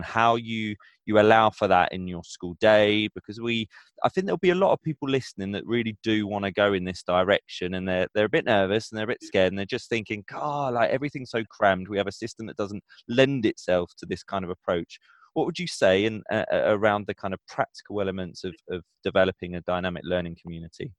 how 0.03 0.35
you 0.35 0.75
you 1.05 1.19
allow 1.19 1.49
for 1.49 1.67
that 1.67 1.91
in 1.91 2.07
your 2.07 2.23
school 2.23 2.55
day 2.59 3.07
because 3.15 3.39
we 3.39 3.67
I 4.03 4.09
think 4.09 4.25
there'll 4.25 4.37
be 4.37 4.51
a 4.51 4.55
lot 4.55 4.73
of 4.73 4.81
people 4.81 5.09
listening 5.09 5.51
that 5.53 5.65
really 5.65 5.97
do 6.03 6.27
want 6.27 6.45
to 6.45 6.51
go 6.51 6.73
in 6.73 6.83
this 6.83 7.03
direction 7.03 7.73
and 7.73 7.87
they're 7.87 8.07
they're 8.13 8.25
a 8.25 8.29
bit 8.29 8.45
nervous 8.45 8.91
and 8.91 8.97
they're 8.97 9.05
a 9.05 9.07
bit 9.07 9.23
scared 9.23 9.51
and 9.51 9.57
they're 9.57 9.65
just 9.65 9.89
thinking, 9.89 10.23
God, 10.31 10.75
like 10.75 10.91
everything's 10.91 11.31
so 11.31 11.43
crammed. 11.49 11.87
We 11.87 11.97
have 11.97 12.07
a 12.07 12.11
system 12.11 12.45
that 12.47 12.57
doesn't 12.57 12.83
lend 13.07 13.45
itself 13.45 13.91
to 13.97 14.05
this 14.05 14.23
kind 14.23 14.43
of 14.43 14.51
approach 14.51 14.99
what 15.33 15.45
would 15.45 15.59
you 15.59 15.67
say 15.67 16.05
in, 16.05 16.23
uh, 16.31 16.45
around 16.51 17.07
the 17.07 17.13
kind 17.13 17.33
of 17.33 17.39
practical 17.47 18.01
elements 18.01 18.43
of, 18.43 18.55
of 18.69 18.83
developing 19.03 19.55
a 19.55 19.61
dynamic 19.61 20.03
learning 20.05 20.37
community? 20.41 20.91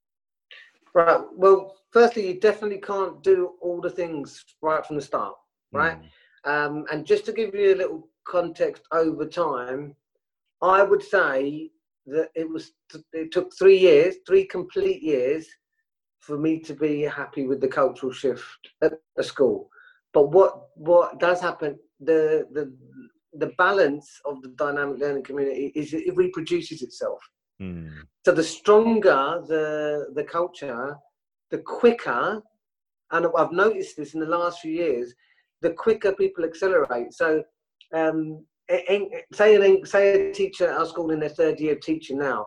Right. 0.95 1.21
Well, 1.37 1.77
firstly, 1.93 2.27
you 2.27 2.41
definitely 2.41 2.81
can't 2.81 3.23
do 3.23 3.55
all 3.61 3.81
the 3.81 3.91
things 3.91 4.45
right 4.63 4.85
from 4.85 4.97
the 4.97 5.03
start, 5.03 5.35
right? 5.73 5.99
Mm. 6.01 6.67
Um, 6.67 6.85
and 6.91 7.07
just 7.07 7.25
to 7.27 7.33
give 7.33 7.55
you 7.55 7.75
a 7.75 7.77
little 7.77 8.09
context 8.27 8.83
over 8.93 9.27
time, 9.27 9.95
I 10.63 10.83
would 10.83 11.03
say 11.03 11.71
that 12.07 12.31
it 12.35 12.49
was 12.49 12.73
it 13.13 13.31
took 13.31 13.53
three 13.57 13.79
years, 13.79 14.17
three 14.27 14.45
complete 14.45 15.03
years, 15.03 15.47
for 16.21 16.39
me 16.39 16.59
to 16.61 16.75
be 16.75 17.03
happy 17.03 17.47
with 17.47 17.61
the 17.61 17.69
cultural 17.69 18.13
shift 18.13 18.69
at 18.83 18.93
the 19.17 19.23
school. 19.23 19.71
But 20.13 20.31
what 20.31 20.69
what 20.75 21.19
does 21.19 21.41
happen? 21.41 21.79
The 22.01 22.47
the 22.53 22.73
the 23.35 23.53
balance 23.59 24.09
of 24.25 24.43
the 24.43 24.49
dynamic 24.51 24.99
learning 24.99 25.23
community 25.23 25.73
is 25.75 25.93
it 25.95 26.17
reproduces 26.17 26.83
itself. 26.83 27.21
Mm. 27.61 27.91
So 28.25 28.33
the 28.33 28.43
stronger 28.43 29.43
the 29.47 30.07
the 30.15 30.25
culture, 30.25 30.97
the 31.51 31.59
quicker, 31.59 32.43
and 33.13 33.27
I've 33.37 33.53
noticed 33.53 33.97
this 33.97 34.15
in 34.15 34.21
the 34.21 34.27
last 34.27 34.61
few 34.61 34.73
years, 34.73 35.15
the 35.63 35.71
quicker 35.71 36.13
people 36.13 36.45
accelerate. 36.45 37.13
So, 37.13 37.43
um, 37.95 38.45
say, 39.33 39.57
an, 39.57 39.85
say 39.85 40.31
a 40.31 40.33
teacher 40.33 40.71
at 40.71 40.79
our 40.79 40.87
school 40.87 41.11
in 41.11 41.21
their 41.21 41.29
third 41.29 41.61
year 41.61 41.75
of 41.75 41.81
teaching 41.81 42.19
now, 42.19 42.47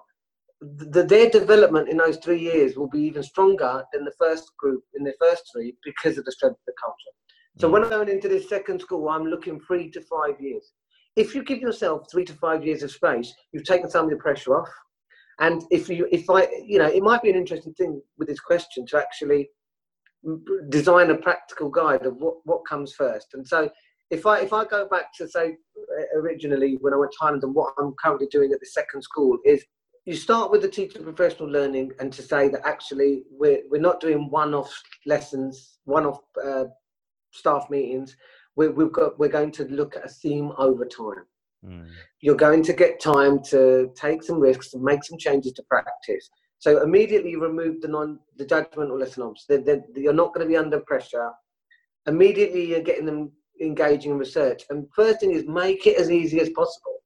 the, 0.61 1.03
their 1.03 1.29
development 1.29 1.89
in 1.89 1.97
those 1.97 2.17
three 2.17 2.39
years 2.39 2.77
will 2.77 2.87
be 2.87 3.01
even 3.01 3.23
stronger 3.23 3.83
than 3.91 4.05
the 4.05 4.13
first 4.17 4.51
group 4.57 4.83
in 4.95 5.03
their 5.03 5.15
first 5.19 5.43
three 5.51 5.75
because 5.83 6.17
of 6.17 6.25
the 6.25 6.31
strength 6.31 6.55
of 6.55 6.65
the 6.67 6.73
culture. 6.81 7.15
So 7.59 7.67
mm. 7.67 7.71
when 7.71 7.83
I'm 7.83 7.89
going 7.89 8.09
into 8.09 8.27
this 8.27 8.49
second 8.49 8.81
school, 8.81 9.09
I'm 9.09 9.25
looking 9.25 9.59
three 9.61 9.89
to 9.91 10.01
five 10.01 10.39
years. 10.39 10.73
If 11.15 11.35
you 11.35 11.43
give 11.43 11.59
yourself 11.59 12.09
three 12.11 12.25
to 12.25 12.33
five 12.33 12.65
years 12.65 12.83
of 12.83 12.91
space, 12.91 13.33
you've 13.51 13.65
taken 13.65 13.89
some 13.89 14.05
of 14.05 14.11
the 14.11 14.17
pressure 14.17 14.57
off. 14.59 14.69
And 15.39 15.63
if 15.71 15.89
you, 15.89 16.07
if 16.11 16.29
I, 16.29 16.47
you 16.65 16.79
know, 16.79 16.87
it 16.87 17.03
might 17.03 17.21
be 17.21 17.29
an 17.29 17.35
interesting 17.35 17.73
thing 17.73 18.01
with 18.17 18.27
this 18.27 18.39
question 18.39 18.85
to 18.87 18.97
actually 18.97 19.49
design 20.69 21.09
a 21.09 21.15
practical 21.15 21.69
guide 21.69 22.05
of 22.05 22.17
what, 22.17 22.35
what 22.45 22.61
comes 22.67 22.93
first. 22.93 23.27
And 23.33 23.47
so, 23.47 23.69
if 24.09 24.27
I 24.27 24.39
if 24.39 24.53
I 24.53 24.63
go 24.65 24.87
back 24.87 25.13
to 25.17 25.27
say 25.27 25.57
originally 26.15 26.77
when 26.81 26.93
I 26.93 26.97
went 26.97 27.11
to 27.13 27.17
Highland 27.19 27.43
and 27.43 27.55
what 27.55 27.73
I'm 27.79 27.93
currently 28.01 28.27
doing 28.27 28.51
at 28.53 28.59
the 28.59 28.65
second 28.65 29.01
school 29.01 29.37
is 29.43 29.65
you 30.05 30.15
start 30.15 30.51
with 30.51 30.61
the 30.61 30.67
teacher 30.67 30.99
professional 30.99 31.49
learning 31.49 31.93
and 31.99 32.11
to 32.13 32.21
say 32.21 32.49
that 32.49 32.61
actually 32.65 33.23
we're, 33.31 33.61
we're 33.69 33.81
not 33.81 34.01
doing 34.01 34.29
one-off 34.29 34.71
lessons, 35.05 35.77
one-off 35.85 36.19
uh, 36.43 36.65
staff 37.33 37.69
meetings. 37.69 38.15
We, 38.55 38.69
we've 38.69 38.91
got, 38.91 39.19
we're 39.19 39.29
going 39.29 39.51
to 39.53 39.65
look 39.65 39.95
at 39.95 40.05
a 40.05 40.09
theme 40.09 40.51
over 40.57 40.85
time. 40.85 41.25
Mm. 41.65 41.87
You're 42.21 42.35
going 42.35 42.63
to 42.63 42.73
get 42.73 43.01
time 43.01 43.41
to 43.49 43.91
take 43.95 44.23
some 44.23 44.39
risks 44.39 44.73
and 44.73 44.83
make 44.83 45.03
some 45.03 45.17
changes 45.17 45.53
to 45.53 45.63
practice. 45.63 46.29
So 46.59 46.81
immediately 46.81 47.35
remove 47.35 47.81
the 47.81 47.87
non 47.87 48.19
the 48.37 48.45
judgmental 48.45 48.99
lesson 48.99 49.23
ops. 49.23 49.45
They're, 49.47 49.61
they're, 49.61 49.83
you're 49.95 50.13
not 50.13 50.33
going 50.33 50.45
to 50.45 50.49
be 50.49 50.57
under 50.57 50.79
pressure. 50.79 51.29
Immediately 52.07 52.65
you're 52.65 52.81
getting 52.81 53.05
them 53.05 53.31
engaging 53.61 54.11
in 54.11 54.17
research. 54.17 54.63
And 54.69 54.87
first 54.95 55.19
thing 55.19 55.31
is 55.31 55.45
make 55.45 55.87
it 55.87 55.97
as 55.97 56.11
easy 56.11 56.39
as 56.39 56.49
possible. 56.49 57.01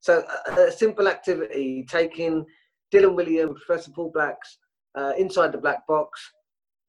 So 0.00 0.24
a, 0.48 0.60
a 0.68 0.72
simple 0.72 1.08
activity, 1.08 1.84
taking 1.88 2.44
Dylan 2.92 3.16
Wiliam's, 3.16 3.60
Professor 3.64 3.90
Paul 3.90 4.10
Black's 4.12 4.58
uh, 4.94 5.12
Inside 5.18 5.52
the 5.52 5.58
Black 5.58 5.86
Box, 5.86 6.20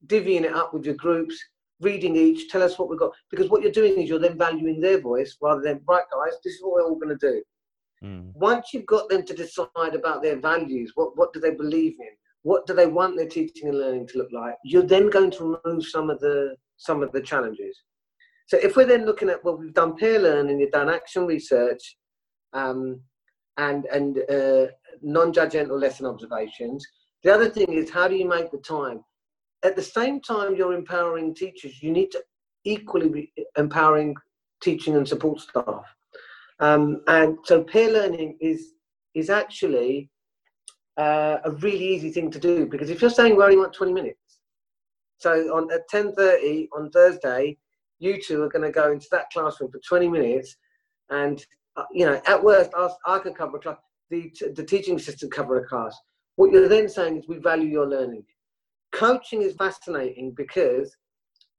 divvying 0.06 0.44
it 0.44 0.54
up 0.54 0.74
with 0.74 0.86
your 0.86 0.96
groups, 0.96 1.38
reading 1.82 2.16
each, 2.16 2.50
tell 2.50 2.64
us 2.64 2.78
what 2.78 2.90
we've 2.90 3.00
got. 3.00 3.12
Because 3.30 3.50
what 3.50 3.62
you're 3.62 3.72
doing 3.72 4.00
is 4.00 4.10
you're 4.10 4.20
then 4.20 4.38
valuing 4.38 4.80
their 4.80 5.00
voice 5.00 5.38
rather 5.42 5.62
than, 5.62 5.82
right, 5.88 6.04
guys, 6.12 6.38
this 6.44 6.56
is 6.56 6.62
what 6.62 6.74
we're 6.74 6.84
all 6.84 6.96
going 6.96 7.18
to 7.18 7.32
do. 7.32 7.44
Mm. 8.04 8.32
Once 8.36 8.74
you've 8.74 8.86
got 8.86 9.10
them 9.10 9.24
to 9.24 9.34
decide 9.34 9.96
about 9.96 10.22
their 10.22 10.40
values, 10.40 10.92
what, 10.96 11.18
what 11.18 11.34
do 11.34 11.40
they 11.40 11.52
believe 11.52 11.96
in? 12.00 12.10
What 12.44 12.66
do 12.66 12.74
they 12.74 12.88
want 12.88 13.18
their 13.18 13.28
teaching 13.28 13.68
and 13.68 13.78
learning 13.78 14.08
to 14.08 14.20
look 14.20 14.32
like? 14.32 14.56
You're 14.64 14.84
then 14.84 15.10
going 15.10 15.32
to 15.32 15.60
remove 15.66 15.86
some 15.86 16.10
of 16.10 16.20
the 16.20 16.56
some 16.78 17.04
of 17.04 17.12
the 17.12 17.22
challenges. 17.22 17.82
So 18.46 18.58
if 18.58 18.78
we're 18.78 18.86
then 18.86 19.06
looking 19.06 19.30
at 19.30 19.44
well, 19.44 19.58
we've 19.58 19.74
done 19.74 19.96
peer 19.96 20.20
learning, 20.20 20.60
you've 20.60 20.72
done 20.72 20.90
action 20.90 21.26
research, 21.26 21.98
um, 22.54 23.02
and 23.58 23.86
and 23.88 24.20
uh, 24.30 24.68
non-judgmental 25.02 25.78
lesson 25.80 26.06
observations. 26.06 26.88
The 27.24 27.34
other 27.34 27.50
thing 27.50 27.74
is 27.74 27.90
how 27.90 28.08
do 28.08 28.16
you 28.16 28.28
make 28.28 28.52
the 28.52 28.60
time? 28.60 29.04
At 29.64 29.76
the 29.76 29.82
same 29.82 30.22
time 30.22 30.56
you're 30.56 30.74
empowering 30.74 31.34
teachers, 31.34 31.82
you 31.82 31.92
need 31.92 32.12
to 32.12 32.24
equally 32.64 33.10
be 33.10 33.34
empowering 33.58 34.16
teaching 34.62 34.96
and 34.96 35.08
support 35.08 35.40
staff. 35.40 35.86
Um, 36.60 37.02
and 37.08 37.38
so 37.44 37.64
peer 37.64 37.92
learning 37.92 38.38
is 38.42 38.74
is 39.14 39.30
actually 39.30 40.10
uh, 40.98 41.38
a 41.44 41.52
really 41.52 41.88
easy 41.96 42.12
thing 42.12 42.30
to 42.32 42.40
do 42.40 42.66
because 42.66 42.90
if 42.90 43.02
you're 43.02 43.10
saying 43.10 43.36
we 43.36 43.44
only 43.44 43.58
want 43.58 43.74
20 43.74 43.94
minutes, 43.94 44.40
so 45.18 45.32
on 45.56 45.72
at 45.72 45.90
10:30 45.90 46.68
on 46.76 46.90
Thursday, 46.92 47.58
you 48.00 48.22
two 48.22 48.44
are 48.44 48.50
going 48.50 48.66
to 48.66 48.72
go 48.72 48.92
into 48.92 49.08
that 49.12 49.30
classroom 49.32 49.72
for 49.72 49.80
20 49.88 50.08
minutes, 50.08 50.58
and 51.10 51.46
uh, 51.76 51.84
you 51.92 52.06
know 52.06 52.22
at 52.26 52.44
worst 52.44 52.72
I, 52.76 52.90
I 53.06 53.20
could 53.20 53.36
cover 53.36 53.58
a 53.58 53.60
class, 53.60 53.78
the 54.10 54.32
the 54.56 54.64
teaching 54.64 54.96
assistant 54.96 55.32
cover 55.32 55.58
a 55.60 55.68
class. 55.68 55.96
What 56.36 56.52
you're 56.52 56.68
then 56.68 56.90
saying 56.90 57.18
is 57.18 57.28
we 57.28 57.38
value 57.38 57.70
your 57.70 57.88
learning 57.88 58.24
coaching 58.98 59.44
is 59.44 59.54
fascinating 59.54 60.32
because 60.32 60.96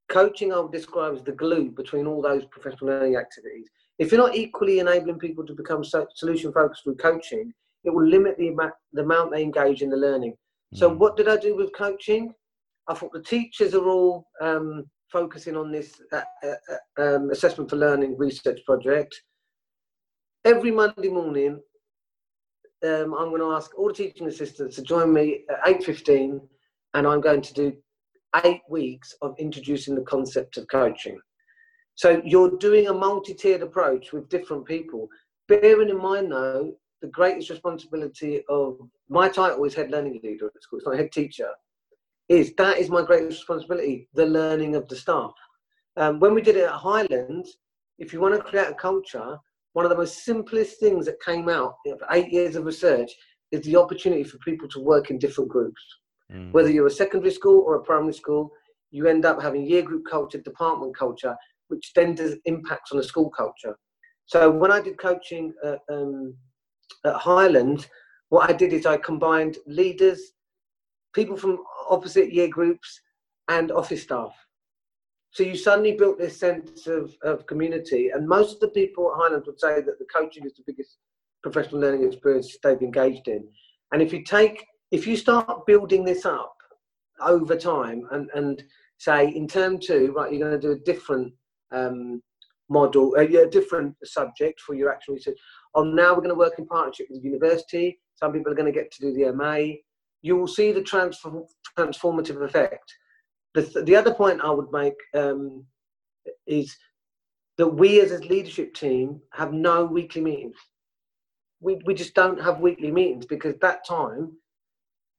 coaching 0.09 0.53
I 0.53 0.59
would 0.59 0.73
describe 0.73 1.15
as 1.15 1.23
the 1.23 1.33
glue 1.33 1.71
between 1.71 2.07
all 2.07 2.21
those 2.21 2.45
professional 2.47 2.91
learning 2.91 3.17
activities. 3.17 3.69
If 3.99 4.11
you're 4.11 4.21
not 4.21 4.35
equally 4.35 4.81
enabling 4.81 5.19
people 5.19 5.47
to 5.47 5.55
become 5.55 5.85
solution 5.85 6.53
focused 6.53 6.83
through 6.83 6.97
coaching, 6.97 7.53
it 7.85 7.91
will 7.91 8.07
limit 8.07 8.37
the 8.39 8.49
amount, 8.49 8.75
the 8.93 9.03
amount 9.03 9.31
they 9.31 9.43
engage 9.43 9.83
in 9.83 9.91
the 9.91 9.97
learning. 9.97 10.35
Mm. 10.75 10.79
So, 10.79 10.89
what 10.89 11.17
did 11.17 11.29
I 11.29 11.37
do 11.37 11.57
with 11.57 11.75
coaching? 11.77 12.35
I 12.89 12.95
thought 12.95 13.13
the 13.13 13.23
teachers 13.23 13.75
are 13.75 13.89
all 13.89 14.27
um, 14.41 14.85
focusing 15.13 15.57
on 15.57 15.71
this 15.71 16.01
uh, 16.13 16.23
uh, 16.43 16.55
uh 16.99 17.17
um, 17.17 17.31
assessment 17.31 17.71
for 17.71 17.77
learning 17.77 18.17
research 18.19 18.61
project. 18.67 19.15
Every 20.45 20.71
Monday 20.71 21.09
morning, 21.09 21.61
um, 22.85 23.15
I'm 23.15 23.31
going 23.31 23.41
to 23.41 23.53
ask 23.53 23.77
all 23.79 23.89
the 23.89 23.95
teaching 23.95 24.27
assistants 24.27 24.77
to 24.77 24.83
join 24.83 25.13
me 25.13 25.45
at 25.51 25.81
8.15 25.81 26.41
and 26.99 27.07
I'm 27.07 27.21
going 27.21 27.41
to 27.43 27.55
do 27.55 27.73
eight 28.45 28.63
weeks 28.69 29.15
of 29.23 29.37
introducing 29.39 29.95
the 29.95 30.03
concept 30.03 30.57
of 30.57 30.67
coaching. 30.67 31.19
So 31.95 32.21
you're 32.25 32.59
doing 32.59 32.89
a 32.89 32.93
multi-tiered 32.93 33.63
approach 33.63 34.13
with 34.13 34.29
different 34.29 34.65
people. 34.65 35.09
Bearing 35.47 35.91
in 35.91 35.99
mind 35.99 36.33
though, 36.33 36.75
the 37.01 37.09
greatest 37.09 37.51
responsibility 37.51 38.43
of 38.49 38.79
my 39.09 39.29
title 39.29 39.65
is 39.65 39.75
head 39.75 39.93
learning 39.93 40.21
leader 40.25 40.47
at 40.47 40.63
school, 40.63 40.81
it's 40.81 40.87
not 40.87 40.97
head 40.97 41.13
teacher, 41.13 41.51
is 42.29 42.53
that 42.59 42.79
is 42.79 42.91
my 42.91 43.03
greatest 43.03 43.39
responsibility, 43.39 44.09
the 44.15 44.27
learning 44.27 44.75
of 44.75 44.89
the 44.89 44.97
staff. 44.97 45.33
Um, 45.97 46.19
when 46.19 46.35
we 46.35 46.43
did 46.43 46.57
it 46.57 46.65
at 46.65 46.73
Highlands, 46.73 47.59
if 48.01 48.13
you 48.13 48.21
want 48.21 48.35
to 48.35 48.43
create 48.43 48.69
a 48.69 48.75
culture, 48.75 49.39
one 49.75 49.85
of 49.85 49.91
the 49.91 49.97
most 49.97 50.25
simplest 50.25 50.81
things 50.81 51.07
that 51.07 51.23
came 51.23 51.49
out 51.49 51.77
of 51.87 52.03
eight 52.11 52.33
years 52.33 52.57
of 52.57 52.65
research 52.65 53.13
is 53.53 53.61
the 53.63 53.77
opportunity 53.77 54.25
for 54.25 54.39
people 54.39 54.69
to 54.69 54.81
work 54.81 55.11
in 55.11 55.19
different 55.19 55.49
groups. 55.49 55.81
Mm. 56.33 56.53
Whether 56.53 56.71
you're 56.71 56.87
a 56.87 56.91
secondary 56.91 57.33
school 57.33 57.63
or 57.67 57.77
a 57.77 57.83
primary 57.83 58.15
school, 58.15 58.51
you 58.91 59.07
end 59.07 59.25
up 59.25 59.41
having 59.41 59.67
year 59.67 59.83
group 59.83 60.05
culture, 60.09 60.39
department 60.39 60.97
culture, 60.97 61.37
which 61.69 61.93
then 61.95 62.15
does 62.15 62.37
impacts 62.45 62.93
on 62.93 62.99
the 62.99 63.05
school 63.05 63.31
culture. 63.31 63.77
So 64.27 64.51
when 64.51 64.71
I 64.71 64.81
did 64.81 64.99
coaching 64.99 65.55
at, 65.65 65.79
um, 65.91 66.35
at 67.05 67.15
Highland, 67.15 67.87
what 68.29 68.49
I 68.49 68.53
did 68.53 68.73
is 68.73 68.87
I 68.87 68.97
combined 68.99 69.59
leaders, 69.67 70.21
people 71.15 71.37
from 71.37 71.59
opposite 71.89 72.33
year 72.33 72.49
groups, 72.49 73.01
and 73.49 73.73
office 73.73 74.03
staff. 74.03 74.33
So 75.31 75.43
you 75.43 75.57
suddenly 75.57 75.93
built 75.93 76.19
this 76.19 76.39
sense 76.39 76.87
of, 76.87 77.15
of 77.23 77.47
community. 77.47 78.11
And 78.11 78.29
most 78.29 78.55
of 78.55 78.61
the 78.61 78.69
people 78.69 79.11
at 79.11 79.21
Highlands 79.21 79.47
would 79.47 79.61
say 79.61 79.81
that 79.81 79.99
the 79.99 80.07
coaching 80.15 80.45
is 80.45 80.55
the 80.55 80.65
biggest 80.67 80.99
professional 81.43 81.81
learning 81.81 82.07
experience 82.07 82.57
they've 82.63 82.81
engaged 82.81 83.29
in. 83.29 83.47
And 83.93 84.03
if 84.03 84.13
you 84.13 84.25
take, 84.25 84.65
if 84.91 85.07
you 85.07 85.17
start 85.17 85.67
building 85.67 86.05
this 86.05 86.25
up 86.25 86.57
over 87.21 87.57
time 87.57 88.07
and, 88.13 88.31
and 88.35 88.63
say 88.99 89.29
in 89.29 89.47
term 89.47 89.79
two, 89.79 90.13
right, 90.17 90.33
you're 90.33 90.49
going 90.49 90.61
to 90.61 90.67
do 90.67 90.73
a 90.73 90.85
different 90.85 91.33
um, 91.73 92.23
model, 92.69 93.15
a, 93.17 93.25
a 93.25 93.49
different 93.49 93.95
subject 94.05 94.61
for 94.61 94.75
your 94.75 94.93
actual 94.93 95.15
research. 95.15 95.39
Oh, 95.75 95.85
now 95.85 96.11
we're 96.11 96.23
going 96.23 96.29
to 96.31 96.35
work 96.35 96.59
in 96.59 96.67
partnership 96.67 97.07
with 97.11 97.23
the 97.23 97.29
university. 97.29 97.99
Some 98.15 98.33
people 98.33 98.53
are 98.53 98.57
going 98.57 98.73
to 98.73 98.79
get 98.79 98.91
to 98.93 99.01
do 99.01 99.13
the 99.13 99.33
MA. 99.33 99.77
You 100.23 100.37
will 100.37 100.49
see 100.49 100.73
the 100.73 100.83
transform, 100.83 101.45
transformative 101.79 102.43
effect. 102.43 102.93
The, 103.55 103.63
th- 103.63 103.85
the 103.85 103.97
other 103.97 104.15
point 104.15 104.41
I 104.43 104.51
would 104.51 104.73
make 104.73 104.95
um, 105.15 105.65
is 106.47 106.77
that 107.57 107.69
we 107.69 108.01
as 108.01 108.13
a 108.13 108.19
leadership 108.19 108.75
team 108.75 109.21
have 109.33 109.53
no 109.53 109.85
weekly 109.85 110.23
meetings. 110.23 110.57
We, 111.61 111.81
we 111.85 111.95
just 111.95 112.15
don't 112.15 112.41
have 112.41 112.61
weekly 112.61 112.91
meetings 112.91 113.27
because 113.27 113.55
that 113.61 113.85
time 113.87 114.33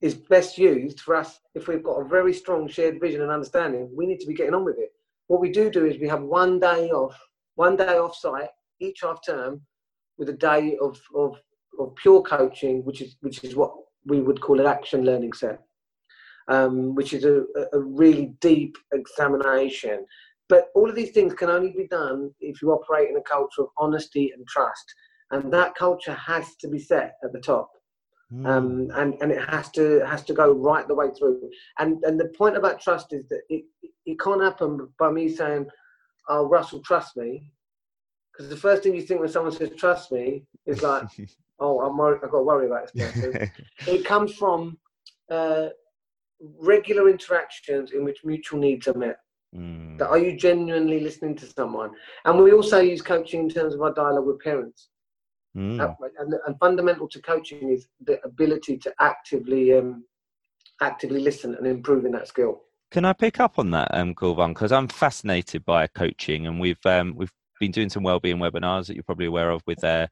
is 0.02 0.14
best 0.14 0.58
used 0.58 1.02
for 1.02 1.16
us 1.16 1.40
if 1.56 1.68
we've 1.68 1.84
got 1.84 2.00
a 2.00 2.08
very 2.08 2.34
strong 2.34 2.68
shared 2.68 3.00
vision 3.00 3.22
and 3.22 3.32
understanding. 3.32 3.90
We 3.96 4.06
need 4.06 4.20
to 4.22 4.28
be 4.28 4.34
getting 4.34 4.54
on 4.54 4.64
with 4.64 4.78
it. 4.78 4.92
What 5.28 5.42
we 5.42 5.52
do 5.52 5.70
do 5.70 5.86
is 5.86 6.00
we 6.00 6.08
have 6.08 6.22
one 6.22 6.60
day 6.60 6.90
off, 6.90 7.20
one 7.56 7.76
day 7.76 7.98
off 7.98 8.16
site 8.16 8.50
each 8.80 9.02
half 9.02 9.20
term 9.26 9.62
with 10.18 10.30
a 10.30 10.34
day 10.34 10.78
of, 10.82 11.00
of, 11.16 11.38
of 11.80 11.96
pure 11.96 12.22
coaching, 12.22 12.84
which 12.86 13.02
is, 13.02 13.18
which 13.22 13.44
is 13.44 13.56
what 13.56 13.74
we 14.06 14.22
would 14.22 14.42
call 14.42 14.60
an 14.60 14.66
action 14.66 15.04
learning 15.04 15.34
set, 15.34 15.60
um, 16.48 16.96
which 16.96 17.14
is 17.14 17.26
a, 17.26 17.44
a 17.74 17.80
really 17.80 18.34
deep 18.40 18.78
examination. 18.94 20.06
But 20.48 20.70
all 20.74 20.90
of 20.90 20.96
these 20.96 21.12
things 21.12 21.34
can 21.34 21.50
only 21.50 21.72
be 21.72 21.88
done 21.88 22.32
if 22.40 22.62
you 22.62 22.72
operate 22.72 23.10
in 23.10 23.18
a 23.18 23.22
culture 23.22 23.62
of 23.62 23.70
honesty 23.78 24.32
and 24.36 24.48
trust. 24.48 24.94
And 25.32 25.54
that 25.54 25.76
culture 25.76 26.14
has 26.14 26.56
to 26.56 26.68
be 26.68 26.80
set 26.80 27.16
at 27.24 27.34
the 27.34 27.40
top. 27.40 27.70
Mm. 28.34 28.48
Um, 28.48 28.92
and 28.94 29.16
and 29.22 29.32
it 29.32 29.44
has 29.50 29.72
to 29.72 30.06
has 30.06 30.24
to 30.26 30.34
go 30.34 30.52
right 30.54 30.88
the 30.88 30.94
way 30.94 31.08
through. 31.18 31.50
And 31.80 32.04
and 32.04 32.20
the 32.20 32.28
point 32.38 32.56
about 32.56 32.80
trust 32.80 33.12
is 33.12 33.28
that 33.30 33.42
it 33.50 33.66
it 34.06 34.20
can't 34.20 34.44
happen 34.44 34.88
by 35.00 35.12
me 35.12 35.30
saying, 35.30 35.66
"Oh, 36.28 36.48
Russell, 36.48 36.82
trust 36.82 37.18
me," 37.18 37.52
because 38.32 38.50
the 38.50 38.58
first 38.58 38.84
thing 38.84 38.94
you 38.94 39.02
think 39.02 39.20
when 39.20 39.30
someone 39.30 39.52
says 39.52 39.72
"trust 39.76 40.12
me" 40.12 40.46
is 40.68 40.84
like, 40.84 41.08
"Oh, 41.60 41.80
I'm 41.82 41.98
worried, 41.98 42.22
I've 42.24 42.30
got 42.30 42.40
to 42.40 42.44
worry 42.44 42.68
about 42.68 42.92
this 42.94 43.12
person." 43.14 43.52
it 43.88 44.06
comes 44.06 44.36
from 44.36 44.78
uh, 45.32 45.70
regular 46.40 47.10
interactions 47.10 47.92
in 47.94 48.04
which 48.04 48.24
mutual 48.24 48.60
needs 48.60 48.88
are 48.88 48.94
met. 48.94 49.18
Mm. 49.56 49.98
That 49.98 50.10
are 50.10 50.20
you 50.20 50.38
genuinely 50.38 51.00
listening 51.00 51.36
to 51.38 51.48
someone? 51.48 51.92
And 52.26 52.38
we 52.38 52.52
also 52.52 52.80
use 52.80 53.02
coaching 53.02 53.42
in 53.42 53.50
terms 53.50 53.74
of 53.74 53.82
our 53.82 53.94
dialogue 53.94 54.28
with 54.28 54.40
parents. 54.40 54.90
Mm. 55.58 55.96
And, 56.20 56.34
and, 56.46 56.60
fundamental 56.60 57.08
to 57.10 57.22
coaching 57.22 57.70
is 57.70 57.88
the 58.06 58.24
ability 58.24 58.78
to 58.78 58.94
actively 59.00 59.74
um, 59.74 60.06
actively 60.80 61.20
listen 61.20 61.56
and 61.56 61.66
improving 61.66 62.12
that 62.12 62.28
skill. 62.28 62.62
Can 62.92 63.04
I 63.04 63.14
pick 63.14 63.40
up 63.40 63.58
on 63.58 63.72
that, 63.72 63.90
um? 63.92 64.54
Because 64.54 64.72
I'm 64.72 64.88
fascinated 64.88 65.66
by 65.66 65.88
coaching, 65.88 66.46
and 66.46 66.60
we've 66.60 66.84
um, 66.86 67.14
we've 67.16 67.32
been 67.60 67.72
doing 67.72 67.90
some 67.90 68.04
wellbeing 68.04 68.38
webinars 68.38 68.88
that 68.88 68.96
you're 68.96 69.04
probably 69.04 69.26
aware 69.26 69.50
of 69.50 69.62
with 69.68 69.84
uh, 69.84 70.08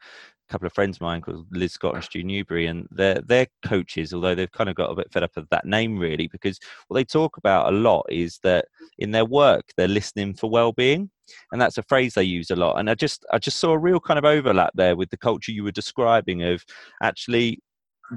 couple 0.50 0.66
of 0.66 0.74
friends 0.74 0.98
of 0.98 1.02
mine 1.02 1.22
called 1.22 1.45
Liz 1.52 1.74
Scott 1.74 1.95
and 1.95 2.04
Stu 2.04 2.24
Newbury, 2.24 2.68
and 2.68 2.88
they're 2.91 3.22
they're 3.26 3.48
coaches, 3.66 4.14
although 4.14 4.36
they've 4.36 4.52
kind 4.52 4.70
of 4.70 4.76
got 4.76 4.91
a 4.91 4.95
bit 4.95 5.12
fed 5.12 5.24
up 5.24 5.36
of 5.38 5.48
that 5.50 5.66
name 5.66 5.98
really, 5.98 6.28
because 6.28 6.60
what 6.88 6.95
they 6.95 7.04
talk 7.04 7.38
about 7.38 7.72
a 7.72 7.76
lot 7.76 8.06
is 8.10 8.39
that 8.43 8.66
in 8.98 9.12
their 9.12 9.26
work 9.26 9.66
they're 9.78 9.88
listening 9.88 10.34
for 10.34 10.50
well-being, 10.50 11.10
and 11.52 11.62
that's 11.62 11.78
a 11.78 11.84
phrase 11.84 12.14
they 12.14 12.24
use 12.24 12.50
a 12.52 12.56
lot. 12.56 12.80
And 12.80 12.89
I 12.89 12.95
just 12.95 13.26
I 13.32 13.39
just 13.39 13.60
saw 13.60 13.72
a 13.72 13.78
real 13.78 14.00
kind 14.00 14.18
of 14.18 14.26
overlap 14.26 14.72
there 14.76 14.95
with 14.95 15.10
the 15.10 15.18
culture 15.18 15.52
you 15.52 15.64
were 15.64 15.72
describing 15.72 16.43
of 16.43 16.64
actually 17.02 17.60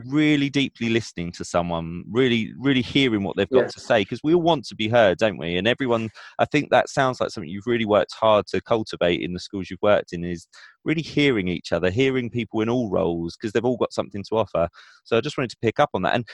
really 0.06 0.48
deeply 0.48 0.88
listening 0.88 1.32
to 1.32 1.44
someone, 1.44 2.04
really, 2.10 2.52
really 2.58 2.82
hearing 2.82 3.22
what 3.22 3.36
they've 3.36 3.50
got 3.50 3.62
yeah. 3.62 3.66
to 3.68 3.80
say, 3.80 4.00
because 4.02 4.20
we 4.22 4.34
all 4.34 4.42
want 4.42 4.64
to 4.66 4.74
be 4.74 4.88
heard, 4.88 5.18
don't 5.18 5.38
we? 5.38 5.56
And 5.56 5.66
everyone, 5.66 6.10
I 6.38 6.44
think 6.44 6.70
that 6.70 6.88
sounds 6.88 7.20
like 7.20 7.30
something 7.30 7.50
you've 7.50 7.66
really 7.66 7.84
worked 7.84 8.14
hard 8.14 8.46
to 8.48 8.60
cultivate 8.60 9.20
in 9.20 9.32
the 9.32 9.40
schools 9.40 9.68
you've 9.70 9.82
worked 9.82 10.12
in 10.12 10.24
is 10.24 10.46
really 10.84 11.02
hearing 11.02 11.48
each 11.48 11.72
other, 11.72 11.90
hearing 11.90 12.30
people 12.30 12.60
in 12.60 12.68
all 12.68 12.90
roles, 12.90 13.36
because 13.36 13.52
they've 13.52 13.64
all 13.64 13.76
got 13.76 13.92
something 13.92 14.22
to 14.28 14.36
offer. 14.36 14.68
So 15.04 15.16
I 15.16 15.20
just 15.20 15.36
wanted 15.36 15.50
to 15.50 15.58
pick 15.62 15.80
up 15.80 15.90
on 15.94 16.02
that. 16.02 16.14
And 16.14 16.24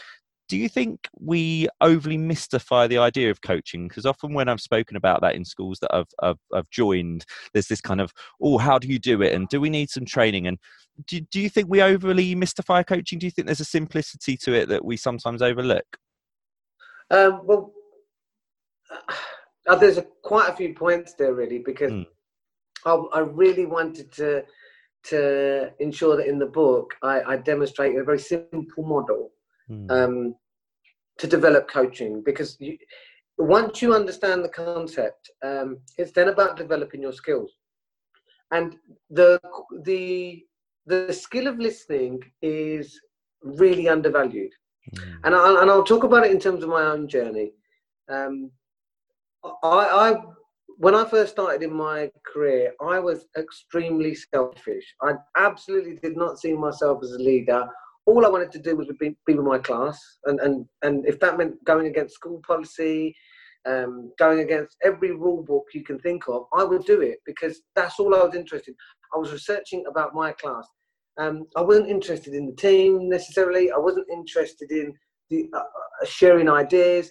do 0.49 0.57
you 0.57 0.69
think 0.69 1.09
we 1.19 1.69
overly 1.81 2.17
mystify 2.17 2.87
the 2.87 2.99
idea 2.99 3.31
of 3.31 3.41
coaching? 3.41 3.89
Because 3.89 4.07
often 4.07 4.33
when 4.33 4.49
I've 4.49 4.61
spoken 4.61 4.97
about 4.97 5.21
that 5.23 5.35
in 5.35 5.45
schools 5.45 5.79
that 5.81 5.95
I've, 5.95 6.09
I've, 6.23 6.39
I've, 6.55 6.71
joined, 6.71 7.25
there's 7.53 7.67
this 7.67 7.81
kind 7.81 8.01
of, 8.01 8.13
oh, 8.41 8.59
how 8.59 8.79
do 8.79 8.89
you 8.89 8.99
do 8.99 9.23
it? 9.23 9.33
And 9.33 9.49
do 9.49 9.61
we 9.61 9.71
need 9.71 9.91
some 9.91 10.05
training? 10.05 10.47
And 10.47 10.59
do, 11.07 11.21
do 11.21 11.41
you 11.41 11.51
think 11.51 11.69
we 11.69 11.83
overly 11.83 12.35
mystify 12.35 12.83
coaching? 12.83 13.19
Do 13.19 13.27
you 13.27 13.31
think 13.31 13.47
there's 13.47 13.61
a 13.61 13.65
simplicity 13.65 14.37
to 14.39 14.53
it 14.53 14.69
that 14.69 14.85
we 14.85 14.97
sometimes 14.97 15.43
overlook? 15.43 15.99
Um, 17.11 17.41
well, 17.45 17.73
uh, 19.69 19.77
there's 19.77 19.99
a, 19.99 20.03
quite 20.23 20.49
a 20.49 20.57
few 20.57 20.75
points 20.75 21.15
there, 21.15 21.35
really, 21.35 21.59
because 21.59 21.93
mm. 21.93 22.07
I, 22.85 22.95
I, 23.15 23.21
really 23.21 23.67
wanted 23.67 24.13
to 24.13 24.45
to 25.05 25.71
ensure 25.79 26.17
that 26.17 26.27
in 26.27 26.39
the 26.39 26.47
book 26.47 26.95
I, 27.01 27.23
I 27.23 27.37
demonstrate 27.37 27.97
a 27.97 28.03
very 28.03 28.19
simple 28.19 28.83
model 28.83 29.31
mm. 29.71 29.91
um, 29.91 30.35
to 31.19 31.27
develop 31.27 31.69
coaching 31.69 32.23
because 32.25 32.57
you, 32.61 32.77
once 33.39 33.83
you 33.83 33.95
understand 33.95 34.45
the 34.45 34.49
concept, 34.49 35.31
um, 35.45 35.79
it's 35.99 36.12
then 36.12 36.29
about 36.29 36.57
developing 36.57 37.03
your 37.03 37.12
skills. 37.12 37.53
And 38.53 38.77
the 39.11 39.41
the 39.83 40.43
the 40.87 41.12
skill 41.12 41.49
of 41.49 41.59
listening 41.59 42.23
is 42.43 43.01
really 43.43 43.89
undervalued. 43.89 44.53
Mm. 44.95 45.19
And 45.25 45.35
I'll, 45.35 45.59
and 45.59 45.71
I'll 45.71 45.85
talk 45.85 46.05
about 46.05 46.25
it 46.25 46.31
in 46.31 46.39
terms 46.39 46.62
of 46.62 46.69
my 46.69 46.83
own 46.83 47.09
journey. 47.09 47.53
Um, 48.09 48.53
I, 49.62 50.12
I 50.12 50.17
when 50.79 50.95
I 50.95 51.05
first 51.09 51.33
started 51.33 51.62
in 51.62 51.73
my 51.73 52.11
career, 52.33 52.73
I 52.81 52.99
was 52.99 53.27
extremely 53.37 54.14
selfish. 54.14 54.95
I 55.03 55.14
absolutely 55.37 55.97
did 55.97 56.17
not 56.17 56.39
see 56.39 56.53
myself 56.53 57.03
as 57.03 57.12
a 57.12 57.19
leader 57.19 57.67
all 58.07 58.25
I 58.25 58.29
wanted 58.29 58.53
to 58.53 58.59
do 58.61 58.77
was 58.77 58.89
be, 58.99 59.17
be 59.27 59.35
with 59.35 59.45
my 59.45 59.59
class, 59.59 60.01
and, 60.25 60.39
and, 60.41 60.67
and 60.83 61.07
if 61.07 61.19
that 61.21 61.37
meant 61.37 61.63
going 61.65 61.87
against 61.89 62.15
school 62.15 62.41
policy, 62.47 63.15
um, 63.67 64.13
going 64.19 64.41
against 64.41 64.77
every 64.85 65.11
rule 65.11 65.43
book 65.43 65.65
you 65.75 65.83
can 65.83 65.99
think 65.99 66.29
of, 66.29 66.45
I 66.55 66.63
would 66.63 66.85
do 66.85 67.01
it 67.01 67.19
because 67.27 67.63
that's 67.75 67.99
all 67.99 68.15
I 68.15 68.23
was 68.25 68.35
interested. 68.35 68.71
in. 68.71 68.77
I 69.15 69.19
was 69.19 69.33
researching 69.33 69.85
about 69.89 70.15
my 70.15 70.33
class. 70.33 70.67
Um, 71.19 71.47
I 71.57 71.63
wasn't 71.63 71.91
interested 71.91 72.35
in 72.35 72.47
the 72.47 72.55
team 72.55 73.09
necessarily. 73.09 73.73
I 73.73 73.79
wasn't 73.79 74.07
interested 74.13 74.71
in 74.71 74.93
the 75.31 75.49
uh, 75.53 75.59
uh 75.59 76.07
sharing 76.07 76.49
ideas. 76.49 77.11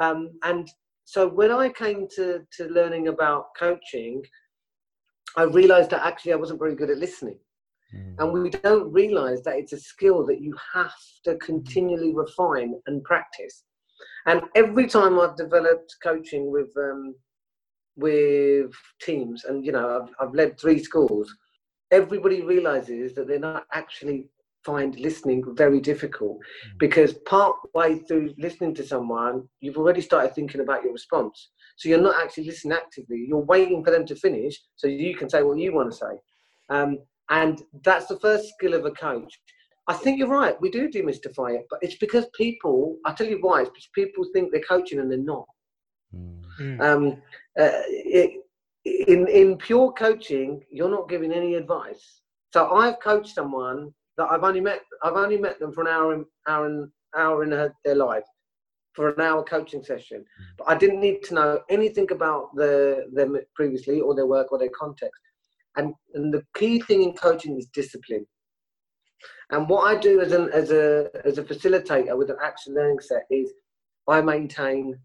Um, 0.00 0.30
and 0.42 0.68
so 1.04 1.28
when 1.28 1.52
I 1.52 1.68
came 1.68 2.08
to, 2.16 2.40
to 2.56 2.64
learning 2.68 3.08
about 3.08 3.46
coaching, 3.58 4.22
I 5.36 5.44
realized 5.44 5.90
that 5.90 6.04
actually 6.04 6.32
I 6.32 6.36
wasn't 6.36 6.58
very 6.58 6.74
good 6.74 6.90
at 6.90 6.98
listening. 6.98 7.38
Mm. 7.94 8.14
And 8.18 8.32
we 8.32 8.50
don't 8.50 8.92
realize 8.92 9.42
that 9.42 9.56
it's 9.56 9.72
a 9.72 9.78
skill 9.78 10.24
that 10.26 10.40
you 10.40 10.54
have 10.74 10.94
to 11.24 11.36
continually 11.36 12.14
refine 12.14 12.74
and 12.86 13.02
practice. 13.04 13.64
And 14.26 14.42
every 14.54 14.86
time 14.86 15.18
I've 15.18 15.36
developed 15.36 15.94
coaching 16.02 16.50
with 16.50 16.70
um, 16.76 17.14
with 17.96 18.72
teams, 19.00 19.44
and 19.44 19.64
you 19.64 19.72
know, 19.72 20.02
I've, 20.02 20.28
I've 20.28 20.34
led 20.34 20.58
three 20.58 20.82
schools, 20.82 21.34
everybody 21.90 22.40
realizes 22.40 23.14
that 23.14 23.28
they're 23.28 23.38
not 23.38 23.64
actually 23.72 24.28
find 24.64 24.98
listening 24.98 25.42
very 25.56 25.80
difficult 25.80 26.38
mm. 26.38 26.78
because 26.78 27.14
part 27.26 27.56
way 27.74 27.98
through 27.98 28.32
listening 28.38 28.74
to 28.74 28.86
someone, 28.86 29.48
you've 29.60 29.76
already 29.76 30.00
started 30.00 30.34
thinking 30.34 30.60
about 30.60 30.82
your 30.82 30.92
response. 30.92 31.50
So 31.76 31.88
you're 31.88 32.00
not 32.00 32.22
actually 32.22 32.44
listening 32.44 32.76
actively. 32.76 33.24
You're 33.26 33.38
waiting 33.38 33.84
for 33.84 33.90
them 33.90 34.06
to 34.06 34.14
finish 34.14 34.60
so 34.76 34.86
you 34.86 35.16
can 35.16 35.28
say 35.28 35.42
what 35.42 35.58
you 35.58 35.74
want 35.74 35.90
to 35.90 35.98
say. 35.98 36.20
Um, 36.70 36.98
and 37.32 37.62
that's 37.82 38.06
the 38.06 38.20
first 38.20 38.50
skill 38.50 38.74
of 38.74 38.84
a 38.84 38.90
coach. 38.90 39.40
I 39.88 39.94
think 39.94 40.18
you're 40.18 40.28
right. 40.28 40.60
We 40.60 40.70
do 40.70 40.88
demystify 40.88 41.56
it, 41.56 41.66
but 41.70 41.80
it's 41.82 41.96
because 41.96 42.26
people. 42.34 42.98
I 43.04 43.12
tell 43.12 43.26
you 43.26 43.38
why. 43.40 43.62
It's 43.62 43.70
because 43.70 43.88
people 43.94 44.24
think 44.32 44.52
they're 44.52 44.60
coaching 44.68 45.00
and 45.00 45.10
they're 45.10 45.18
not. 45.18 45.46
Mm. 46.60 46.80
Um, 46.80 47.22
uh, 47.58 47.82
it, 47.88 48.42
in 48.84 49.26
in 49.28 49.56
pure 49.56 49.92
coaching, 49.92 50.62
you're 50.70 50.90
not 50.90 51.08
giving 51.08 51.32
any 51.32 51.54
advice. 51.54 52.20
So 52.52 52.70
I've 52.70 53.00
coached 53.00 53.34
someone 53.34 53.92
that 54.18 54.28
I've 54.30 54.44
only 54.44 54.60
met. 54.60 54.82
I've 55.02 55.16
only 55.24 55.38
met 55.38 55.58
them 55.58 55.72
for 55.72 55.80
an 55.80 55.88
hour, 55.88 56.14
in, 56.14 56.26
hour, 56.46 56.66
and 56.66 56.90
hour 57.16 57.42
in 57.44 57.50
her, 57.52 57.74
their 57.84 57.96
life, 57.96 58.28
for 58.92 59.08
an 59.08 59.20
hour 59.20 59.42
coaching 59.42 59.82
session. 59.82 60.18
Hmm. 60.18 60.44
But 60.58 60.68
I 60.68 60.74
didn't 60.76 61.00
need 61.00 61.22
to 61.24 61.34
know 61.34 61.60
anything 61.70 62.08
about 62.12 62.54
the, 62.54 63.06
them 63.12 63.38
previously 63.54 64.00
or 64.00 64.14
their 64.14 64.26
work 64.26 64.52
or 64.52 64.58
their 64.58 64.76
context. 64.78 65.20
And, 65.76 65.94
and 66.14 66.32
the 66.32 66.42
key 66.56 66.80
thing 66.80 67.02
in 67.02 67.14
coaching 67.14 67.56
is 67.56 67.66
discipline. 67.72 68.26
And 69.50 69.68
what 69.68 69.82
I 69.82 69.98
do 69.98 70.20
as 70.20 70.32
an 70.32 70.48
as 70.52 70.70
a 70.70 71.10
as 71.24 71.38
a 71.38 71.44
facilitator 71.44 72.16
with 72.16 72.30
an 72.30 72.38
action 72.42 72.74
learning 72.74 73.00
set 73.00 73.24
is 73.30 73.52
I 74.08 74.20
maintain 74.20 74.98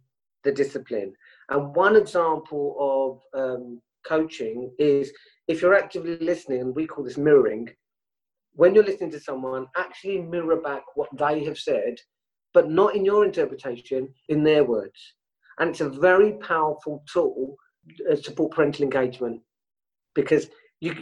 the 0.43 0.51
discipline. 0.51 1.13
And 1.49 1.75
one 1.75 1.95
example 1.95 3.21
of 3.33 3.41
um, 3.41 3.81
coaching 4.05 4.71
is 4.79 5.11
if 5.47 5.61
you're 5.61 5.75
actively 5.75 6.17
listening, 6.17 6.61
and 6.61 6.75
we 6.75 6.87
call 6.87 7.03
this 7.03 7.17
mirroring. 7.17 7.69
When 8.53 8.73
you're 8.73 8.83
listening 8.83 9.11
to 9.11 9.19
someone, 9.19 9.67
actually 9.75 10.19
mirror 10.19 10.59
back 10.59 10.81
what 10.95 11.09
they 11.15 11.43
have 11.43 11.59
said, 11.59 11.99
but 12.55 12.71
not 12.71 12.95
in 12.95 13.05
your 13.05 13.23
interpretation, 13.23 14.11
in 14.29 14.43
their 14.43 14.63
words. 14.63 15.13
And 15.59 15.69
it's 15.69 15.81
a 15.81 15.89
very 15.89 16.33
powerful 16.39 17.03
tool 17.11 17.55
uh, 18.09 18.15
to 18.15 18.23
support 18.23 18.53
parental 18.53 18.83
engagement 18.83 19.41
because 20.17 20.49
you, 20.81 20.93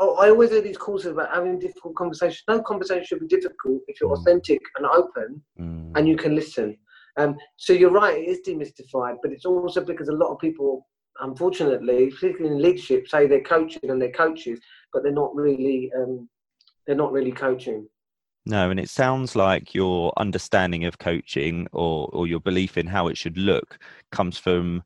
I 0.00 0.28
always 0.28 0.50
hear 0.50 0.62
these 0.62 0.76
calls 0.76 1.06
about 1.06 1.32
having 1.32 1.58
difficult 1.58 1.94
conversations. 1.94 2.42
No 2.48 2.60
conversation 2.62 3.04
should 3.04 3.20
be 3.20 3.36
difficult 3.36 3.80
if 3.88 4.00
you're 4.00 4.10
mm. 4.10 4.18
authentic 4.18 4.60
and 4.76 4.86
open 4.86 5.42
mm. 5.60 5.92
and 5.94 6.08
you 6.08 6.16
can 6.16 6.34
listen. 6.34 6.76
Um, 7.18 7.36
so 7.56 7.72
you're 7.72 7.90
right, 7.90 8.18
it 8.18 8.28
is 8.28 8.40
demystified, 8.46 9.16
but 9.22 9.32
it's 9.32 9.44
also 9.44 9.84
because 9.84 10.08
a 10.08 10.14
lot 10.14 10.32
of 10.32 10.38
people, 10.40 10.86
unfortunately, 11.20 12.10
particularly 12.10 12.56
in 12.56 12.62
leadership, 12.62 13.06
say 13.06 13.26
they're 13.26 13.42
coaching 13.42 13.90
and 13.90 14.00
they're 14.00 14.12
coaches, 14.12 14.58
but 14.92 15.02
they're 15.02 15.12
not 15.12 15.34
really, 15.34 15.90
um, 15.96 16.28
they're 16.86 16.96
not 16.96 17.12
really 17.12 17.32
coaching. 17.32 17.86
No, 18.44 18.70
and 18.70 18.80
it 18.80 18.88
sounds 18.90 19.36
like 19.36 19.74
your 19.74 20.12
understanding 20.16 20.84
of 20.84 20.98
coaching 20.98 21.68
or, 21.72 22.08
or 22.12 22.26
your 22.26 22.40
belief 22.40 22.76
in 22.76 22.86
how 22.86 23.08
it 23.08 23.16
should 23.16 23.38
look 23.38 23.78
comes 24.10 24.36
from 24.36 24.82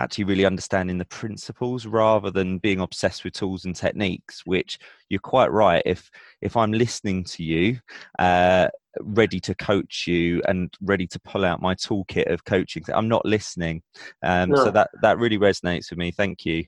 actually 0.00 0.24
really 0.24 0.46
understanding 0.46 0.98
the 0.98 1.04
principles 1.04 1.86
rather 1.86 2.30
than 2.30 2.58
being 2.58 2.80
obsessed 2.80 3.22
with 3.22 3.34
tools 3.34 3.64
and 3.64 3.76
techniques 3.76 4.46
which 4.46 4.78
you're 5.08 5.20
quite 5.20 5.52
right 5.52 5.82
if 5.84 6.10
if 6.40 6.56
i'm 6.56 6.72
listening 6.72 7.22
to 7.22 7.42
you 7.42 7.78
uh, 8.18 8.68
ready 9.00 9.38
to 9.38 9.54
coach 9.54 10.06
you 10.06 10.42
and 10.48 10.74
ready 10.80 11.06
to 11.06 11.20
pull 11.20 11.44
out 11.44 11.62
my 11.62 11.74
toolkit 11.74 12.30
of 12.32 12.44
coaching 12.44 12.82
i'm 12.92 13.08
not 13.08 13.24
listening. 13.24 13.82
Um, 14.22 14.50
no. 14.50 14.64
so 14.64 14.70
that 14.70 14.90
that 15.02 15.18
really 15.18 15.38
resonates 15.38 15.90
with 15.90 15.98
me. 15.98 16.10
Thank 16.10 16.44
you. 16.44 16.64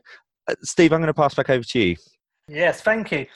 Uh, 0.49 0.55
steve 0.63 0.93
i'm 0.93 1.01
going 1.01 1.07
to 1.07 1.15
pass 1.15 1.35
back 1.35 1.51
over 1.51 1.65
to 1.65 1.81
you. 1.81 1.97
Yes 2.49 2.81
thank 2.81 3.13
you. 3.13 3.27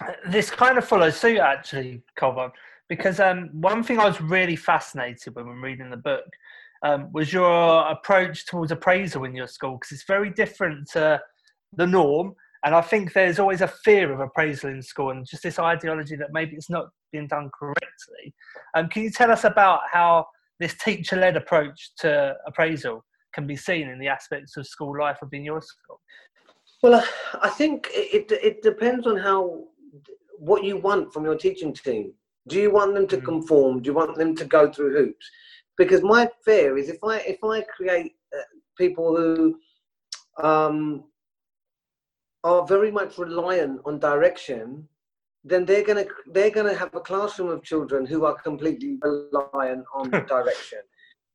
Uh, 0.00 0.12
this 0.28 0.50
kind 0.50 0.78
of 0.78 0.86
follows 0.86 1.16
suit 1.16 1.38
actually 1.38 2.02
Kulvarn, 2.18 2.52
because 2.88 3.20
um, 3.20 3.50
one 3.52 3.82
thing 3.82 3.98
i 3.98 4.06
was 4.06 4.20
really 4.20 4.56
fascinated 4.56 5.34
when 5.34 5.46
we're 5.46 5.60
reading 5.60 5.90
the 5.90 5.96
book 5.96 6.24
um, 6.82 7.10
was 7.12 7.32
your 7.32 7.88
approach 7.88 8.46
towards 8.46 8.72
appraisal 8.72 9.24
in 9.24 9.34
your 9.34 9.46
school? 9.46 9.78
Because 9.80 9.92
it's 9.92 10.06
very 10.06 10.30
different 10.30 10.88
to 10.92 11.20
the 11.72 11.86
norm 11.86 12.34
and 12.64 12.74
i 12.74 12.80
think 12.80 13.12
there's 13.12 13.38
always 13.38 13.60
a 13.60 13.68
fear 13.68 14.12
of 14.12 14.20
appraisal 14.20 14.70
in 14.70 14.82
school 14.82 15.10
and 15.10 15.26
just 15.26 15.42
this 15.42 15.58
ideology 15.58 16.16
that 16.16 16.32
maybe 16.32 16.54
it's 16.56 16.70
not 16.70 16.86
being 17.12 17.26
done 17.28 17.50
correctly. 17.58 18.34
Um, 18.74 18.88
can 18.88 19.02
you 19.02 19.10
tell 19.10 19.30
us 19.30 19.44
about 19.44 19.80
how 19.90 20.26
this 20.58 20.74
teacher-led 20.74 21.36
approach 21.36 21.90
to 21.98 22.34
appraisal 22.46 23.04
can 23.32 23.46
be 23.46 23.56
seen 23.56 23.88
in 23.88 23.98
the 23.98 24.08
aspects 24.08 24.56
of 24.56 24.66
school 24.66 24.98
life 24.98 25.18
within 25.22 25.44
your 25.44 25.62
school? 25.62 26.00
Well 26.82 27.04
i 27.42 27.48
think 27.48 27.88
it, 27.92 28.30
it 28.30 28.62
depends 28.62 29.06
on 29.06 29.16
how 29.16 29.64
what 30.38 30.64
you 30.64 30.76
want 30.76 31.12
from 31.12 31.24
your 31.24 31.36
teaching 31.36 31.72
team. 31.72 32.12
Do 32.48 32.60
you 32.60 32.70
want 32.70 32.94
them 32.94 33.06
to 33.08 33.16
mm. 33.16 33.24
conform? 33.24 33.80
Do 33.80 33.88
you 33.88 33.94
want 33.94 34.16
them 34.16 34.36
to 34.36 34.44
go 34.44 34.70
through 34.70 34.94
hoops 34.96 35.30
because 35.78 36.02
my 36.02 36.28
fear 36.44 36.78
is 36.78 36.88
if 36.88 36.98
I 37.04 37.18
if 37.18 37.42
I 37.42 37.62
create 37.62 38.12
uh, 38.36 38.42
people 38.78 39.16
who 39.16 39.58
um, 40.42 41.04
are 42.44 42.66
very 42.66 42.90
much 42.90 43.18
reliant 43.18 43.80
on 43.84 43.98
direction, 43.98 44.88
then 45.44 45.64
they're 45.64 45.84
gonna 45.84 46.06
they're 46.32 46.50
gonna 46.50 46.74
have 46.74 46.94
a 46.94 47.00
classroom 47.00 47.50
of 47.50 47.62
children 47.62 48.06
who 48.06 48.24
are 48.24 48.34
completely 48.34 48.98
reliant 49.02 49.84
on 49.94 50.10
direction, 50.28 50.80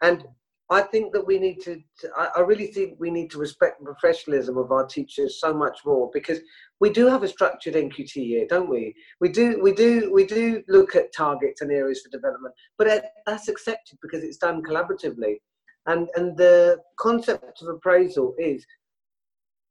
and 0.01 0.25
I 0.71 0.81
think 0.81 1.11
that 1.11 1.27
we 1.27 1.37
need 1.37 1.59
to, 1.63 1.81
I, 2.17 2.39
really 2.39 2.67
think 2.67 2.95
we 2.97 3.11
need 3.11 3.29
to 3.31 3.37
respect 3.37 3.79
the 3.79 3.85
professionalism 3.85 4.57
of 4.57 4.71
our 4.71 4.85
teachers 4.85 5.37
so 5.37 5.53
much 5.53 5.79
more 5.85 6.09
because 6.13 6.39
we 6.79 6.89
do 6.89 7.07
have 7.07 7.23
a 7.23 7.27
structured 7.27 7.73
NQT 7.73 8.15
year, 8.15 8.45
don't 8.49 8.69
we? 8.69 8.95
We 9.19 9.27
do, 9.27 9.59
we 9.61 9.73
do, 9.73 10.09
we 10.13 10.25
do 10.25 10.63
look 10.69 10.95
at 10.95 11.13
targets 11.13 11.59
and 11.59 11.73
areas 11.73 12.01
for 12.01 12.09
development, 12.09 12.55
but 12.77 13.03
that's 13.25 13.49
accepted 13.49 13.99
because 14.01 14.23
it's 14.23 14.37
done 14.37 14.63
collaboratively. 14.63 15.39
And 15.87 16.07
and 16.15 16.37
the 16.37 16.77
concept 16.97 17.61
of 17.61 17.67
appraisal 17.67 18.33
is, 18.39 18.65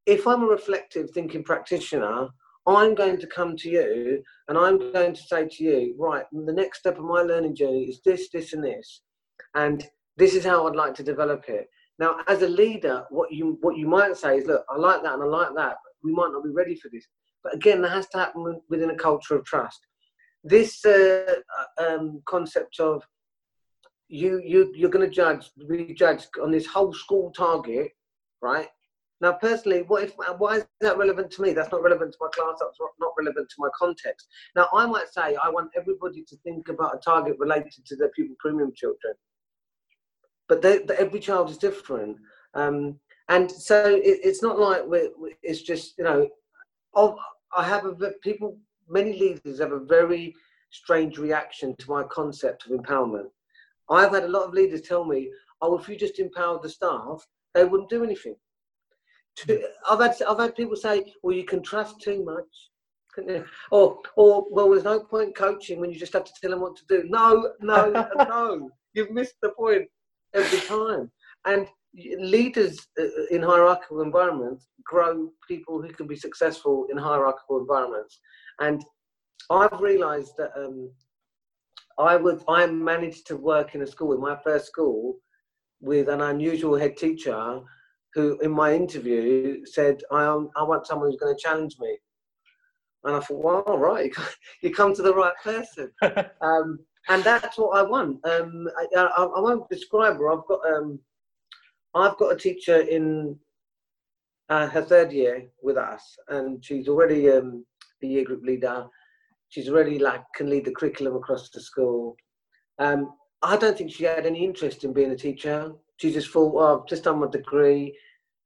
if 0.04 0.26
I'm 0.26 0.42
a 0.42 0.46
reflective 0.46 1.10
thinking 1.12 1.44
practitioner, 1.44 2.28
I'm 2.66 2.94
going 2.94 3.18
to 3.20 3.26
come 3.26 3.56
to 3.56 3.70
you 3.70 4.22
and 4.48 4.58
I'm 4.58 4.92
going 4.92 5.14
to 5.14 5.22
say 5.22 5.48
to 5.48 5.64
you, 5.64 5.94
right, 5.98 6.26
the 6.30 6.52
next 6.52 6.80
step 6.80 6.98
of 6.98 7.04
my 7.04 7.22
learning 7.22 7.54
journey 7.54 7.84
is 7.84 8.00
this, 8.04 8.28
this, 8.28 8.52
and 8.52 8.62
this, 8.62 9.00
and 9.54 9.88
this 10.20 10.34
is 10.34 10.44
how 10.44 10.68
I'd 10.68 10.76
like 10.76 10.94
to 10.96 11.02
develop 11.02 11.48
it. 11.48 11.66
Now, 11.98 12.18
as 12.28 12.42
a 12.42 12.48
leader, 12.48 13.04
what 13.08 13.32
you 13.32 13.56
what 13.62 13.76
you 13.78 13.88
might 13.88 14.16
say 14.16 14.36
is, 14.36 14.46
look, 14.46 14.64
I 14.70 14.76
like 14.76 15.02
that 15.02 15.14
and 15.14 15.22
I 15.22 15.26
like 15.26 15.54
that, 15.56 15.76
but 15.82 15.92
we 16.04 16.12
might 16.12 16.30
not 16.30 16.44
be 16.44 16.50
ready 16.50 16.74
for 16.76 16.90
this. 16.92 17.06
But 17.42 17.54
again, 17.54 17.80
that 17.82 17.92
has 17.92 18.06
to 18.08 18.18
happen 18.18 18.60
within 18.68 18.90
a 18.90 18.94
culture 18.94 19.34
of 19.34 19.44
trust. 19.46 19.80
This 20.44 20.84
uh, 20.84 21.24
uh 21.58 21.84
um, 21.86 22.22
concept 22.26 22.80
of 22.80 23.02
you 24.08 24.42
you 24.44 24.70
you're 24.74 24.90
going 24.90 25.08
to 25.08 25.14
judge 25.14 25.50
be 25.68 25.94
judged 25.94 26.28
on 26.42 26.50
this 26.50 26.66
whole 26.66 26.92
school 26.92 27.32
target, 27.32 27.92
right? 28.42 28.68
Now, 29.22 29.32
personally, 29.32 29.82
what 29.82 30.04
if 30.04 30.12
why 30.36 30.56
is 30.58 30.66
that 30.82 30.98
relevant 30.98 31.30
to 31.32 31.42
me? 31.42 31.54
That's 31.54 31.72
not 31.72 31.82
relevant 31.82 32.12
to 32.12 32.18
my 32.20 32.28
class. 32.34 32.58
That's 32.60 32.78
not 32.98 33.12
relevant 33.18 33.48
to 33.48 33.56
my 33.58 33.68
context. 33.78 34.28
Now, 34.54 34.68
I 34.74 34.84
might 34.86 35.08
say 35.08 35.36
I 35.42 35.48
want 35.48 35.70
everybody 35.74 36.24
to 36.28 36.36
think 36.44 36.68
about 36.68 36.94
a 36.94 36.98
target 36.98 37.36
related 37.38 37.86
to 37.86 37.96
their 37.96 38.10
pupil 38.10 38.36
premium 38.38 38.72
children 38.74 39.14
but 40.50 40.62
they, 40.62 40.80
every 40.98 41.20
child 41.20 41.48
is 41.48 41.56
different. 41.56 42.16
Um, 42.54 42.98
and 43.28 43.48
so 43.48 43.86
it, 43.86 44.18
it's 44.24 44.42
not 44.42 44.58
like 44.58 44.82
we're, 44.84 45.10
it's 45.44 45.62
just 45.62 45.96
you 45.96 46.04
know, 46.04 46.28
I 47.56 47.64
have 47.64 47.86
a 47.86 47.94
people. 48.20 48.58
Many 48.88 49.12
leaders 49.12 49.60
have 49.60 49.70
a 49.70 49.78
very 49.78 50.34
strange 50.70 51.18
reaction 51.18 51.76
to 51.76 51.88
my 51.88 52.02
concept 52.02 52.66
of 52.66 52.72
empowerment. 52.72 53.28
I've 53.88 54.10
had 54.10 54.24
a 54.24 54.28
lot 54.28 54.48
of 54.48 54.52
leaders 54.52 54.82
tell 54.82 55.04
me, 55.04 55.30
"Oh, 55.62 55.78
if 55.78 55.88
you 55.88 55.96
just 55.96 56.18
empowered 56.18 56.62
the 56.62 56.68
staff, 56.68 57.24
they 57.54 57.64
wouldn't 57.64 57.88
do 57.88 58.02
anything." 58.02 58.34
I've 59.88 60.00
had 60.00 60.20
I've 60.28 60.40
had 60.40 60.56
people 60.56 60.74
say, 60.74 61.14
"Well, 61.22 61.36
you 61.36 61.44
can 61.44 61.62
trust 61.62 62.00
too 62.00 62.24
much." 62.24 62.52
Or, 63.70 63.98
or 64.16 64.46
well, 64.50 64.70
there's 64.70 64.84
no 64.84 65.00
point 65.00 65.36
coaching 65.36 65.78
when 65.78 65.90
you 65.90 65.98
just 65.98 66.12
have 66.12 66.24
to 66.24 66.32
tell 66.40 66.50
them 66.50 66.60
what 66.60 66.76
to 66.76 66.86
do. 66.88 67.04
No, 67.08 67.52
no, 67.60 68.08
no. 68.16 68.70
You've 68.94 69.10
missed 69.10 69.34
the 69.42 69.50
point 69.50 69.88
every 70.34 70.60
time. 70.60 71.10
And 71.44 71.68
leaders 72.18 72.78
uh, 72.98 73.04
in 73.30 73.42
hierarchical 73.42 74.02
environments 74.02 74.68
grow 74.84 75.30
people 75.48 75.80
who 75.82 75.88
can 75.88 76.06
be 76.06 76.16
successful 76.16 76.86
in 76.90 76.96
hierarchical 76.96 77.58
environments. 77.58 78.20
And 78.60 78.84
I've 79.50 79.80
realized 79.80 80.32
that 80.38 80.50
um, 80.56 80.90
I 81.98 82.16
was 82.16 82.42
I 82.48 82.66
managed 82.66 83.26
to 83.28 83.36
work 83.36 83.74
in 83.74 83.82
a 83.82 83.86
school 83.86 84.12
in 84.12 84.20
my 84.20 84.36
first 84.42 84.66
school 84.66 85.16
with 85.80 86.08
an 86.08 86.20
unusual 86.20 86.76
head 86.76 86.96
teacher 86.96 87.60
who 88.14 88.38
in 88.40 88.50
my 88.50 88.74
interview 88.74 89.64
said 89.64 90.02
I, 90.10 90.24
I 90.56 90.62
want 90.62 90.86
someone 90.86 91.10
who's 91.10 91.20
going 91.20 91.34
to 91.34 91.42
challenge 91.42 91.76
me 91.78 91.96
and 93.04 93.16
I 93.16 93.20
thought 93.20 93.44
well 93.44 93.62
all 93.66 93.78
right 93.78 94.12
you 94.62 94.72
come 94.72 94.94
to 94.94 95.02
the 95.02 95.14
right 95.14 95.34
person 95.42 95.90
um, 96.40 96.78
and 97.08 97.24
that's 97.24 97.58
what 97.58 97.76
I 97.76 97.82
want. 97.82 98.24
Um, 98.26 98.68
I, 98.76 98.86
I, 98.96 99.24
I, 99.24 99.40
won't 99.40 99.68
describe 99.68 100.18
her. 100.18 100.30
I've 100.30 100.46
got 100.46 100.60
um, 100.66 100.98
I've 101.94 102.16
got 102.18 102.32
a 102.32 102.36
teacher 102.36 102.80
in 102.80 103.36
uh, 104.48 104.68
her 104.68 104.82
third 104.82 105.12
year 105.12 105.46
with 105.62 105.76
us, 105.76 106.16
and 106.28 106.64
she's 106.64 106.88
already 106.88 107.30
um, 107.30 107.64
a 108.02 108.06
year 108.06 108.24
group 108.24 108.44
leader. 108.44 108.86
She's 109.48 109.68
already 109.68 109.98
like 109.98 110.22
can 110.34 110.48
lead 110.48 110.64
the 110.64 110.72
curriculum 110.72 111.16
across 111.16 111.50
the 111.50 111.60
school. 111.60 112.16
Um, 112.78 113.14
I 113.42 113.56
don't 113.56 113.76
think 113.76 113.90
she 113.90 114.04
had 114.04 114.26
any 114.26 114.44
interest 114.44 114.84
in 114.84 114.92
being 114.92 115.10
a 115.10 115.16
teacher. 115.16 115.72
She 115.96 116.12
just 116.12 116.30
thought, 116.30 116.54
oh, 116.56 116.80
I've 116.80 116.88
just 116.88 117.04
done 117.04 117.20
my 117.20 117.28
degree. 117.28 117.96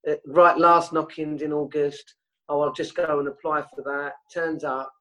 Uh, 0.09 0.15
right, 0.27 0.57
last 0.57 0.93
knock-ins 0.93 1.43
in 1.43 1.53
August. 1.53 2.15
Oh, 2.49 2.61
I'll 2.61 2.73
just 2.73 2.95
go 2.95 3.19
and 3.19 3.29
apply 3.29 3.63
for 3.75 3.83
that. 3.83 4.15
Turns 4.33 4.65
up, 4.65 4.93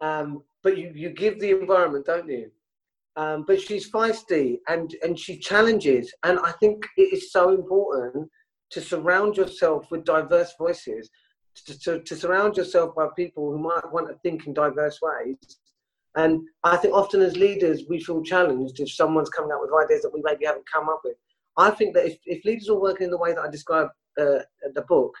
um, 0.00 0.42
but 0.62 0.76
you 0.76 0.92
you 0.94 1.10
give 1.10 1.38
the 1.40 1.50
environment, 1.50 2.06
don't 2.06 2.28
you? 2.28 2.50
Um, 3.18 3.44
but 3.48 3.60
she's 3.60 3.90
feisty 3.90 4.58
and, 4.68 4.94
and 5.02 5.18
she 5.18 5.38
challenges. 5.38 6.14
And 6.22 6.38
I 6.38 6.52
think 6.52 6.86
it 6.96 7.12
is 7.12 7.32
so 7.32 7.50
important 7.50 8.30
to 8.70 8.80
surround 8.80 9.36
yourself 9.36 9.90
with 9.90 10.04
diverse 10.04 10.52
voices, 10.56 11.10
to, 11.66 11.78
to, 11.80 12.00
to 12.00 12.14
surround 12.14 12.56
yourself 12.56 12.94
by 12.94 13.08
people 13.16 13.50
who 13.50 13.58
might 13.58 13.92
want 13.92 14.06
to 14.08 14.14
think 14.22 14.46
in 14.46 14.54
diverse 14.54 15.00
ways. 15.02 15.36
And 16.14 16.42
I 16.62 16.76
think 16.76 16.94
often 16.94 17.20
as 17.20 17.36
leaders, 17.36 17.82
we 17.88 18.00
feel 18.00 18.22
challenged 18.22 18.78
if 18.78 18.92
someone's 18.92 19.30
coming 19.30 19.50
up 19.50 19.62
with 19.62 19.84
ideas 19.84 20.02
that 20.02 20.14
we 20.14 20.22
maybe 20.22 20.46
haven't 20.46 20.70
come 20.72 20.88
up 20.88 21.00
with. 21.04 21.16
I 21.56 21.70
think 21.70 21.94
that 21.94 22.06
if, 22.06 22.18
if 22.24 22.44
leaders 22.44 22.68
are 22.68 22.80
working 22.80 23.06
in 23.06 23.10
the 23.10 23.18
way 23.18 23.32
that 23.34 23.42
I 23.42 23.50
described 23.50 23.90
uh, 24.20 24.40
the 24.74 24.84
book, 24.88 25.12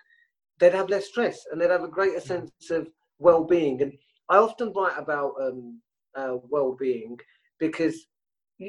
they'd 0.60 0.72
have 0.72 0.88
less 0.88 1.06
stress 1.06 1.46
and 1.50 1.60
they'd 1.60 1.70
have 1.70 1.82
a 1.82 1.88
greater 1.88 2.20
sense 2.20 2.52
of 2.70 2.88
well-being. 3.18 3.82
And 3.82 3.92
I 4.28 4.36
often 4.36 4.72
write 4.72 4.96
about 4.96 5.32
um, 5.40 5.80
uh, 6.14 6.36
well-being 6.48 7.18
because 7.58 8.06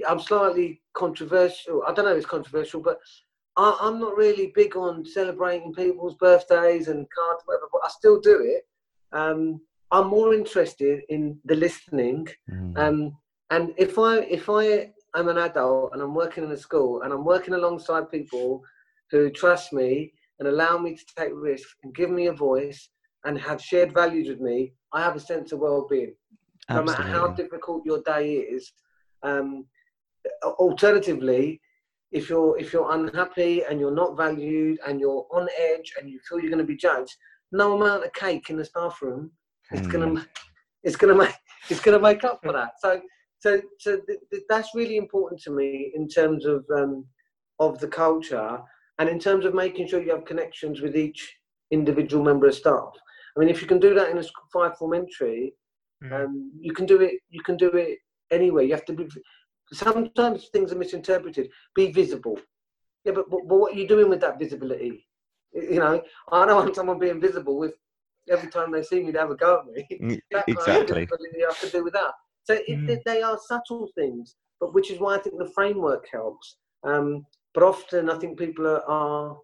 I'm 0.08 0.20
slightly 0.20 0.82
controversial. 0.94 1.84
I 1.88 1.94
don't 1.94 2.06
know 2.06 2.12
if 2.12 2.18
it's 2.18 2.26
controversial, 2.26 2.82
but 2.82 3.00
I, 3.58 3.78
am 3.82 4.00
not 4.00 4.16
really 4.16 4.52
big 4.56 4.76
on 4.76 5.06
celebrating 5.06 5.74
people's 5.74 6.16
birthdays 6.16 6.88
and 6.88 7.08
cards, 7.10 7.44
whatever. 7.46 7.68
But 7.72 7.82
I 7.84 7.90
still 7.90 8.20
do 8.20 8.42
it. 8.42 8.68
Um, 9.12 9.62
I'm 9.92 10.08
more 10.08 10.34
interested 10.34 11.02
in 11.10 11.40
the 11.46 11.56
listening. 11.56 12.28
Mm. 12.52 12.78
Um, 12.78 13.18
and 13.50 13.74
if 13.78 13.98
I 13.98 14.20
if 14.20 14.50
I 14.50 14.92
am 15.16 15.28
an 15.28 15.38
adult 15.40 15.92
and 15.94 16.02
I'm 16.02 16.14
working 16.14 16.44
in 16.44 16.52
a 16.52 16.58
school 16.58 17.02
and 17.02 17.12
I'm 17.12 17.26
working 17.26 17.56
alongside 17.56 18.12
people 18.12 18.64
who 19.10 19.32
trust 19.32 19.74
me 19.74 20.14
and 20.38 20.48
allow 20.48 20.78
me 20.78 20.96
to 20.96 21.06
take 21.18 21.32
risks 21.34 21.76
and 21.84 21.96
give 21.96 22.12
me 22.12 22.28
a 22.28 22.34
voice 22.34 22.90
and 23.26 23.38
have 23.40 23.62
shared 23.62 23.94
values 23.94 24.30
with 24.30 24.40
me, 24.40 24.74
I 24.94 25.02
have 25.02 25.16
a 25.16 25.20
sense 25.20 25.52
of 25.52 25.60
well-being. 25.60 26.14
No 26.70 26.84
matter 26.84 27.04
how 27.04 27.28
difficult 27.28 27.86
your 27.86 28.02
day 28.04 28.34
is. 28.36 28.72
Um, 29.24 29.66
alternatively, 30.44 31.62
if 32.12 32.30
you're 32.30 32.58
if 32.58 32.74
you're 32.74 32.92
unhappy 32.92 33.64
and 33.64 33.80
you're 33.80 33.94
not 33.94 34.18
valued 34.18 34.80
and 34.88 35.00
you're 35.00 35.28
on 35.32 35.48
edge 35.60 35.94
and 36.00 36.10
you 36.10 36.20
feel 36.28 36.40
you're 36.40 36.50
going 36.50 36.60
to 36.60 36.64
be 36.64 36.76
judged, 36.76 37.16
no 37.52 37.76
amount 37.80 38.06
of 38.06 38.14
cake 38.14 38.50
in 38.50 38.58
the 38.58 38.66
staff 38.66 39.02
room 39.02 39.32
is 39.72 39.82
mm. 39.82 39.92
going 39.92 40.16
to 40.16 40.26
it's 40.84 40.96
going 40.96 41.14
to 41.14 41.24
make 41.24 41.36
it's 41.70 41.80
going 41.80 41.98
to 41.98 42.02
make 42.02 42.24
up 42.24 42.40
for 42.44 42.54
that. 42.54 42.72
So 42.80 43.02
so 43.40 43.62
so 43.80 44.00
th- 44.08 44.20
th- 44.32 44.44
that's 44.50 44.76
really 44.76 44.98
important 44.98 45.42
to 45.42 45.52
me 45.52 45.92
in 45.96 46.08
terms 46.08 46.46
of 46.46 46.66
um, 46.76 47.06
of 47.60 47.80
the 47.80 47.88
culture 47.88 48.60
and 48.98 49.10
in 49.10 49.20
terms 49.20 49.46
of 49.46 49.54
making 49.54 49.88
sure 49.88 50.02
you 50.02 50.12
have 50.12 50.26
connections 50.26 50.82
with 50.82 50.96
each 50.96 51.36
individual 51.72 52.24
member 52.24 52.48
of 52.48 52.56
staff. 52.56 52.94
I 53.36 53.40
mean, 53.40 53.50
if 53.50 53.62
you 53.62 53.68
can 53.68 53.80
do 53.80 53.94
that 53.94 54.10
in 54.10 54.18
a 54.18 54.24
five 54.52 54.78
form 54.78 54.94
entry, 54.94 55.54
mm. 56.04 56.26
um, 56.26 56.52
you 56.60 56.74
can 56.74 56.86
do 56.86 57.02
it. 57.02 57.20
You 57.30 57.42
can 57.42 57.58
do 57.58 57.70
it 57.70 58.00
anywhere. 58.32 58.64
You 58.64 58.74
have 58.74 58.86
to 58.86 58.94
be. 58.94 59.08
Sometimes 59.72 60.50
things 60.52 60.72
are 60.72 60.78
misinterpreted. 60.78 61.50
Be 61.76 61.92
visible. 61.92 62.40
Yeah, 63.06 63.14
but, 63.14 63.30
but, 63.30 63.48
but 63.48 63.58
what 63.58 63.74
are 63.74 63.80
you 63.80 63.88
doing 63.88 64.10
with 64.10 64.22
that 64.22 64.40
visibility? 64.40 65.08
You 65.54 65.80
know, 65.80 66.02
I 66.32 66.46
don't 66.46 66.56
want 66.56 66.76
someone 66.76 67.00
being 67.00 67.22
visible 67.22 67.58
with 67.58 67.74
every 68.30 68.50
time 68.50 68.72
they 68.72 68.84
see 68.84 69.02
me, 69.02 69.12
they 69.12 69.20
have 69.20 69.32
a 69.32 69.36
go 69.36 69.60
at 69.60 69.66
me. 69.66 69.88
Mm, 70.02 70.20
that 70.32 70.46
exactly. 70.48 71.06
Kind 71.06 71.22
you 71.38 71.48
have 71.48 71.60
to 71.62 71.70
do 71.70 71.84
with 71.84 71.94
that. 71.94 72.12
So 72.44 72.58
mm. 72.70 73.04
they 73.06 73.22
are 73.22 73.38
subtle 73.48 73.90
things, 73.96 74.36
but 74.60 74.74
which 74.74 74.92
is 74.92 75.00
why 75.00 75.16
I 75.16 75.20
think 75.20 75.38
the 75.38 75.52
framework 75.54 76.08
helps. 76.12 76.58
Um, 76.84 77.26
but 77.54 77.64
often 77.64 78.10
I 78.10 78.18
think 78.18 78.38
people 78.38 78.68
are, 78.68 78.84
are 78.88 79.38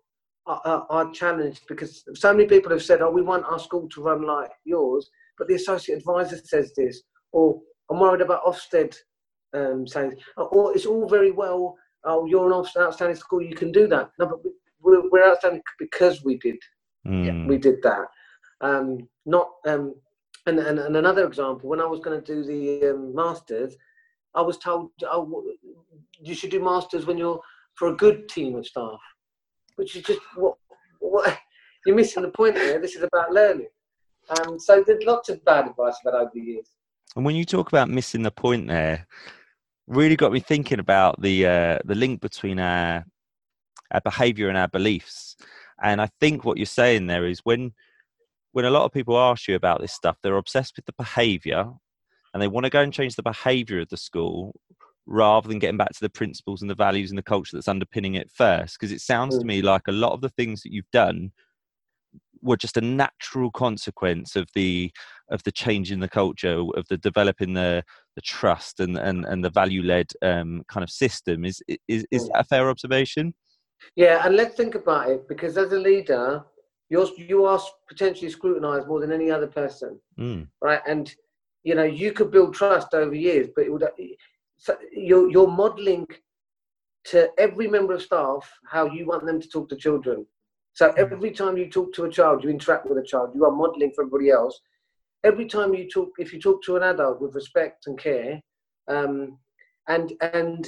are, 0.47 0.85
are, 0.89 1.11
challenged 1.11 1.61
because 1.67 2.03
so 2.13 2.31
many 2.31 2.47
people 2.47 2.71
have 2.71 2.83
said, 2.83 3.01
"Oh, 3.01 3.09
we 3.09 3.23
want 3.23 3.45
our 3.45 3.59
school 3.59 3.89
to 3.89 4.01
run 4.01 4.21
like 4.21 4.51
yours," 4.63 5.09
but 5.37 5.47
the 5.47 5.55
associate 5.55 5.97
advisor 5.97 6.37
says 6.37 6.73
this, 6.75 7.01
or 7.31 7.59
I'm 7.89 7.99
worried 7.99 8.21
about 8.21 8.45
Ofsted 8.45 8.95
um, 9.53 9.87
saying, 9.87 10.15
"Oh, 10.37 10.69
it's 10.69 10.85
all 10.85 11.07
very 11.07 11.31
well. 11.31 11.77
Oh, 12.03 12.25
you're 12.25 12.51
an 12.51 12.65
outstanding 12.77 13.15
school, 13.15 13.41
you 13.41 13.55
can 13.55 13.71
do 13.71 13.87
that." 13.87 14.11
No, 14.19 14.27
but 14.27 14.39
we're, 14.81 15.09
we're 15.09 15.29
outstanding 15.29 15.61
because 15.79 16.23
we 16.23 16.37
did, 16.37 16.57
mm. 17.07 17.47
we 17.47 17.57
did 17.57 17.81
that. 17.83 18.07
Um, 18.61 19.07
not 19.25 19.49
um, 19.67 19.95
and, 20.45 20.59
and, 20.59 20.79
and 20.79 20.95
another 20.95 21.25
example, 21.25 21.69
when 21.69 21.81
I 21.81 21.85
was 21.85 21.99
going 21.99 22.21
to 22.21 22.33
do 22.33 22.43
the 22.43 22.91
um, 22.91 23.15
masters, 23.15 23.75
I 24.33 24.41
was 24.41 24.57
told, 24.57 24.91
"Oh, 25.03 25.43
you 26.19 26.35
should 26.35 26.51
do 26.51 26.63
masters 26.63 27.05
when 27.05 27.17
you're 27.17 27.41
for 27.75 27.89
a 27.89 27.95
good 27.95 28.29
team 28.29 28.55
of 28.55 28.65
staff." 28.65 28.99
which 29.75 29.95
is 29.95 30.03
just 30.03 30.19
what, 30.35 30.55
what 30.99 31.37
you're 31.85 31.95
missing 31.95 32.23
the 32.23 32.29
point 32.29 32.57
here. 32.57 32.79
This 32.79 32.95
is 32.95 33.03
about 33.03 33.31
learning. 33.31 33.67
Um, 34.29 34.59
so 34.59 34.83
there's 34.85 35.03
lots 35.03 35.29
of 35.29 35.43
bad 35.45 35.67
advice 35.67 35.97
about 36.01 36.19
over 36.19 36.31
the 36.33 36.41
years. 36.41 36.67
And 37.15 37.23
when 37.23 37.35
you 37.35 37.45
talk 37.45 37.69
about 37.69 37.89
missing 37.89 38.23
the 38.23 38.31
point 38.31 38.67
there, 38.67 39.07
really 39.87 40.15
got 40.15 40.31
me 40.31 40.39
thinking 40.39 40.79
about 40.79 41.21
the 41.21 41.45
uh, 41.45 41.79
the 41.85 41.95
link 41.95 42.21
between 42.21 42.59
our 42.59 43.05
our 43.91 44.01
behaviour 44.01 44.49
and 44.49 44.57
our 44.57 44.67
beliefs. 44.67 45.35
And 45.81 46.01
I 46.01 46.09
think 46.19 46.43
what 46.43 46.57
you're 46.57 46.65
saying 46.65 47.07
there 47.07 47.25
is 47.25 47.39
when 47.43 47.73
when 48.51 48.65
a 48.65 48.69
lot 48.69 48.85
of 48.85 48.91
people 48.91 49.17
ask 49.17 49.47
you 49.47 49.55
about 49.55 49.81
this 49.81 49.93
stuff, 49.93 50.17
they're 50.21 50.37
obsessed 50.37 50.77
with 50.77 50.85
the 50.85 50.93
behaviour 50.97 51.71
and 52.33 52.41
they 52.41 52.47
want 52.47 52.65
to 52.65 52.69
go 52.69 52.81
and 52.81 52.93
change 52.93 53.15
the 53.15 53.23
behaviour 53.23 53.79
of 53.79 53.89
the 53.89 53.97
school 53.97 54.55
rather 55.05 55.47
than 55.47 55.59
getting 55.59 55.77
back 55.77 55.91
to 55.91 56.01
the 56.01 56.09
principles 56.09 56.61
and 56.61 56.69
the 56.69 56.75
values 56.75 57.11
and 57.11 57.17
the 57.17 57.23
culture 57.23 57.55
that's 57.55 57.67
underpinning 57.67 58.15
it 58.15 58.31
first 58.33 58.77
because 58.79 58.91
it 58.91 59.01
sounds 59.01 59.37
to 59.37 59.43
mm. 59.43 59.47
me 59.47 59.61
like 59.61 59.83
a 59.87 59.91
lot 59.91 60.13
of 60.13 60.21
the 60.21 60.29
things 60.29 60.61
that 60.61 60.73
you've 60.73 60.89
done 60.91 61.31
were 62.45 62.57
just 62.57 62.77
a 62.77 62.81
natural 62.81 63.51
consequence 63.51 64.35
of 64.35 64.47
the 64.55 64.91
of 65.29 65.41
the 65.43 65.51
change 65.51 65.91
in 65.91 65.99
the 65.99 66.07
culture 66.07 66.63
of 66.75 66.85
the 66.89 66.97
developing 66.97 67.53
the 67.53 67.83
the 68.15 68.21
trust 68.21 68.79
and 68.79 68.97
and, 68.97 69.25
and 69.25 69.43
the 69.43 69.49
value 69.49 69.83
led 69.83 70.07
um, 70.21 70.63
kind 70.67 70.83
of 70.83 70.89
system 70.89 71.45
is 71.45 71.61
is 71.87 72.05
is 72.11 72.23
mm. 72.23 72.31
that 72.31 72.41
a 72.41 72.43
fair 72.43 72.69
observation 72.69 73.33
yeah 73.95 74.25
and 74.25 74.35
let's 74.35 74.55
think 74.55 74.75
about 74.75 75.09
it 75.09 75.27
because 75.27 75.57
as 75.57 75.71
a 75.71 75.79
leader 75.79 76.43
you're 76.89 77.07
you 77.17 77.45
are 77.45 77.59
potentially 77.87 78.29
scrutinized 78.29 78.87
more 78.87 78.99
than 78.99 79.11
any 79.11 79.31
other 79.31 79.47
person 79.47 79.99
mm. 80.19 80.47
right 80.61 80.81
and 80.87 81.15
you 81.63 81.75
know 81.75 81.83
you 81.83 82.11
could 82.11 82.31
build 82.31 82.53
trust 82.53 82.93
over 82.93 83.15
years 83.15 83.47
but 83.55 83.65
it 83.65 83.71
would 83.71 83.83
so 84.57 84.77
you're, 84.91 85.29
you're 85.29 85.47
modeling 85.47 86.07
to 87.05 87.29
every 87.37 87.67
member 87.67 87.93
of 87.93 88.01
staff 88.01 88.51
how 88.65 88.85
you 88.87 89.05
want 89.05 89.25
them 89.25 89.39
to 89.39 89.47
talk 89.47 89.69
to 89.69 89.75
children. 89.75 90.25
So 90.75 90.89
mm. 90.89 90.97
every 90.97 91.31
time 91.31 91.57
you 91.57 91.69
talk 91.69 91.93
to 91.93 92.05
a 92.05 92.11
child, 92.11 92.43
you 92.43 92.49
interact 92.51 92.87
with 92.87 92.99
a 92.99 93.03
child, 93.03 93.31
you 93.33 93.45
are 93.45 93.51
modeling 93.51 93.91
for 93.95 94.03
everybody 94.03 94.29
else. 94.29 94.59
Every 95.23 95.47
time 95.47 95.73
you 95.73 95.89
talk, 95.89 96.09
if 96.19 96.31
you 96.31 96.39
talk 96.39 96.63
to 96.63 96.75
an 96.75 96.83
adult 96.83 97.19
with 97.19 97.33
respect 97.33 97.87
and 97.87 97.97
care, 97.97 98.39
um, 98.87 99.39
and 99.87 100.13
and 100.21 100.67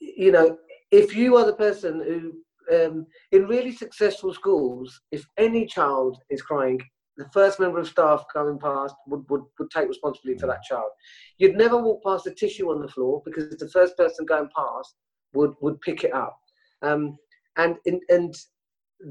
you 0.00 0.32
know, 0.32 0.56
if 0.90 1.14
you 1.14 1.36
are 1.36 1.44
the 1.44 1.54
person 1.54 2.00
who 2.00 2.32
um, 2.74 3.06
in 3.32 3.46
really 3.46 3.72
successful 3.72 4.32
schools, 4.32 5.00
if 5.10 5.26
any 5.36 5.66
child 5.66 6.16
is 6.30 6.40
crying, 6.40 6.80
the 7.16 7.28
first 7.32 7.60
member 7.60 7.78
of 7.78 7.88
staff 7.88 8.24
going 8.32 8.58
past 8.58 8.94
would, 9.06 9.24
would, 9.28 9.42
would 9.58 9.70
take 9.70 9.88
responsibility 9.88 10.40
for 10.40 10.46
that 10.46 10.62
child. 10.62 10.90
You'd 11.38 11.56
never 11.56 11.76
walk 11.76 12.02
past 12.02 12.26
a 12.26 12.30
tissue 12.30 12.70
on 12.70 12.80
the 12.80 12.88
floor 12.88 13.22
because 13.24 13.50
the 13.50 13.68
first 13.68 13.96
person 13.96 14.24
going 14.24 14.48
past 14.56 14.94
would, 15.34 15.52
would 15.60 15.80
pick 15.82 16.04
it 16.04 16.12
up. 16.12 16.38
Um, 16.82 17.16
and, 17.56 17.76
and 18.08 18.34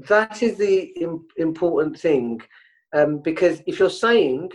that 0.08 0.42
is 0.42 0.56
the 0.56 0.94
important 1.36 1.98
thing 1.98 2.40
um, 2.94 3.18
because 3.18 3.60
if 3.66 3.78
you're 3.78 3.90
saying, 3.90 4.50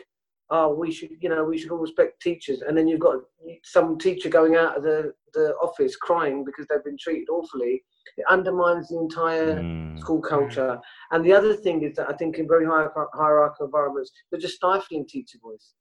oh, 0.49 0.73
we 0.73 0.91
should, 0.91 1.09
you 1.19 1.29
know, 1.29 1.43
we 1.43 1.57
should 1.57 1.71
all 1.71 1.77
respect 1.77 2.21
teachers, 2.21 2.61
and 2.61 2.77
then 2.77 2.87
you've 2.87 2.99
got 2.99 3.17
some 3.63 3.97
teacher 3.97 4.29
going 4.29 4.55
out 4.55 4.77
of 4.77 4.83
the, 4.83 5.13
the 5.33 5.53
office 5.61 5.95
crying 5.95 6.43
because 6.43 6.65
they've 6.67 6.83
been 6.83 6.97
treated 6.97 7.29
awfully, 7.29 7.83
it 8.17 8.25
undermines 8.29 8.89
the 8.89 8.97
entire 8.97 9.61
mm. 9.61 9.99
school 9.99 10.21
culture. 10.21 10.79
And 11.11 11.23
the 11.23 11.33
other 11.33 11.53
thing 11.53 11.83
is 11.83 11.95
that 11.97 12.09
I 12.09 12.13
think 12.13 12.37
in 12.37 12.47
very 12.47 12.65
high, 12.65 12.87
hierarchical 13.13 13.67
environments, 13.67 14.11
you're 14.31 14.41
just 14.41 14.55
stifling 14.55 15.05
teacher 15.07 15.37
voice. 15.41 15.73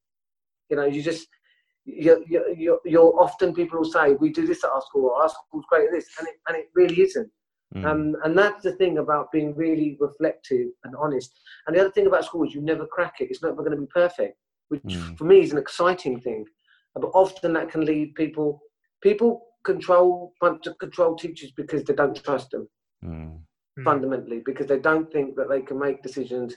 You 0.68 0.76
know, 0.76 0.84
you 0.84 1.02
just 1.02 1.28
you're, 1.84 2.18
you're, 2.26 2.78
you're 2.84 3.18
often 3.18 3.54
people 3.54 3.78
will 3.78 3.90
say 3.90 4.12
we 4.14 4.30
do 4.30 4.46
this 4.46 4.62
at 4.62 4.70
our 4.70 4.82
school, 4.82 5.14
our 5.16 5.28
school's 5.28 5.64
great 5.70 5.86
at 5.86 5.92
this, 5.92 6.06
and 6.18 6.28
it, 6.28 6.34
and 6.46 6.56
it 6.56 6.66
really 6.74 7.00
isn't. 7.00 7.30
Mm. 7.74 7.84
Um, 7.84 8.16
and 8.24 8.36
that's 8.36 8.62
the 8.62 8.72
thing 8.72 8.98
about 8.98 9.30
being 9.30 9.54
really 9.54 9.96
reflective 10.00 10.68
and 10.84 10.94
honest. 10.96 11.38
And 11.66 11.76
the 11.76 11.80
other 11.80 11.90
thing 11.90 12.06
about 12.06 12.24
school 12.24 12.46
is 12.46 12.54
you 12.54 12.62
never 12.62 12.86
crack 12.86 13.16
it. 13.20 13.28
It's 13.30 13.42
never 13.42 13.56
going 13.56 13.72
to 13.72 13.76
be 13.76 13.86
perfect, 13.86 14.38
which 14.68 14.82
mm. 14.82 15.18
for 15.18 15.24
me 15.24 15.40
is 15.40 15.52
an 15.52 15.58
exciting 15.58 16.20
thing. 16.20 16.44
But 16.94 17.10
often 17.14 17.52
that 17.52 17.70
can 17.70 17.84
lead 17.84 18.14
people 18.14 18.60
people 19.02 19.46
control 19.64 20.32
want 20.40 20.62
to 20.62 20.74
control 20.74 21.16
teachers 21.16 21.52
because 21.56 21.84
they 21.84 21.94
don't 21.94 22.22
trust 22.24 22.50
them 22.50 22.68
mm. 23.04 23.36
fundamentally 23.84 24.42
because 24.44 24.66
they 24.66 24.78
don't 24.78 25.12
think 25.12 25.36
that 25.36 25.48
they 25.48 25.60
can 25.60 25.78
make 25.78 26.02
decisions 26.02 26.54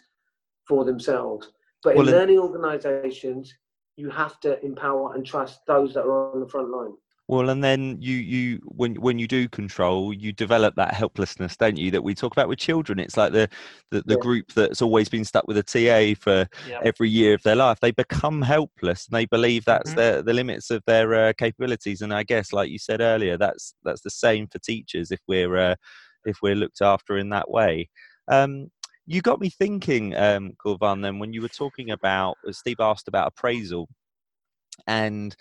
for 0.67 0.85
themselves 0.85 1.51
but 1.83 1.95
well, 1.95 2.07
in 2.07 2.13
learning 2.13 2.39
organizations 2.39 3.53
you 3.97 4.09
have 4.09 4.39
to 4.39 4.63
empower 4.63 5.13
and 5.15 5.25
trust 5.25 5.59
those 5.67 5.93
that 5.93 6.03
are 6.03 6.33
on 6.33 6.39
the 6.39 6.47
front 6.47 6.69
line 6.69 6.93
well, 7.31 7.49
and 7.49 7.63
then 7.63 7.95
you 8.01 8.17
you 8.17 8.59
when 8.65 8.95
when 8.95 9.17
you 9.17 9.25
do 9.25 9.47
control, 9.47 10.13
you 10.13 10.33
develop 10.33 10.75
that 10.75 10.93
helplessness, 10.93 11.55
don't 11.55 11.77
you? 11.77 11.89
That 11.89 12.03
we 12.03 12.13
talk 12.13 12.33
about 12.33 12.49
with 12.49 12.59
children. 12.59 12.99
It's 12.99 13.15
like 13.15 13.31
the 13.31 13.47
the, 13.89 14.01
the 14.01 14.15
yeah. 14.15 14.19
group 14.19 14.51
that's 14.51 14.81
always 14.81 15.07
been 15.07 15.23
stuck 15.23 15.47
with 15.47 15.55
a 15.55 15.63
TA 15.63 16.19
for 16.19 16.45
every 16.83 17.09
year 17.09 17.33
of 17.33 17.41
their 17.43 17.55
life. 17.55 17.79
They 17.79 17.91
become 17.91 18.41
helpless, 18.41 19.07
and 19.07 19.15
they 19.15 19.27
believe 19.27 19.63
that's 19.63 19.91
mm-hmm. 19.91 20.17
the 20.17 20.23
the 20.23 20.33
limits 20.33 20.71
of 20.71 20.83
their 20.85 21.13
uh, 21.13 21.31
capabilities. 21.37 22.01
And 22.01 22.13
I 22.13 22.23
guess, 22.23 22.51
like 22.51 22.69
you 22.69 22.77
said 22.77 22.99
earlier, 22.99 23.37
that's 23.37 23.75
that's 23.85 24.01
the 24.01 24.09
same 24.09 24.47
for 24.47 24.59
teachers 24.59 25.09
if 25.09 25.21
we're 25.25 25.55
uh, 25.55 25.75
if 26.25 26.39
we're 26.43 26.55
looked 26.55 26.81
after 26.81 27.17
in 27.17 27.29
that 27.29 27.49
way. 27.49 27.89
Um, 28.27 28.71
you 29.05 29.21
got 29.21 29.39
me 29.39 29.49
thinking, 29.49 30.17
um, 30.17 30.51
Kulvarn, 30.63 31.01
then 31.01 31.17
when 31.17 31.31
you 31.31 31.41
were 31.41 31.47
talking 31.47 31.91
about 31.91 32.35
Steve 32.51 32.81
asked 32.81 33.07
about 33.07 33.27
appraisal 33.27 33.87
and 34.87 35.35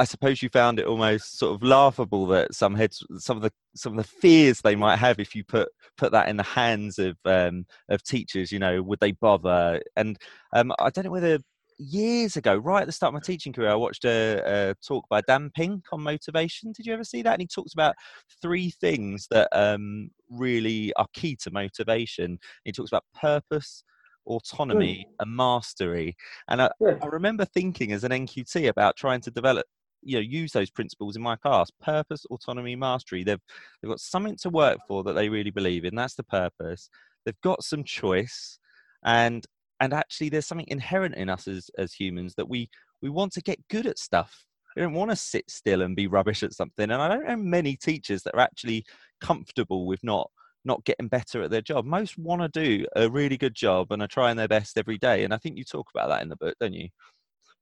I 0.00 0.04
suppose 0.04 0.40
you 0.40 0.48
found 0.48 0.78
it 0.78 0.86
almost 0.86 1.38
sort 1.38 1.54
of 1.54 1.62
laughable 1.62 2.26
that 2.28 2.54
some 2.54 2.74
heads, 2.74 3.04
some 3.18 3.36
of 3.36 3.42
the 3.42 3.52
some 3.76 3.98
of 3.98 4.04
the 4.04 4.10
fears 4.10 4.62
they 4.62 4.74
might 4.74 4.96
have 4.96 5.20
if 5.20 5.34
you 5.34 5.44
put 5.44 5.68
put 5.98 6.10
that 6.12 6.30
in 6.30 6.38
the 6.38 6.42
hands 6.42 6.98
of 6.98 7.18
um, 7.26 7.66
of 7.90 8.02
teachers. 8.02 8.50
You 8.50 8.60
know, 8.60 8.82
would 8.82 9.00
they 9.00 9.12
bother? 9.12 9.82
And 9.96 10.16
um, 10.54 10.72
I 10.80 10.88
don't 10.88 11.04
know 11.04 11.10
whether 11.10 11.38
years 11.76 12.38
ago, 12.38 12.56
right 12.56 12.80
at 12.80 12.86
the 12.86 12.92
start 12.92 13.10
of 13.10 13.14
my 13.14 13.20
teaching 13.20 13.52
career, 13.52 13.68
I 13.68 13.74
watched 13.74 14.06
a, 14.06 14.42
a, 14.70 14.74
talk 14.86 15.04
by 15.10 15.20
Dan 15.20 15.50
Pink 15.54 15.84
on 15.92 16.02
motivation. 16.02 16.72
Did 16.72 16.86
you 16.86 16.94
ever 16.94 17.04
see 17.04 17.20
that? 17.20 17.34
And 17.34 17.42
he 17.42 17.46
talks 17.46 17.74
about 17.74 17.94
three 18.40 18.70
things 18.70 19.26
that 19.30 19.48
um, 19.52 20.10
really 20.30 20.94
are 20.94 21.08
key 21.12 21.36
to 21.42 21.50
motivation. 21.50 22.38
He 22.64 22.72
talks 22.72 22.90
about 22.90 23.04
purpose, 23.14 23.84
autonomy, 24.26 25.06
mm. 25.06 25.14
and 25.20 25.36
mastery. 25.36 26.16
And 26.48 26.62
I, 26.62 26.70
yeah. 26.80 26.96
I 27.02 27.06
remember 27.06 27.44
thinking 27.44 27.92
as 27.92 28.02
an 28.04 28.12
NQT 28.12 28.68
about 28.68 28.96
trying 28.96 29.20
to 29.22 29.30
develop 29.30 29.66
you 30.02 30.16
know 30.16 30.20
use 30.20 30.52
those 30.52 30.70
principles 30.70 31.16
in 31.16 31.22
my 31.22 31.36
class. 31.36 31.70
Purpose 31.80 32.24
autonomy 32.30 32.76
mastery. 32.76 33.24
They've 33.24 33.40
they've 33.82 33.90
got 33.90 34.00
something 34.00 34.36
to 34.42 34.50
work 34.50 34.78
for 34.88 35.02
that 35.04 35.14
they 35.14 35.28
really 35.28 35.50
believe 35.50 35.84
in. 35.84 35.94
That's 35.94 36.14
the 36.14 36.24
purpose. 36.24 36.88
They've 37.24 37.40
got 37.42 37.62
some 37.62 37.84
choice 37.84 38.58
and 39.04 39.46
and 39.80 39.94
actually 39.94 40.28
there's 40.28 40.46
something 40.46 40.68
inherent 40.68 41.14
in 41.16 41.28
us 41.28 41.48
as 41.48 41.70
as 41.78 41.92
humans 41.92 42.34
that 42.36 42.48
we 42.48 42.68
we 43.02 43.10
want 43.10 43.32
to 43.32 43.42
get 43.42 43.66
good 43.68 43.86
at 43.86 43.98
stuff. 43.98 44.44
We 44.76 44.82
don't 44.82 44.94
want 44.94 45.10
to 45.10 45.16
sit 45.16 45.50
still 45.50 45.82
and 45.82 45.96
be 45.96 46.06
rubbish 46.06 46.42
at 46.42 46.52
something. 46.52 46.90
And 46.90 47.02
i 47.02 47.08
don't 47.08 47.26
know 47.26 47.36
many 47.36 47.76
teachers 47.76 48.22
that 48.22 48.34
are 48.34 48.40
actually 48.40 48.84
comfortable 49.20 49.86
with 49.86 50.02
not 50.02 50.30
not 50.64 50.84
getting 50.84 51.08
better 51.08 51.42
at 51.42 51.50
their 51.50 51.62
job. 51.62 51.86
Most 51.86 52.18
want 52.18 52.42
to 52.42 52.48
do 52.48 52.86
a 52.94 53.08
really 53.08 53.38
good 53.38 53.54
job 53.54 53.92
and 53.92 54.02
are 54.02 54.08
trying 54.08 54.36
their 54.36 54.48
best 54.48 54.76
every 54.78 54.98
day. 54.98 55.24
And 55.24 55.34
i 55.34 55.38
think 55.38 55.56
you 55.56 55.64
talk 55.64 55.88
about 55.94 56.08
that 56.08 56.22
in 56.22 56.28
the 56.28 56.36
book 56.36 56.56
don't 56.60 56.74
you 56.74 56.88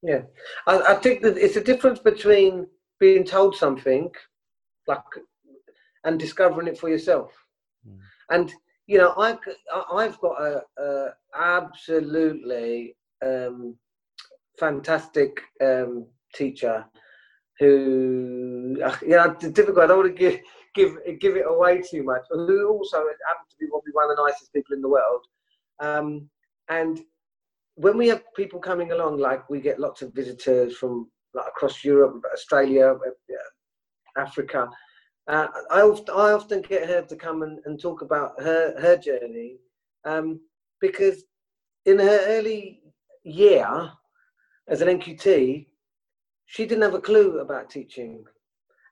yeah 0.03 0.23
i, 0.67 0.81
I 0.81 0.95
think 0.95 1.23
that 1.23 1.37
it's 1.37 1.57
a 1.57 1.65
difference 1.65 1.99
between 1.99 2.67
being 2.99 3.25
told 3.25 3.57
something 3.57 4.11
like 4.87 5.03
and 6.05 6.19
discovering 6.19 6.69
it 6.69 6.79
for 6.79 6.89
yourself 6.89 7.33
mm. 7.87 7.99
and 8.31 8.53
you 8.89 8.97
know, 8.97 9.13
I, 9.19 9.37
I've 9.93 10.19
got 10.19 10.41
a, 10.41 10.63
a 10.79 11.09
absolutely 11.39 12.97
um, 13.25 13.77
fantastic 14.59 15.41
um, 15.63 16.07
teacher 16.35 16.87
who, 17.59 18.77
you 19.03 19.09
know, 19.09 19.37
it's 19.39 19.51
difficult. 19.51 19.85
I 19.85 19.87
don't 19.89 19.99
want 19.99 20.17
to 20.17 20.19
give 20.19 20.41
give 20.75 20.97
give 21.21 21.37
it 21.37 21.45
away 21.47 21.83
too 21.83 22.03
much, 22.03 22.23
but 22.31 22.39
who 22.39 22.69
also 22.71 22.97
happens 22.97 23.51
to 23.51 23.57
be 23.61 23.67
probably 23.67 23.93
one 23.93 24.11
of 24.11 24.17
the 24.17 24.23
nicest 24.27 24.55
people 24.55 24.75
in 24.75 24.81
the 24.81 24.89
world. 24.89 25.27
Um, 25.81 26.31
and 26.71 26.99
when 27.79 27.97
we 27.97 28.09
have 28.09 28.35
people 28.35 28.59
coming 28.59 28.91
along, 28.91 29.19
like 29.19 29.49
we 29.49 29.61
get 29.61 29.79
lots 29.79 30.03
of 30.03 30.13
visitors 30.13 30.77
from 30.77 31.09
like 31.33 31.47
across 31.47 31.85
Europe, 31.85 32.21
Australia, 32.33 32.89
uh, 32.93 34.21
Africa, 34.21 34.69
uh, 35.29 35.47
I, 35.71 35.83
often, 35.83 36.15
I 36.15 36.33
often 36.33 36.61
get 36.63 36.89
her 36.89 37.03
to 37.03 37.15
come 37.17 37.43
and, 37.43 37.61
and 37.67 37.81
talk 37.81 38.03
about 38.03 38.41
her, 38.43 38.75
her 38.81 38.97
journey 38.97 39.59
um, 40.05 40.41
because 40.81 41.23
in 41.87 42.01
her 42.01 42.21
early 42.27 42.81
year 43.23 43.93
as 44.67 44.81
an 44.81 44.89
NQT, 44.89 45.67
she 46.47 46.67
didn't 46.67 46.83
have 46.83 46.95
a 46.95 47.01
clue 47.01 47.39
about 47.39 47.71
teaching. 47.71 48.25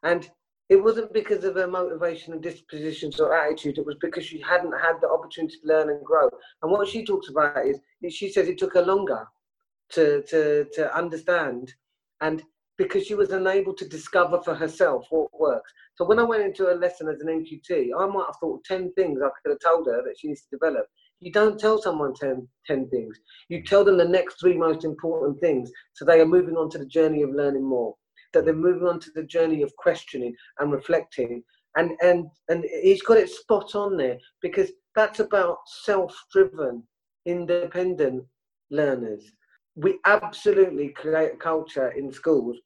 And 0.04 0.30
it 0.68 0.76
wasn't 0.76 1.12
because 1.12 1.44
of 1.44 1.54
her 1.54 1.68
motivation 1.68 2.32
and 2.32 2.42
dispositions 2.42 3.20
or 3.20 3.36
attitude, 3.36 3.78
it 3.78 3.86
was 3.86 3.96
because 4.00 4.24
she 4.24 4.40
hadn't 4.40 4.72
had 4.72 4.96
the 5.00 5.08
opportunity 5.08 5.56
to 5.60 5.66
learn 5.66 5.90
and 5.90 6.04
grow. 6.04 6.28
And 6.62 6.72
what 6.72 6.88
she 6.88 7.04
talks 7.04 7.28
about 7.28 7.66
is, 7.66 7.78
she 8.10 8.30
says 8.30 8.48
it 8.48 8.58
took 8.58 8.74
her 8.74 8.82
longer 8.82 9.26
to, 9.92 10.22
to, 10.22 10.66
to 10.74 10.96
understand. 10.96 11.72
And 12.20 12.42
because 12.78 13.06
she 13.06 13.14
was 13.14 13.30
unable 13.30 13.74
to 13.74 13.88
discover 13.88 14.40
for 14.42 14.54
herself 14.54 15.06
what 15.10 15.28
works. 15.38 15.72
So 15.94 16.04
when 16.04 16.18
I 16.18 16.24
went 16.24 16.42
into 16.42 16.72
a 16.72 16.74
lesson 16.74 17.08
as 17.08 17.20
an 17.20 17.28
NQT, 17.28 17.90
I 17.98 18.06
might 18.06 18.26
have 18.26 18.36
thought 18.40 18.64
10 18.64 18.92
things 18.94 19.20
I 19.22 19.28
could 19.42 19.52
have 19.52 19.60
told 19.60 19.86
her 19.86 20.02
that 20.02 20.18
she 20.18 20.28
needs 20.28 20.42
to 20.42 20.56
develop. 20.58 20.86
You 21.20 21.32
don't 21.32 21.58
tell 21.58 21.80
someone 21.80 22.12
10, 22.14 22.46
10 22.66 22.88
things. 22.90 23.18
You 23.48 23.62
tell 23.62 23.84
them 23.84 23.96
the 23.96 24.04
next 24.04 24.38
three 24.38 24.56
most 24.58 24.84
important 24.84 25.40
things 25.40 25.70
so 25.94 26.04
they 26.04 26.20
are 26.20 26.26
moving 26.26 26.56
on 26.56 26.68
to 26.70 26.78
the 26.78 26.86
journey 26.86 27.22
of 27.22 27.30
learning 27.30 27.64
more, 27.64 27.94
that 28.36 28.44
they're 28.44 28.54
moving 28.54 28.86
on 28.86 29.00
to 29.00 29.10
the 29.14 29.22
journey 29.22 29.62
of 29.62 29.74
questioning 29.76 30.34
and 30.58 30.70
reflecting. 30.70 31.42
And, 31.76 31.92
and, 32.02 32.26
and 32.48 32.64
he's 32.82 33.02
got 33.02 33.16
it 33.16 33.30
spot 33.30 33.74
on 33.74 33.96
there 33.96 34.18
because 34.42 34.70
that's 34.94 35.20
about 35.20 35.58
self-driven, 35.84 36.82
independent 37.24 38.24
learners. 38.70 39.24
We 39.74 39.98
absolutely 40.04 40.88
create 40.90 41.32
a 41.34 41.36
culture 41.36 41.88
in 41.88 42.12
schools 42.12 42.56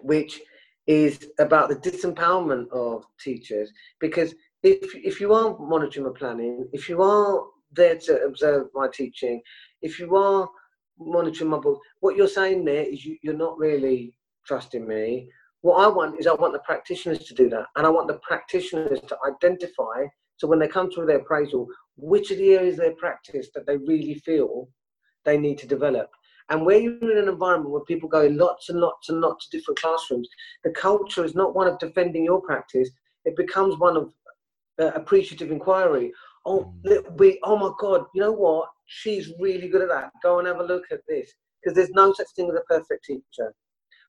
which 0.00 0.40
is 0.86 1.30
about 1.38 1.68
the 1.68 1.76
disempowerment 1.76 2.70
of 2.70 3.04
teachers. 3.20 3.70
Because 4.00 4.34
if, 4.62 4.94
if 4.94 5.20
you 5.20 5.34
are 5.34 5.56
monitoring 5.58 6.06
my 6.06 6.12
planning, 6.18 6.68
if 6.72 6.88
you 6.88 7.02
are 7.02 7.44
there 7.72 7.98
to 7.98 8.24
observe 8.24 8.68
my 8.74 8.88
teaching, 8.88 9.42
if 9.82 9.98
you 9.98 10.16
are 10.16 10.48
monitoring 10.98 11.50
my 11.50 11.58
book, 11.58 11.80
what 12.00 12.16
you're 12.16 12.28
saying 12.28 12.64
there 12.64 12.84
is 12.84 13.04
you, 13.04 13.16
you're 13.22 13.34
not 13.34 13.58
really 13.58 14.14
trusting 14.46 14.86
me. 14.86 15.28
What 15.62 15.82
I 15.84 15.88
want 15.88 16.20
is 16.20 16.26
I 16.26 16.34
want 16.34 16.52
the 16.52 16.60
practitioners 16.60 17.24
to 17.24 17.34
do 17.34 17.48
that. 17.50 17.66
And 17.76 17.86
I 17.86 17.90
want 17.90 18.08
the 18.08 18.20
practitioners 18.20 19.00
to 19.08 19.16
identify, 19.26 20.04
so 20.36 20.46
when 20.46 20.58
they 20.58 20.68
come 20.68 20.90
through 20.90 21.06
their 21.06 21.18
appraisal, 21.18 21.66
which 21.96 22.30
are 22.30 22.36
the 22.36 22.54
areas 22.54 22.74
of 22.74 22.84
their 22.84 22.94
practice 22.96 23.48
that 23.54 23.66
they 23.66 23.76
really 23.76 24.14
feel 24.14 24.68
they 25.24 25.38
need 25.38 25.58
to 25.58 25.66
develop. 25.66 26.08
And 26.48 26.64
where 26.64 26.78
you're 26.78 27.10
in 27.10 27.18
an 27.18 27.28
environment 27.28 27.70
where 27.70 27.82
people 27.82 28.08
go 28.08 28.22
in 28.22 28.36
lots 28.36 28.68
and 28.68 28.78
lots 28.78 29.08
and 29.08 29.20
lots 29.20 29.46
of 29.46 29.50
different 29.50 29.80
classrooms, 29.80 30.28
the 30.62 30.70
culture 30.70 31.24
is 31.24 31.34
not 31.34 31.56
one 31.56 31.66
of 31.66 31.78
defending 31.78 32.24
your 32.24 32.40
practice. 32.40 32.88
It 33.24 33.36
becomes 33.36 33.76
one 33.78 33.96
of 33.96 34.12
uh, 34.78 34.92
appreciative 34.94 35.50
inquiry. 35.50 36.12
Oh, 36.44 36.72
mm. 36.84 37.18
we, 37.18 37.40
oh 37.42 37.56
my 37.56 37.72
God, 37.80 38.04
you 38.14 38.20
know 38.20 38.32
what? 38.32 38.68
She's 38.84 39.32
really 39.40 39.68
good 39.68 39.82
at 39.82 39.88
that. 39.88 40.10
Go 40.22 40.38
and 40.38 40.46
have 40.46 40.60
a 40.60 40.64
look 40.64 40.84
at 40.92 41.00
this. 41.08 41.32
Because 41.60 41.74
there's 41.74 41.90
no 41.90 42.12
such 42.12 42.28
thing 42.36 42.48
as 42.48 42.54
a 42.54 42.72
perfect 42.72 43.04
teacher. 43.04 43.52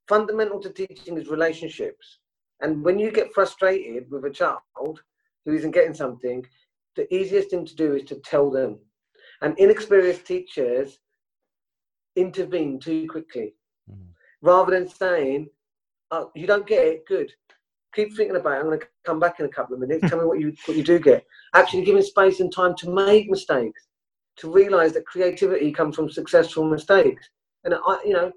Fundamental 0.07 0.59
to 0.61 0.69
teaching 0.69 1.17
is 1.17 1.27
relationships. 1.27 2.19
And 2.61 2.83
when 2.83 2.97
you 2.97 3.11
get 3.11 3.33
frustrated 3.33 4.09
with 4.09 4.25
a 4.25 4.29
child 4.29 5.01
who 5.45 5.53
isn't 5.53 5.71
getting 5.71 5.93
something, 5.93 6.45
the 6.95 7.13
easiest 7.13 7.49
thing 7.49 7.65
to 7.65 7.75
do 7.75 7.95
is 7.95 8.03
to 8.05 8.15
tell 8.15 8.49
them. 8.49 8.79
And 9.41 9.57
inexperienced 9.59 10.25
teachers 10.25 10.99
intervene 12.15 12.79
too 12.79 13.07
quickly 13.07 13.53
mm. 13.89 14.07
rather 14.41 14.71
than 14.71 14.89
saying, 14.89 15.49
oh, 16.11 16.31
you 16.35 16.47
don't 16.47 16.65
get 16.65 16.85
it, 16.85 17.05
good. 17.07 17.31
Keep 17.95 18.15
thinking 18.15 18.35
about 18.35 18.53
it. 18.53 18.59
I'm 18.59 18.65
going 18.65 18.79
to 18.79 18.87
come 19.05 19.19
back 19.19 19.39
in 19.39 19.45
a 19.45 19.49
couple 19.49 19.75
of 19.75 19.79
minutes. 19.79 20.09
Tell 20.09 20.19
me 20.19 20.25
what 20.25 20.39
you 20.39 20.53
what 20.65 20.77
you 20.77 20.83
do 20.83 20.99
get. 20.99 21.25
Actually, 21.55 21.83
giving 21.83 22.01
space 22.01 22.39
and 22.39 22.53
time 22.53 22.75
to 22.75 22.91
make 22.91 23.29
mistakes, 23.29 23.87
to 24.37 24.51
realise 24.51 24.91
that 24.93 25.05
creativity 25.05 25.71
comes 25.71 25.95
from 25.95 26.09
successful 26.09 26.69
mistakes. 26.69 27.27
And 27.63 27.73
I, 27.73 27.99
you 28.05 28.13
know, 28.13 28.31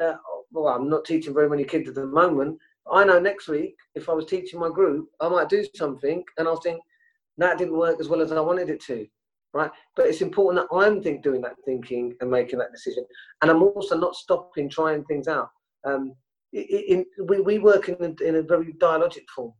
uh, 0.00 0.14
well, 0.54 0.68
I'm 0.68 0.88
not 0.88 1.04
teaching 1.04 1.34
very 1.34 1.50
many 1.50 1.64
kids 1.64 1.88
at 1.88 1.94
the 1.94 2.06
moment. 2.06 2.58
I 2.90 3.04
know 3.04 3.18
next 3.18 3.48
week, 3.48 3.76
if 3.94 4.08
I 4.08 4.12
was 4.12 4.26
teaching 4.26 4.60
my 4.60 4.70
group, 4.70 5.08
I 5.20 5.28
might 5.28 5.48
do 5.48 5.64
something, 5.74 6.24
and 6.38 6.48
I'll 6.48 6.60
think 6.60 6.80
that 7.36 7.58
didn't 7.58 7.76
work 7.76 8.00
as 8.00 8.08
well 8.08 8.22
as 8.22 8.30
I 8.32 8.40
wanted 8.40 8.70
it 8.70 8.80
to 8.82 9.06
right? 9.54 9.70
But 9.96 10.06
it's 10.06 10.20
important 10.20 10.66
that 10.68 10.76
I'm 10.76 11.02
think, 11.02 11.22
doing 11.22 11.40
that 11.42 11.54
thinking 11.64 12.14
and 12.20 12.30
making 12.30 12.58
that 12.58 12.72
decision. 12.72 13.06
And 13.40 13.50
I'm 13.50 13.62
also 13.62 13.96
not 13.96 14.16
stopping 14.16 14.68
trying 14.68 15.04
things 15.04 15.28
out. 15.28 15.48
Um, 15.84 16.14
in, 16.52 17.04
in, 17.18 17.26
we, 17.26 17.40
we 17.40 17.58
work 17.58 17.88
in 17.88 17.96
a, 18.00 18.22
in 18.22 18.36
a 18.36 18.42
very 18.42 18.74
dialogic 18.74 19.24
form. 19.34 19.52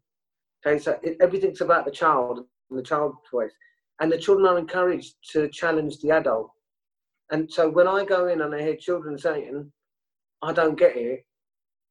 Okay, 0.67 0.79
so 0.79 0.99
it, 1.03 1.17
everything's 1.21 1.61
about 1.61 1.85
the 1.85 1.91
child 1.91 2.41
and 2.71 2.79
the 2.79 2.83
child's 2.83 3.17
voice. 3.31 3.53
And 4.01 4.11
the 4.11 4.19
children 4.19 4.47
are 4.49 4.59
encouraged 4.59 5.15
to 5.33 5.49
challenge 5.49 6.01
the 6.01 6.11
adult. 6.11 6.51
And 7.31 7.51
so 7.51 7.71
when 7.71 7.87
I 7.87 8.05
go 8.05 8.27
in 8.27 8.41
and 8.41 8.55
I 8.55 8.61
hear 8.61 8.77
children 8.77 9.17
saying, 9.17 9.71
I 10.45 10.53
don't 10.53 10.79
get 10.79 10.97
it, 10.97 11.25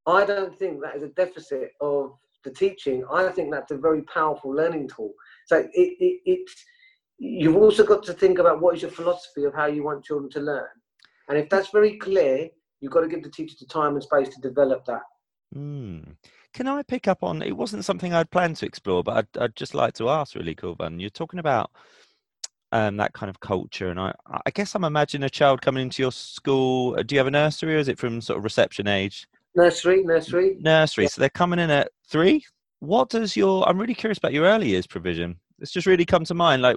I 0.05 0.25
don't 0.25 0.57
think 0.57 0.81
that 0.81 0.95
is 0.95 1.03
a 1.03 1.09
deficit 1.09 1.71
of 1.81 2.13
the 2.43 2.51
teaching. 2.51 3.03
I 3.11 3.29
think 3.29 3.51
that's 3.51 3.71
a 3.71 3.77
very 3.77 4.03
powerful 4.03 4.53
learning 4.53 4.89
tool. 4.89 5.13
So 5.47 5.57
it, 5.73 6.19
it, 6.25 6.49
you've 7.17 7.55
also 7.55 7.83
got 7.85 8.03
to 8.03 8.13
think 8.13 8.39
about 8.39 8.61
what 8.61 8.75
is 8.75 8.81
your 8.81 8.91
philosophy 8.91 9.45
of 9.45 9.53
how 9.53 9.67
you 9.67 9.83
want 9.83 10.03
children 10.03 10.29
to 10.31 10.39
learn. 10.41 10.67
And 11.29 11.37
if 11.37 11.49
that's 11.49 11.69
very 11.69 11.97
clear, 11.97 12.49
you've 12.81 12.91
got 12.91 13.01
to 13.01 13.07
give 13.07 13.23
the 13.23 13.29
teacher 13.29 13.55
the 13.59 13.65
time 13.65 13.93
and 13.93 14.03
space 14.03 14.29
to 14.29 14.41
develop 14.41 14.85
that. 14.85 15.03
Mm. 15.55 16.15
Can 16.53 16.67
I 16.67 16.83
pick 16.83 17.07
up 17.07 17.23
on 17.23 17.41
it? 17.41 17.55
Wasn't 17.55 17.85
something 17.85 18.13
I'd 18.13 18.29
planned 18.29 18.57
to 18.57 18.65
explore, 18.65 19.03
but 19.03 19.17
I'd, 19.17 19.41
I'd 19.41 19.55
just 19.55 19.73
like 19.73 19.93
to 19.95 20.09
ask 20.09 20.35
really, 20.35 20.53
Kulvarn. 20.53 20.99
You're 20.99 21.09
talking 21.09 21.39
about 21.39 21.71
um, 22.73 22.97
that 22.97 23.13
kind 23.13 23.29
of 23.29 23.39
culture, 23.39 23.89
and 23.89 23.99
I, 23.99 24.13
I 24.45 24.51
guess 24.51 24.75
I'm 24.75 24.83
imagining 24.83 25.25
a 25.25 25.29
child 25.29 25.61
coming 25.61 25.83
into 25.83 26.01
your 26.01 26.11
school. 26.11 26.95
Uh, 26.97 27.03
do 27.03 27.15
you 27.15 27.19
have 27.19 27.27
a 27.27 27.31
nursery, 27.31 27.75
or 27.75 27.79
is 27.79 27.87
it 27.87 27.97
from 27.97 28.19
sort 28.19 28.37
of 28.37 28.43
reception 28.43 28.87
age? 28.87 29.27
Nursery, 29.55 30.03
nursery. 30.03 30.57
Nursery. 30.59 31.05
Yeah. 31.05 31.09
So 31.09 31.21
they're 31.21 31.29
coming 31.29 31.59
in 31.59 31.69
at 31.69 31.89
three. 32.09 32.43
What 32.79 33.09
does 33.09 33.37
your? 33.37 33.67
I'm 33.67 33.79
really 33.79 33.95
curious 33.95 34.17
about 34.17 34.33
your 34.33 34.45
early 34.45 34.67
years 34.67 34.87
provision 34.87 35.37
it's 35.63 35.71
just 35.71 35.87
really 35.87 36.05
come 36.05 36.25
to 36.25 36.33
mind. 36.33 36.61
Like, 36.61 36.75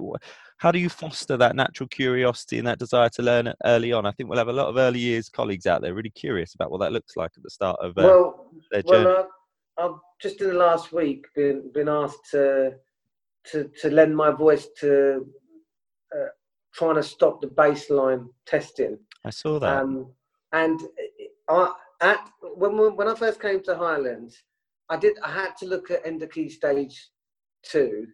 how 0.58 0.70
do 0.70 0.78
you 0.78 0.88
foster 0.88 1.36
that 1.36 1.56
natural 1.56 1.88
curiosity 1.88 2.58
and 2.58 2.66
that 2.66 2.78
desire 2.78 3.08
to 3.10 3.22
learn 3.22 3.52
early 3.64 3.92
on? 3.92 4.06
I 4.06 4.12
think 4.12 4.28
we'll 4.28 4.38
have 4.38 4.48
a 4.48 4.52
lot 4.52 4.68
of 4.68 4.76
early 4.76 5.00
years 5.00 5.28
colleagues 5.28 5.66
out 5.66 5.82
there 5.82 5.92
really 5.92 6.10
curious 6.10 6.54
about 6.54 6.70
what 6.70 6.80
that 6.80 6.92
looks 6.92 7.16
like 7.16 7.32
at 7.36 7.42
the 7.42 7.50
start 7.50 7.78
of 7.80 7.98
uh, 7.98 8.02
well, 8.02 8.50
their 8.70 8.82
journey. 8.82 9.04
Well, 9.04 9.28
I've, 9.78 9.84
I've 9.84 9.96
just 10.22 10.40
in 10.40 10.48
the 10.48 10.54
last 10.54 10.92
week 10.92 11.26
been 11.34 11.70
been 11.74 11.88
asked 11.88 12.30
to 12.30 12.74
to 13.50 13.70
to 13.80 13.90
lend 13.90 14.16
my 14.16 14.30
voice 14.30 14.68
to 14.80 15.26
uh, 16.14 16.28
trying 16.74 16.96
to 16.96 17.02
stop 17.02 17.40
the 17.40 17.48
baseline 17.48 18.26
testing. 18.46 18.98
I 19.24 19.30
saw 19.30 19.58
that. 19.58 19.82
Um, 19.82 20.12
And 20.52 20.80
I, 21.48 21.72
at 22.00 22.28
when 22.54 22.76
when 22.96 23.08
I 23.08 23.14
first 23.14 23.40
came 23.40 23.62
to 23.64 23.76
Highlands, 23.76 24.42
I 24.88 24.96
did 24.96 25.18
I 25.22 25.30
had 25.30 25.56
to 25.58 25.66
look 25.66 25.90
at 25.90 26.04
Key 26.32 26.48
stage 26.48 27.10
two 27.62 28.06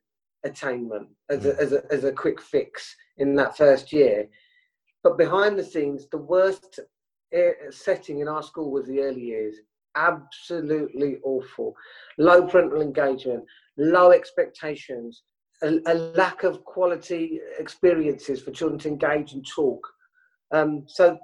attainment 0.44 1.08
as 1.30 1.46
a, 1.46 1.58
as 1.60 1.72
a 1.72 1.82
as 1.92 2.04
a 2.04 2.12
quick 2.12 2.40
fix 2.40 2.94
in 3.18 3.34
that 3.36 3.56
first 3.56 3.92
year. 3.92 4.28
But 5.04 5.18
behind 5.18 5.58
the 5.58 5.64
scenes, 5.64 6.08
the 6.08 6.18
worst 6.18 6.80
eh, 7.32 7.52
setting 7.70 8.20
in 8.20 8.28
our 8.28 8.42
school 8.42 8.70
was 8.70 8.86
the 8.86 9.00
early 9.00 9.22
years. 9.22 9.56
Absolutely 9.94 11.18
awful. 11.22 11.74
Low 12.18 12.46
parental 12.46 12.80
engagement, 12.80 13.44
low 13.76 14.10
expectations, 14.10 15.22
a, 15.62 15.80
a 15.86 15.94
lack 15.94 16.44
of 16.44 16.64
quality 16.64 17.40
experiences 17.58 18.42
for 18.42 18.50
children 18.50 18.78
to 18.80 18.88
engage 18.88 19.32
and 19.32 19.46
talk. 19.46 19.86
Um, 20.52 20.84
so 20.86 21.18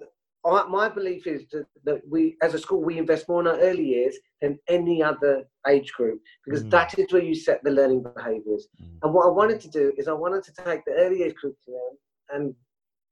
I, 0.47 0.64
my 0.68 0.89
belief 0.89 1.26
is 1.26 1.45
that, 1.53 1.66
that 1.84 2.01
we, 2.09 2.36
as 2.43 2.55
a 2.55 2.59
school, 2.59 2.82
we 2.82 2.99
invest 2.99 3.28
more 3.28 3.41
in 3.41 3.47
our 3.47 3.59
early 3.59 3.84
years 3.84 4.16
than 4.41 4.59
any 4.68 5.03
other 5.03 5.45
age 5.66 5.93
group 5.93 6.20
because 6.45 6.64
mm. 6.64 6.70
that 6.70 6.99
is 6.99 7.12
where 7.12 7.22
you 7.22 7.34
set 7.34 7.62
the 7.64 7.70
learning 7.70 8.05
behaviours. 8.14 8.68
Mm. 8.80 8.99
And 9.03 9.14
what 9.14 9.26
I 9.26 9.30
wanted 9.30 9.61
to 9.62 9.68
do 9.68 9.93
is 9.99 10.09
I 10.09 10.12
wanted 10.12 10.45
to 10.45 10.53
take 10.64 10.84
the 10.84 10.93
early 10.93 11.18
years 11.18 11.34
curriculum 11.41 11.99
and 12.30 12.55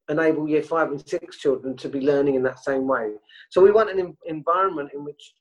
enable 0.09 0.49
year 0.49 0.63
five 0.63 0.91
and 0.91 1.09
six 1.09 1.39
children 1.39 1.77
to 1.77 1.89
be 1.89 2.01
learning 2.01 2.37
in 2.37 2.43
that 2.45 2.65
same 2.65 2.87
way. 2.87 3.11
So 3.51 3.61
we 3.61 3.73
want 3.73 3.91
an 3.91 4.17
environment 4.27 4.91
in 4.95 5.05
which 5.05 5.35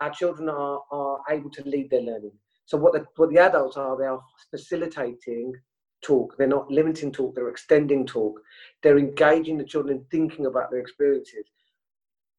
our 0.00 0.10
children 0.10 0.48
are, 0.48 0.80
are 0.90 1.18
able 1.30 1.50
to 1.50 1.62
lead 1.68 1.90
their 1.90 2.02
learning. 2.02 2.32
So 2.68 2.76
what 2.76 2.92
the, 2.92 3.06
what 3.16 3.30
the 3.30 3.38
adults 3.38 3.78
are, 3.78 3.96
they 3.96 4.04
are 4.04 4.22
facilitating 4.50 5.54
talk. 6.02 6.34
They're 6.36 6.46
not 6.46 6.70
limiting 6.70 7.10
talk, 7.10 7.34
they're 7.34 7.48
extending 7.48 8.04
talk. 8.04 8.38
They're 8.82 8.98
engaging 8.98 9.56
the 9.56 9.64
children 9.64 9.96
in 9.96 10.04
thinking 10.10 10.44
about 10.44 10.70
their 10.70 10.78
experiences. 10.78 11.46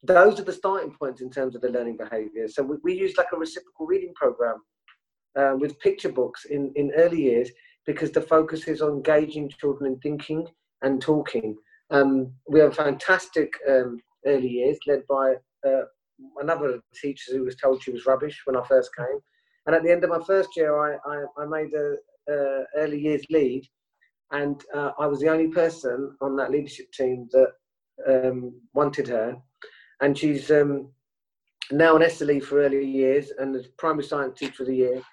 Those 0.03 0.39
are 0.39 0.43
the 0.43 0.53
starting 0.53 0.93
points 0.93 1.21
in 1.21 1.32
terms 1.32 1.55
of 1.55 1.61
the 1.61 1.69
learning 1.69 1.97
behaviours. 1.97 2.53
So 2.53 2.61
we, 2.61 2.77
we 2.84 2.93
use 2.93 3.17
like 3.17 3.32
a 3.34 3.38
reciprocal 3.38 3.88
reading 3.88 4.13
program 4.13 4.61
um, 5.36 5.59
with 5.59 5.80
picture 5.80 6.11
books 6.11 6.45
in, 6.45 6.71
in 6.75 6.91
early 6.95 7.23
years 7.23 7.49
because 7.88 8.11
the 8.11 8.21
focus 8.21 8.67
is 8.67 8.84
on 8.84 8.91
engaging 8.91 9.49
children 9.49 9.93
in 9.93 9.99
thinking 9.99 10.45
and 10.84 11.01
talking. 11.01 11.57
Um, 11.89 12.34
we 12.47 12.59
have 12.59 12.75
fantastic 12.75 13.51
um, 13.67 13.99
early 14.27 14.47
years 14.47 14.77
led 14.86 15.07
by 15.09 15.34
uh, 15.67 15.86
another 16.39 16.82
teacher 16.93 17.32
who 17.32 17.45
was 17.45 17.55
told 17.55 17.82
she 17.82 17.89
was 17.89 18.05
rubbish 18.05 18.41
when 18.45 18.55
I 18.55 18.63
first 18.67 18.91
came. 18.95 19.19
And 19.70 19.76
at 19.76 19.84
the 19.84 19.91
end 19.91 20.03
of 20.03 20.09
my 20.09 20.20
first 20.26 20.57
year, 20.57 20.76
I, 20.76 20.97
I, 21.05 21.43
I 21.43 21.45
made 21.45 21.72
a, 21.76 21.93
uh, 22.28 22.63
early 22.76 22.99
years 22.99 23.22
lead, 23.30 23.67
and 24.32 24.59
uh, 24.74 24.93
I 24.97 25.05
was 25.05 25.20
the 25.20 25.30
only 25.30 25.49
person 25.49 26.15
on 26.22 26.36
that 26.38 26.49
leadership 26.49 26.91
team 26.91 27.30
that 27.34 27.51
um, 28.07 28.59
wanted 28.74 29.07
her. 29.09 29.38
And 30.01 30.17
she's 30.17 30.49
um, 30.49 30.89
now 31.70 31.95
an 31.95 32.01
SLE 32.01 32.41
for 32.41 32.63
early 32.63 32.84
years 32.84 33.32
and 33.38 33.53
the 33.53 33.63
primary 33.78 34.05
science 34.05 34.39
teacher 34.39 34.63
of 34.63 34.70
the 34.70 34.76
year. 34.76 35.03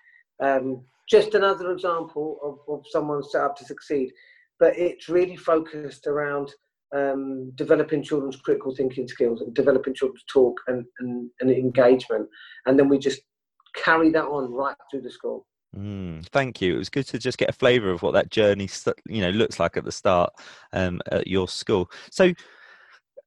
Um, 0.42 0.86
just 1.07 1.34
another 1.34 1.70
example 1.70 2.38
of, 2.42 2.74
of 2.74 2.82
someone 2.88 3.22
set 3.24 3.42
up 3.42 3.57
to 3.57 3.64
succeed. 3.66 4.11
But 4.59 4.78
it's 4.78 5.11
really 5.11 5.36
focused 5.36 6.07
around 6.07 6.50
um, 6.96 7.52
developing 7.57 8.02
children's 8.02 8.40
critical 8.40 8.74
thinking 8.74 9.07
skills 9.07 9.42
and 9.42 9.52
developing 9.52 9.92
children's 9.92 10.24
talk 10.32 10.59
and, 10.66 10.86
and, 11.00 11.28
and 11.40 11.50
engagement. 11.50 12.26
And 12.64 12.78
then 12.78 12.88
we 12.88 12.98
just 12.98 13.20
carry 13.77 14.11
that 14.11 14.24
on 14.24 14.53
right 14.53 14.77
through 14.91 15.03
the 15.03 15.11
school. 15.11 15.47
Mm, 15.77 16.27
thank 16.29 16.61
you. 16.61 16.74
It 16.74 16.79
was 16.79 16.89
good 16.89 17.07
to 17.09 17.18
just 17.18 17.39
get 17.39 17.51
a 17.51 17.53
flavour 17.53 17.91
of 17.91 18.03
what 18.03 18.14
that 18.14 18.31
journey, 18.31 18.68
you 19.07 19.20
know, 19.20 19.31
looks 19.31 19.61
like 19.61 19.77
at 19.77 19.85
the 19.85 19.93
start 19.93 20.33
um, 20.72 21.01
at 21.11 21.27
your 21.27 21.49
school. 21.49 21.91
So, 22.11 22.33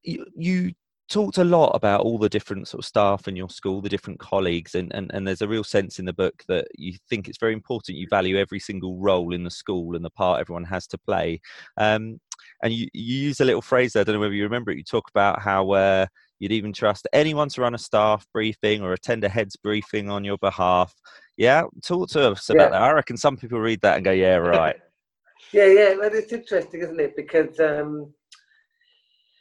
you, 0.04 0.26
you 0.36 0.72
talked 1.10 1.40
a 1.40 1.44
lot 1.44 1.72
about 1.72 2.02
all 2.02 2.18
the 2.18 2.30
different 2.30 2.68
sort 2.68 2.84
of 2.84 2.88
staff 2.88 3.28
in 3.28 3.36
your 3.36 3.50
school, 3.50 3.82
the 3.82 3.90
different 3.90 4.20
colleagues, 4.20 4.76
and, 4.76 4.94
and, 4.94 5.12
and 5.14 5.28
there's 5.28 5.42
a 5.42 5.48
real 5.48 5.64
sense 5.64 6.00
in 6.00 6.06
the 6.06 6.14
book 6.14 6.44
that 6.48 6.68
you 6.76 6.94
think 7.10 7.28
it's 7.28 7.40
very 7.40 7.54
important. 7.54 7.98
You 7.98 8.08
value 8.10 8.38
every 8.38 8.60
single 8.60 8.98
role 8.98 9.34
in 9.34 9.44
the 9.44 9.52
school 9.52 9.96
and 9.96 10.06
the 10.06 10.12
part 10.12 10.40
everyone 10.40 10.66
has 10.66 10.88
to 10.88 10.98
play. 10.98 11.42
Um, 11.78 12.20
and 12.64 12.74
you, 12.74 12.88
you 12.94 13.16
use 13.16 13.40
a 13.42 13.46
little 13.46 13.62
phrase 13.62 13.94
there, 13.94 14.02
I 14.02 14.04
don't 14.04 14.16
know 14.16 14.22
whether 14.22 14.34
you 14.34 14.44
remember 14.44 14.72
it. 14.72 14.78
You 14.78 14.84
talk 14.84 15.10
about 15.10 15.42
how 15.42 15.72
uh, 15.72 16.06
you'd 16.40 16.52
even 16.52 16.74
trust 16.74 17.08
anyone 17.14 17.50
to 17.50 17.62
run 17.62 17.76
a 17.76 17.78
staff 17.78 18.26
briefing 18.34 18.82
or 18.82 18.94
attend 18.94 19.24
a 19.24 19.30
heads 19.30 19.56
briefing 19.56 20.10
on 20.10 20.24
your 20.24 20.38
behalf. 20.38 20.94
Yeah, 21.38 21.64
talk 21.84 22.10
to 22.10 22.32
us 22.32 22.50
about 22.50 22.64
yeah. 22.64 22.70
that. 22.70 22.82
I 22.82 22.92
reckon 22.92 23.18
some 23.18 23.38
people 23.38 23.60
read 23.60 23.82
that 23.82 23.98
and 23.98 24.06
go, 24.06 24.12
"Yeah, 24.12 24.36
right." 24.36 24.76
yeah, 25.54 25.66
yeah. 25.66 25.96
Well, 25.96 26.10
it's 26.14 26.34
interesting, 26.34 26.82
isn't 26.82 27.00
it? 27.00 27.16
Because 27.16 27.60
um, 27.60 28.14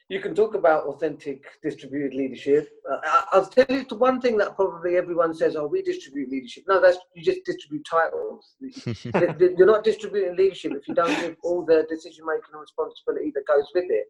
you 0.08 0.20
can 0.20 0.34
talk 0.34 0.54
about 0.54 0.84
authentic 0.84 1.44
distributed 1.62 2.14
leadership. 2.14 2.70
Uh, 2.90 3.22
I'll 3.32 3.46
tell 3.46 3.66
you 3.68 3.84
the 3.84 3.96
one 3.96 4.20
thing 4.20 4.38
that 4.38 4.56
probably 4.56 4.96
everyone 4.96 5.34
says, 5.34 5.54
"Oh, 5.54 5.66
we 5.66 5.82
distribute 5.82 6.30
leadership." 6.30 6.64
No, 6.68 6.80
that's 6.80 6.98
you 7.14 7.22
just 7.22 7.44
distribute 7.44 7.86
titles. 7.88 8.54
You're 8.60 9.66
not 9.66 9.84
distributing 9.84 10.36
leadership 10.36 10.72
if 10.74 10.88
you 10.88 10.94
don't 10.94 11.20
give 11.20 11.36
all 11.42 11.64
the 11.64 11.86
decision 11.88 12.24
making 12.26 12.52
and 12.52 12.60
responsibility 12.60 13.32
that 13.34 13.46
goes 13.46 13.66
with 13.74 13.86
it. 13.88 14.06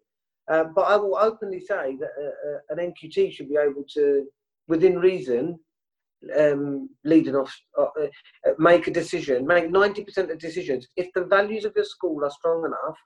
Um, 0.50 0.72
but 0.74 0.82
I 0.82 0.96
will 0.96 1.16
openly 1.16 1.60
say 1.60 1.96
that 1.96 2.10
uh, 2.18 2.50
uh, 2.50 2.58
an 2.70 2.92
NQT 2.92 3.32
should 3.32 3.48
be 3.48 3.56
able 3.56 3.84
to, 3.94 4.26
within 4.66 4.98
reason, 4.98 5.58
um, 6.38 6.88
lead 7.04 7.28
off, 7.34 7.54
uh, 7.78 7.84
uh, 7.84 8.52
make 8.58 8.86
a 8.86 8.90
decision, 8.90 9.46
make 9.46 9.68
90% 9.70 10.30
of 10.30 10.38
decisions. 10.38 10.88
If 10.96 11.12
the 11.14 11.24
values 11.24 11.64
of 11.64 11.74
your 11.76 11.84
school 11.84 12.24
are 12.24 12.30
strong 12.30 12.64
enough, 12.64 12.98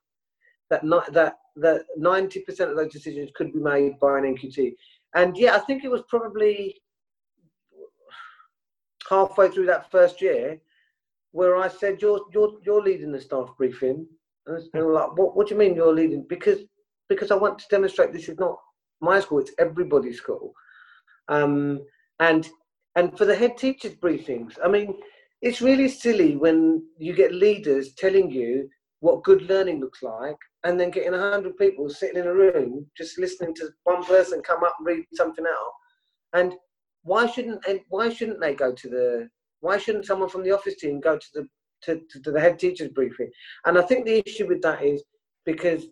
that 0.70 0.84
not, 0.84 1.12
that 1.12 1.36
that 1.56 1.82
90% 2.00 2.70
of 2.70 2.76
those 2.76 2.92
decisions 2.92 3.30
could 3.34 3.52
be 3.52 3.58
made 3.58 3.98
by 4.00 4.18
an 4.18 4.24
NQT. 4.24 4.74
And 5.14 5.36
yeah, 5.36 5.54
I 5.54 5.58
think 5.58 5.84
it 5.84 5.90
was 5.90 6.02
probably 6.08 6.80
halfway 9.08 9.50
through 9.50 9.66
that 9.66 9.90
first 9.90 10.22
year 10.22 10.58
where 11.32 11.56
I 11.56 11.68
said, 11.68 12.00
"You're 12.00 12.22
you're 12.32 12.58
you're 12.64 12.82
leading 12.82 13.12
the 13.12 13.20
staff 13.20 13.50
briefing." 13.58 14.06
And 14.46 14.68
I'm 14.74 14.92
like, 14.92 15.16
"What? 15.16 15.36
What 15.36 15.48
do 15.48 15.54
you 15.54 15.58
mean 15.58 15.74
you're 15.74 15.94
leading?" 15.94 16.24
Because 16.28 16.60
because 17.14 17.30
I 17.30 17.36
want 17.36 17.58
to 17.58 17.64
demonstrate 17.70 18.12
this 18.12 18.28
is 18.28 18.38
not 18.38 18.56
my 19.00 19.20
school; 19.20 19.38
it's 19.38 19.52
everybody's 19.58 20.18
school. 20.18 20.52
Um, 21.28 21.80
and 22.20 22.48
and 22.96 23.16
for 23.16 23.24
the 23.24 23.34
head 23.34 23.56
teachers 23.56 23.94
briefings, 23.94 24.58
I 24.64 24.68
mean, 24.68 24.94
it's 25.40 25.62
really 25.62 25.88
silly 25.88 26.36
when 26.36 26.84
you 26.98 27.14
get 27.14 27.34
leaders 27.34 27.94
telling 27.94 28.30
you 28.30 28.68
what 29.00 29.24
good 29.24 29.42
learning 29.42 29.80
looks 29.80 30.02
like, 30.02 30.36
and 30.64 30.78
then 30.78 30.90
getting 30.90 31.14
a 31.14 31.30
hundred 31.30 31.56
people 31.56 31.88
sitting 31.90 32.20
in 32.20 32.28
a 32.28 32.34
room 32.34 32.86
just 32.96 33.18
listening 33.18 33.54
to 33.54 33.70
one 33.84 34.04
person 34.04 34.40
come 34.42 34.62
up 34.62 34.76
and 34.78 34.86
read 34.86 35.04
something 35.14 35.44
out. 35.44 35.72
And 36.34 36.54
why 37.02 37.26
shouldn't 37.26 37.64
and 37.66 37.80
why 37.88 38.08
shouldn't 38.08 38.40
they 38.40 38.54
go 38.54 38.72
to 38.72 38.88
the 38.88 39.28
why 39.60 39.78
shouldn't 39.78 40.06
someone 40.06 40.28
from 40.28 40.42
the 40.42 40.52
office 40.52 40.76
team 40.76 41.00
go 41.00 41.16
to 41.16 41.26
the 41.34 41.48
to, 41.82 42.00
to 42.22 42.30
the 42.30 42.40
head 42.40 42.58
teachers 42.58 42.88
briefing? 42.90 43.30
And 43.64 43.76
I 43.76 43.82
think 43.82 44.04
the 44.04 44.22
issue 44.24 44.46
with 44.46 44.62
that 44.62 44.82
is 44.82 45.02
because 45.44 45.86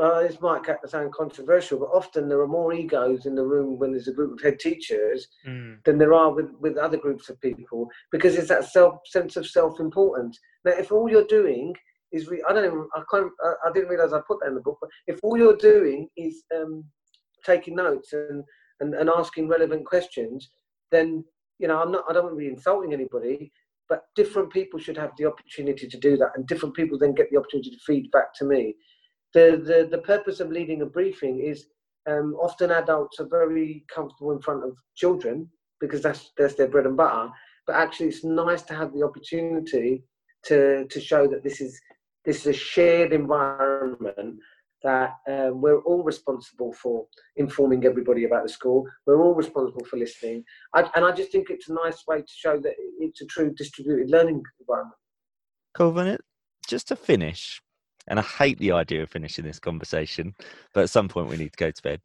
well, 0.00 0.22
this 0.22 0.40
might 0.40 0.62
sound 0.86 1.12
controversial, 1.12 1.78
but 1.78 1.90
often 1.94 2.26
there 2.26 2.40
are 2.40 2.48
more 2.48 2.72
egos 2.72 3.26
in 3.26 3.34
the 3.34 3.44
room 3.44 3.78
when 3.78 3.92
there's 3.92 4.08
a 4.08 4.14
group 4.14 4.32
of 4.32 4.42
head 4.42 4.58
teachers 4.58 5.28
mm. 5.46 5.76
than 5.84 5.98
there 5.98 6.14
are 6.14 6.32
with, 6.32 6.50
with 6.58 6.78
other 6.78 6.96
groups 6.96 7.28
of 7.28 7.38
people 7.42 7.86
because 8.10 8.34
it's 8.34 8.48
that 8.48 8.64
self 8.64 9.00
sense 9.04 9.36
of 9.36 9.46
self-importance. 9.46 10.38
Now, 10.64 10.72
if 10.72 10.90
all 10.90 11.10
you're 11.10 11.26
doing 11.26 11.74
is, 12.12 12.28
re- 12.28 12.42
I 12.48 12.54
don't 12.54 12.64
even, 12.64 12.88
I 12.94 13.02
can't, 13.10 13.30
I, 13.44 13.68
I, 13.68 13.72
didn't 13.72 13.90
realize 13.90 14.14
I 14.14 14.20
put 14.26 14.40
that 14.40 14.48
in 14.48 14.54
the 14.54 14.62
book, 14.62 14.78
but 14.80 14.88
if 15.06 15.20
all 15.22 15.36
you're 15.36 15.58
doing 15.58 16.08
is 16.16 16.44
um, 16.56 16.82
taking 17.44 17.76
notes 17.76 18.14
and, 18.14 18.42
and, 18.80 18.94
and 18.94 19.10
asking 19.10 19.48
relevant 19.48 19.84
questions, 19.84 20.48
then, 20.90 21.22
you 21.58 21.68
know, 21.68 21.78
I'm 21.78 21.92
not, 21.92 22.04
I 22.08 22.14
don't 22.14 22.24
want 22.24 22.36
to 22.36 22.40
be 22.40 22.48
insulting 22.48 22.94
anybody, 22.94 23.52
but 23.90 24.04
different 24.16 24.50
people 24.50 24.80
should 24.80 24.96
have 24.96 25.10
the 25.18 25.26
opportunity 25.26 25.86
to 25.86 25.98
do 25.98 26.16
that 26.16 26.30
and 26.36 26.46
different 26.46 26.74
people 26.74 26.98
then 26.98 27.12
get 27.12 27.30
the 27.30 27.36
opportunity 27.36 27.70
to 27.70 27.78
feed 27.84 28.10
back 28.12 28.32
to 28.36 28.46
me 28.46 28.74
the, 29.34 29.62
the, 29.64 29.88
the 29.90 30.02
purpose 30.02 30.40
of 30.40 30.50
leading 30.50 30.82
a 30.82 30.86
briefing 30.86 31.40
is 31.40 31.66
um, 32.08 32.34
often 32.40 32.70
adults 32.70 33.20
are 33.20 33.28
very 33.28 33.84
comfortable 33.92 34.32
in 34.32 34.40
front 34.40 34.64
of 34.64 34.76
children 34.96 35.48
because 35.80 36.02
that's, 36.02 36.32
that's 36.36 36.54
their 36.54 36.68
bread 36.68 36.86
and 36.86 36.96
butter. 36.96 37.30
But 37.66 37.76
actually, 37.76 38.08
it's 38.08 38.24
nice 38.24 38.62
to 38.62 38.74
have 38.74 38.92
the 38.92 39.02
opportunity 39.02 40.02
to, 40.46 40.86
to 40.88 41.00
show 41.00 41.26
that 41.28 41.44
this 41.44 41.60
is, 41.60 41.80
this 42.24 42.40
is 42.40 42.46
a 42.46 42.52
shared 42.52 43.12
environment 43.12 44.40
that 44.82 45.16
um, 45.28 45.60
we're 45.60 45.80
all 45.82 46.02
responsible 46.02 46.72
for 46.72 47.06
informing 47.36 47.84
everybody 47.84 48.24
about 48.24 48.44
the 48.44 48.48
school. 48.48 48.86
We're 49.06 49.22
all 49.22 49.34
responsible 49.34 49.84
for 49.84 49.98
listening. 49.98 50.42
I, 50.74 50.90
and 50.94 51.04
I 51.04 51.12
just 51.12 51.32
think 51.32 51.50
it's 51.50 51.68
a 51.68 51.74
nice 51.74 52.06
way 52.06 52.20
to 52.20 52.32
show 52.34 52.58
that 52.60 52.72
it's 52.98 53.20
a 53.20 53.26
true 53.26 53.52
distributed 53.54 54.10
learning 54.10 54.42
environment. 54.58 54.96
Kulvarn, 55.76 56.18
just 56.66 56.88
to 56.88 56.96
finish, 56.96 57.60
and 58.10 58.18
I 58.18 58.22
hate 58.22 58.58
the 58.58 58.72
idea 58.72 59.04
of 59.04 59.08
finishing 59.08 59.44
this 59.44 59.60
conversation, 59.60 60.34
but 60.74 60.82
at 60.82 60.90
some 60.90 61.08
point 61.08 61.28
we 61.28 61.36
need 61.36 61.52
to 61.52 61.56
go 61.56 61.70
to 61.70 61.82
bed. 61.82 62.00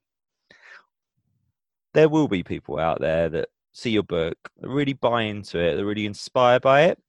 There 1.96 2.10
will 2.10 2.28
be 2.28 2.44
people 2.44 2.80
out 2.80 3.02
there 3.02 3.28
that 3.30 3.50
see 3.74 3.90
your 3.90 4.04
book, 4.04 4.38
really 4.62 4.94
buy 4.94 5.24
into 5.24 5.58
it, 5.60 5.76
they're 5.76 5.86
really 5.86 6.06
inspired 6.06 6.62
by 6.62 6.84
it, 6.84 7.00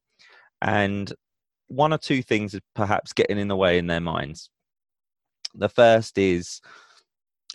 and 0.62 1.12
one 1.68 1.92
or 1.92 1.98
two 1.98 2.22
things 2.22 2.54
are 2.54 2.60
perhaps 2.74 3.12
getting 3.12 3.38
in 3.38 3.48
the 3.48 3.56
way 3.56 3.78
in 3.78 3.86
their 3.86 4.00
minds. 4.00 4.48
The 5.54 5.68
first 5.68 6.16
is 6.16 6.62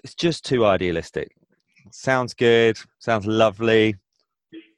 it's 0.04 0.16
just 0.16 0.46
too 0.46 0.66
idealistic. 0.66 1.36
Sounds 1.92 2.36
good, 2.36 2.78
sounds 3.00 3.26
lovely. 3.26 3.96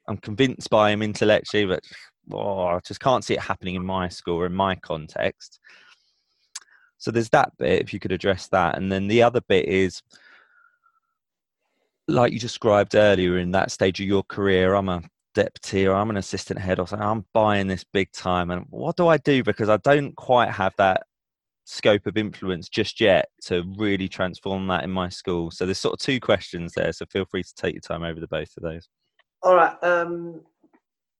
I'm 0.08 0.16
convinced 0.16 0.70
by 0.70 0.92
him 0.92 1.02
intellectually, 1.02 1.66
but 1.66 1.84
oh, 2.32 2.66
I 2.68 2.80
just 2.86 3.00
can't 3.00 3.24
see 3.24 3.34
it 3.34 3.40
happening 3.40 3.74
in 3.74 3.84
my 3.84 4.08
school 4.08 4.36
or 4.36 4.46
in 4.46 4.54
my 4.54 4.76
context. 4.76 5.60
So 7.04 7.10
there's 7.10 7.28
that 7.30 7.52
bit, 7.58 7.82
if 7.82 7.92
you 7.92 8.00
could 8.00 8.12
address 8.12 8.48
that. 8.48 8.78
And 8.78 8.90
then 8.90 9.08
the 9.08 9.22
other 9.22 9.42
bit 9.42 9.66
is, 9.66 10.00
like 12.08 12.32
you 12.32 12.38
described 12.38 12.94
earlier, 12.94 13.36
in 13.36 13.50
that 13.50 13.70
stage 13.70 14.00
of 14.00 14.06
your 14.06 14.22
career, 14.22 14.72
I'm 14.72 14.88
a 14.88 15.02
deputy 15.34 15.86
or 15.86 15.96
I'm 15.96 16.08
an 16.08 16.16
assistant 16.16 16.60
head 16.60 16.80
or 16.80 16.88
something, 16.88 17.06
I'm 17.06 17.26
buying 17.34 17.66
this 17.66 17.84
big 17.84 18.10
time. 18.12 18.50
And 18.50 18.64
what 18.70 18.96
do 18.96 19.08
I 19.08 19.18
do? 19.18 19.42
Because 19.44 19.68
I 19.68 19.76
don't 19.76 20.16
quite 20.16 20.48
have 20.48 20.72
that 20.78 21.02
scope 21.66 22.06
of 22.06 22.16
influence 22.16 22.70
just 22.70 23.02
yet 23.02 23.26
to 23.42 23.70
really 23.76 24.08
transform 24.08 24.66
that 24.68 24.84
in 24.84 24.90
my 24.90 25.10
school. 25.10 25.50
So 25.50 25.66
there's 25.66 25.78
sort 25.78 25.92
of 25.92 25.98
two 25.98 26.20
questions 26.20 26.72
there. 26.74 26.90
So 26.94 27.04
feel 27.12 27.26
free 27.26 27.42
to 27.42 27.54
take 27.54 27.74
your 27.74 27.82
time 27.82 28.02
over 28.02 28.18
the 28.18 28.28
both 28.28 28.48
of 28.56 28.62
those. 28.62 28.88
All 29.42 29.54
right. 29.54 29.76
Um, 29.84 30.40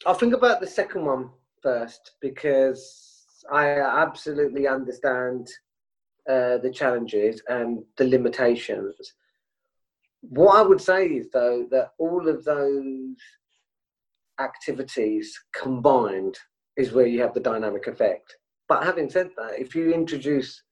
I'll 0.07 0.15
think 0.15 0.33
about 0.33 0.63
the 0.63 0.67
second 0.67 1.05
one 1.05 1.29
first 1.63 2.13
because 2.23 3.45
I 3.53 3.81
absolutely 3.81 4.67
understand 4.67 5.51
uh, 6.29 6.59
the 6.59 6.71
challenges 6.73 7.43
and 7.49 7.83
the 7.97 8.05
limitations. 8.05 9.15
What 10.23 10.57
I 10.57 10.63
would 10.63 10.81
say 10.81 11.07
is, 11.07 11.29
though, 11.33 11.67
that 11.71 11.91
all 11.99 12.29
of 12.29 12.45
those 12.45 13.17
activities 14.41 15.39
combined 15.55 16.39
is 16.77 16.93
where 16.93 17.07
you 17.07 17.21
have 17.21 17.35
the 17.35 17.41
dynamic 17.41 17.87
effect. 17.87 18.37
But 18.69 18.85
having 18.85 19.11
said 19.11 19.31
that, 19.37 19.59
if 19.59 19.75
you 19.75 19.93
introduce 19.93 20.63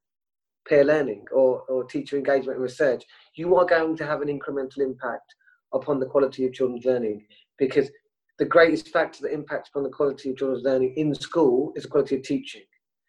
peer 0.67 0.85
learning 0.85 1.27
or, 1.33 1.61
or 1.69 1.85
teacher 1.85 2.17
engagement 2.17 2.57
and 2.57 2.63
research, 2.63 3.05
you 3.35 3.57
are 3.57 3.67
going 3.67 3.97
to 3.97 4.07
have 4.07 4.23
an 4.23 4.29
incremental 4.29 4.79
impact 4.79 5.35
upon 5.73 6.01
the 6.01 6.07
quality 6.07 6.47
of 6.47 6.53
children's 6.53 6.85
learning 6.85 7.27
because 7.59 7.91
the 8.39 8.45
greatest 8.45 8.89
factor 8.89 9.23
that 9.23 9.33
impacts 9.33 9.69
upon 9.69 9.83
the 9.83 9.91
quality 9.91 10.31
of 10.31 10.37
children's 10.37 10.65
learning 10.65 10.95
in 10.97 11.15
school 11.15 11.73
is 11.77 11.85
the 11.85 11.89
quality 11.89 12.17
of 12.17 12.23
teaching. 12.23 12.63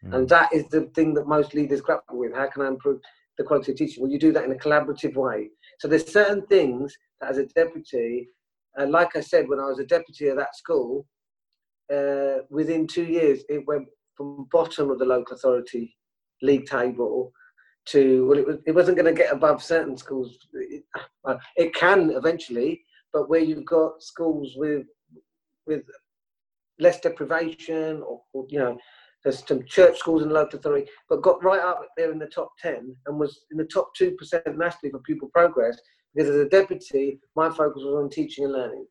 Mm. 0.06 0.14
And 0.14 0.28
that 0.28 0.52
is 0.52 0.66
the 0.68 0.82
thing 0.94 1.14
that 1.14 1.26
most 1.26 1.54
leaders 1.54 1.80
grapple 1.80 2.18
with. 2.18 2.34
How 2.34 2.48
can 2.48 2.62
I 2.62 2.68
improve 2.68 3.00
the 3.38 3.44
quality 3.44 3.72
of 3.72 3.78
teaching? 3.78 4.02
Well, 4.02 4.12
you 4.12 4.18
do 4.18 4.32
that 4.32 4.44
in 4.44 4.52
a 4.52 4.56
collaborative 4.56 5.14
way. 5.14 5.50
So 5.78 5.88
there's 5.88 6.10
certain 6.10 6.46
things 6.46 6.96
that 7.20 7.30
as 7.30 7.38
a 7.38 7.46
deputy, 7.46 8.28
uh, 8.78 8.86
like 8.86 9.16
I 9.16 9.20
said, 9.20 9.48
when 9.48 9.60
I 9.60 9.66
was 9.66 9.78
a 9.78 9.86
deputy 9.86 10.28
of 10.28 10.36
that 10.36 10.56
school, 10.56 11.06
uh, 11.92 12.38
within 12.50 12.86
two 12.86 13.04
years, 13.04 13.44
it 13.48 13.66
went 13.66 13.86
from 14.16 14.48
bottom 14.50 14.90
of 14.90 14.98
the 14.98 15.04
local 15.04 15.36
authority 15.36 15.96
league 16.42 16.66
table 16.66 17.32
to 17.86 18.26
well, 18.26 18.38
it, 18.38 18.46
was, 18.46 18.56
it 18.66 18.74
wasn't 18.74 18.96
going 18.96 19.14
to 19.14 19.22
get 19.22 19.32
above 19.32 19.62
certain 19.62 19.96
schools. 19.96 20.38
It, 20.54 20.84
uh, 21.24 21.36
it 21.56 21.74
can 21.74 22.10
eventually, 22.10 22.84
but 23.12 23.28
where 23.28 23.40
you've 23.40 23.66
got 23.66 24.02
schools 24.02 24.52
with 24.56 24.86
with 25.66 25.82
less 26.78 27.00
deprivation, 27.00 28.02
or, 28.02 28.22
or 28.32 28.46
you 28.48 28.58
know, 28.58 28.78
there's 29.24 29.46
some 29.46 29.64
church 29.64 29.98
schools 29.98 30.22
in 30.22 30.28
local 30.28 30.58
authority, 30.58 30.90
but 31.08 31.22
got 31.22 31.42
right 31.42 31.60
up 31.60 31.80
there 31.96 32.12
in 32.12 32.18
the 32.18 32.26
top 32.26 32.52
ten 32.60 32.94
and 33.06 33.18
was 33.18 33.40
in 33.50 33.56
the 33.56 33.64
top 33.64 33.94
two 33.96 34.12
percent 34.12 34.46
nationally 34.46 34.92
for 34.92 34.98
pupil 35.00 35.28
progress. 35.32 35.80
Because 36.14 36.30
as 36.30 36.36
a 36.36 36.48
deputy, 36.48 37.18
my 37.34 37.48
focus 37.48 37.82
was 37.82 38.04
on 38.04 38.10
teaching 38.10 38.44
and 38.44 38.52
learning, 38.52 38.86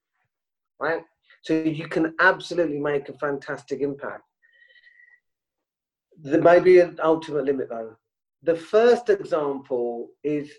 right? 0.79 1.03
So 1.43 1.53
you 1.53 1.87
can 1.87 2.15
absolutely 2.19 2.79
make 2.79 3.07
a 3.09 3.13
fantastic 3.13 3.81
impact. 3.81 4.23
There 6.21 6.41
may 6.41 6.59
be 6.59 6.79
an 6.79 6.97
ultimate 7.03 7.45
limit 7.45 7.69
though. 7.69 7.95
The 8.41 8.55
first 8.55 9.09
example 9.09 10.09
is 10.23 10.51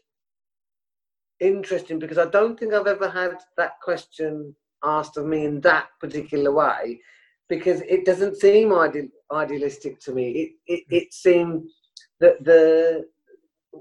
interesting 1.40 1.98
because 1.98 2.18
I 2.18 2.26
don't 2.26 2.58
think 2.58 2.72
I've 2.72 2.86
ever 2.86 3.10
had 3.10 3.36
that 3.56 3.80
question 3.82 4.54
asked 4.84 5.16
of 5.16 5.26
me 5.26 5.44
in 5.44 5.60
that 5.62 5.88
particular 6.00 6.52
way 6.52 7.00
because 7.48 7.80
it 7.82 8.04
doesn't 8.04 8.36
seem 8.36 8.72
ideal, 8.72 9.08
idealistic 9.32 10.00
to 10.00 10.12
me. 10.12 10.30
It, 10.30 10.50
it, 10.66 10.84
hmm. 10.88 10.94
it 10.94 11.14
seemed 11.14 11.68
that 12.20 12.42
the 12.44 13.06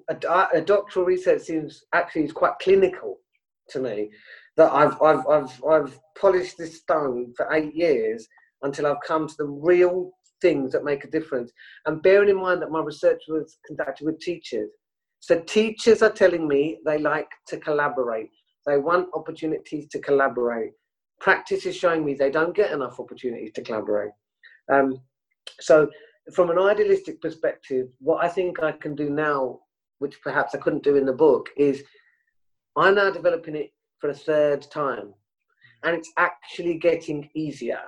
a, 0.10 0.48
a 0.54 0.62
doctoral 0.62 1.06
research 1.06 1.44
seems 1.44 1.84
actually 1.94 2.24
is 2.24 2.32
quite 2.32 2.58
clinical 2.62 3.18
to 3.70 3.80
me. 3.80 4.10
That 4.58 4.72
I've, 4.72 5.02
I've, 5.02 5.26
I've, 5.28 5.64
I've 5.64 6.00
polished 6.20 6.58
this 6.58 6.78
stone 6.78 7.34
for 7.36 7.52
eight 7.54 7.76
years 7.76 8.28
until 8.62 8.88
I've 8.88 9.02
come 9.06 9.28
to 9.28 9.36
the 9.38 9.48
real 9.48 10.12
things 10.42 10.72
that 10.74 10.84
make 10.84 11.04
a 11.04 11.10
difference. 11.10 11.52
And 11.86 12.02
bearing 12.02 12.30
in 12.30 12.40
mind 12.40 12.62
that 12.62 12.72
my 12.72 12.82
research 12.82 13.22
was 13.28 13.58
conducted 13.66 14.06
with 14.06 14.20
teachers. 14.20 14.70
So 15.20 15.40
teachers 15.40 16.02
are 16.02 16.12
telling 16.12 16.48
me 16.48 16.80
they 16.86 16.98
like 16.98 17.30
to 17.48 17.58
collaborate. 17.58 18.30
They 18.66 18.78
want 18.78 19.10
opportunities 19.14 19.88
to 19.90 20.00
collaborate. 20.00 20.72
Practice 21.24 21.66
is 21.66 21.76
showing 21.76 22.06
me 22.06 22.14
they 22.14 22.30
don't 22.30 22.56
get 22.56 22.72
enough 22.72 23.00
opportunities 23.00 23.52
to 23.54 23.62
collaborate. 23.62 24.12
Um, 24.72 25.02
so 25.60 25.90
from 26.34 26.52
an 26.52 26.60
idealistic 26.60 27.22
perspective, 27.22 27.88
what 28.00 28.24
I 28.24 28.28
think 28.28 28.62
I 28.62 28.74
can 28.74 28.94
do 28.94 29.10
now, 29.10 29.60
which 30.00 30.22
perhaps 30.22 30.54
I 30.54 30.60
couldn't 30.60 30.84
do 30.84 30.98
in 30.98 31.06
the 31.06 31.14
book, 31.14 31.50
is 31.58 31.84
I'm 32.78 32.96
now 32.96 33.10
developing 33.10 33.56
it 33.56 33.74
for 34.00 34.10
a 34.10 34.14
third 34.14 34.70
time. 34.70 35.14
And 35.84 35.96
it's 35.96 36.12
actually 36.18 36.76
getting 36.78 37.30
easier 37.34 37.82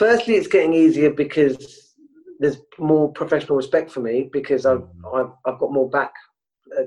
firstly, 0.00 0.34
it's 0.34 0.46
getting 0.46 0.72
easier 0.72 1.10
because 1.10 1.94
there's 2.38 2.56
more 2.78 3.12
professional 3.12 3.58
respect 3.58 3.90
for 3.90 4.00
me 4.00 4.30
because 4.32 4.64
I've 4.64 4.78
mm. 4.78 5.14
I've, 5.14 5.32
I've 5.44 5.60
got 5.60 5.72
more 5.72 5.90
back 5.90 6.12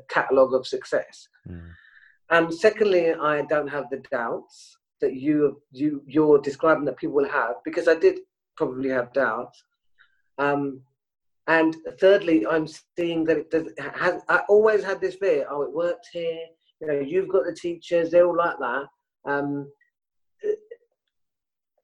catalogue 0.10 0.56
of 0.56 0.66
success. 0.66 1.28
Mm. 1.48 1.70
And 2.32 2.54
secondly, 2.54 3.14
I 3.14 3.44
don't 3.44 3.68
have 3.68 3.86
the 3.92 4.02
doubts 4.12 4.78
that 5.04 5.16
you 5.16 5.62
you 5.72 6.02
you're 6.08 6.40
describing 6.40 6.86
that 6.86 6.96
people 6.96 7.16
will 7.16 7.30
have 7.30 7.56
because 7.66 7.90
I 7.90 7.96
did 7.96 8.20
probably 8.56 8.90
have 8.90 9.12
doubts. 9.12 9.62
Um, 10.38 10.82
and 11.48 11.76
thirdly, 12.00 12.48
I'm 12.48 12.68
seeing 12.98 13.26
that 13.26 13.38
it 13.38 13.52
does. 13.52 13.68
Has, 13.78 14.22
I 14.30 14.40
always 14.48 14.82
had 14.82 15.02
this 15.02 15.16
fear. 15.16 15.46
Oh, 15.50 15.64
it 15.64 15.74
worked 15.74 16.08
here. 16.14 16.40
You 16.80 16.88
know, 16.88 17.00
you've 17.02 17.28
got 17.28 17.44
the 17.46 17.54
teachers. 17.54 18.12
They're 18.12 18.26
all 18.26 18.38
like 18.38 18.58
that. 18.60 18.86
Um, 19.26 19.70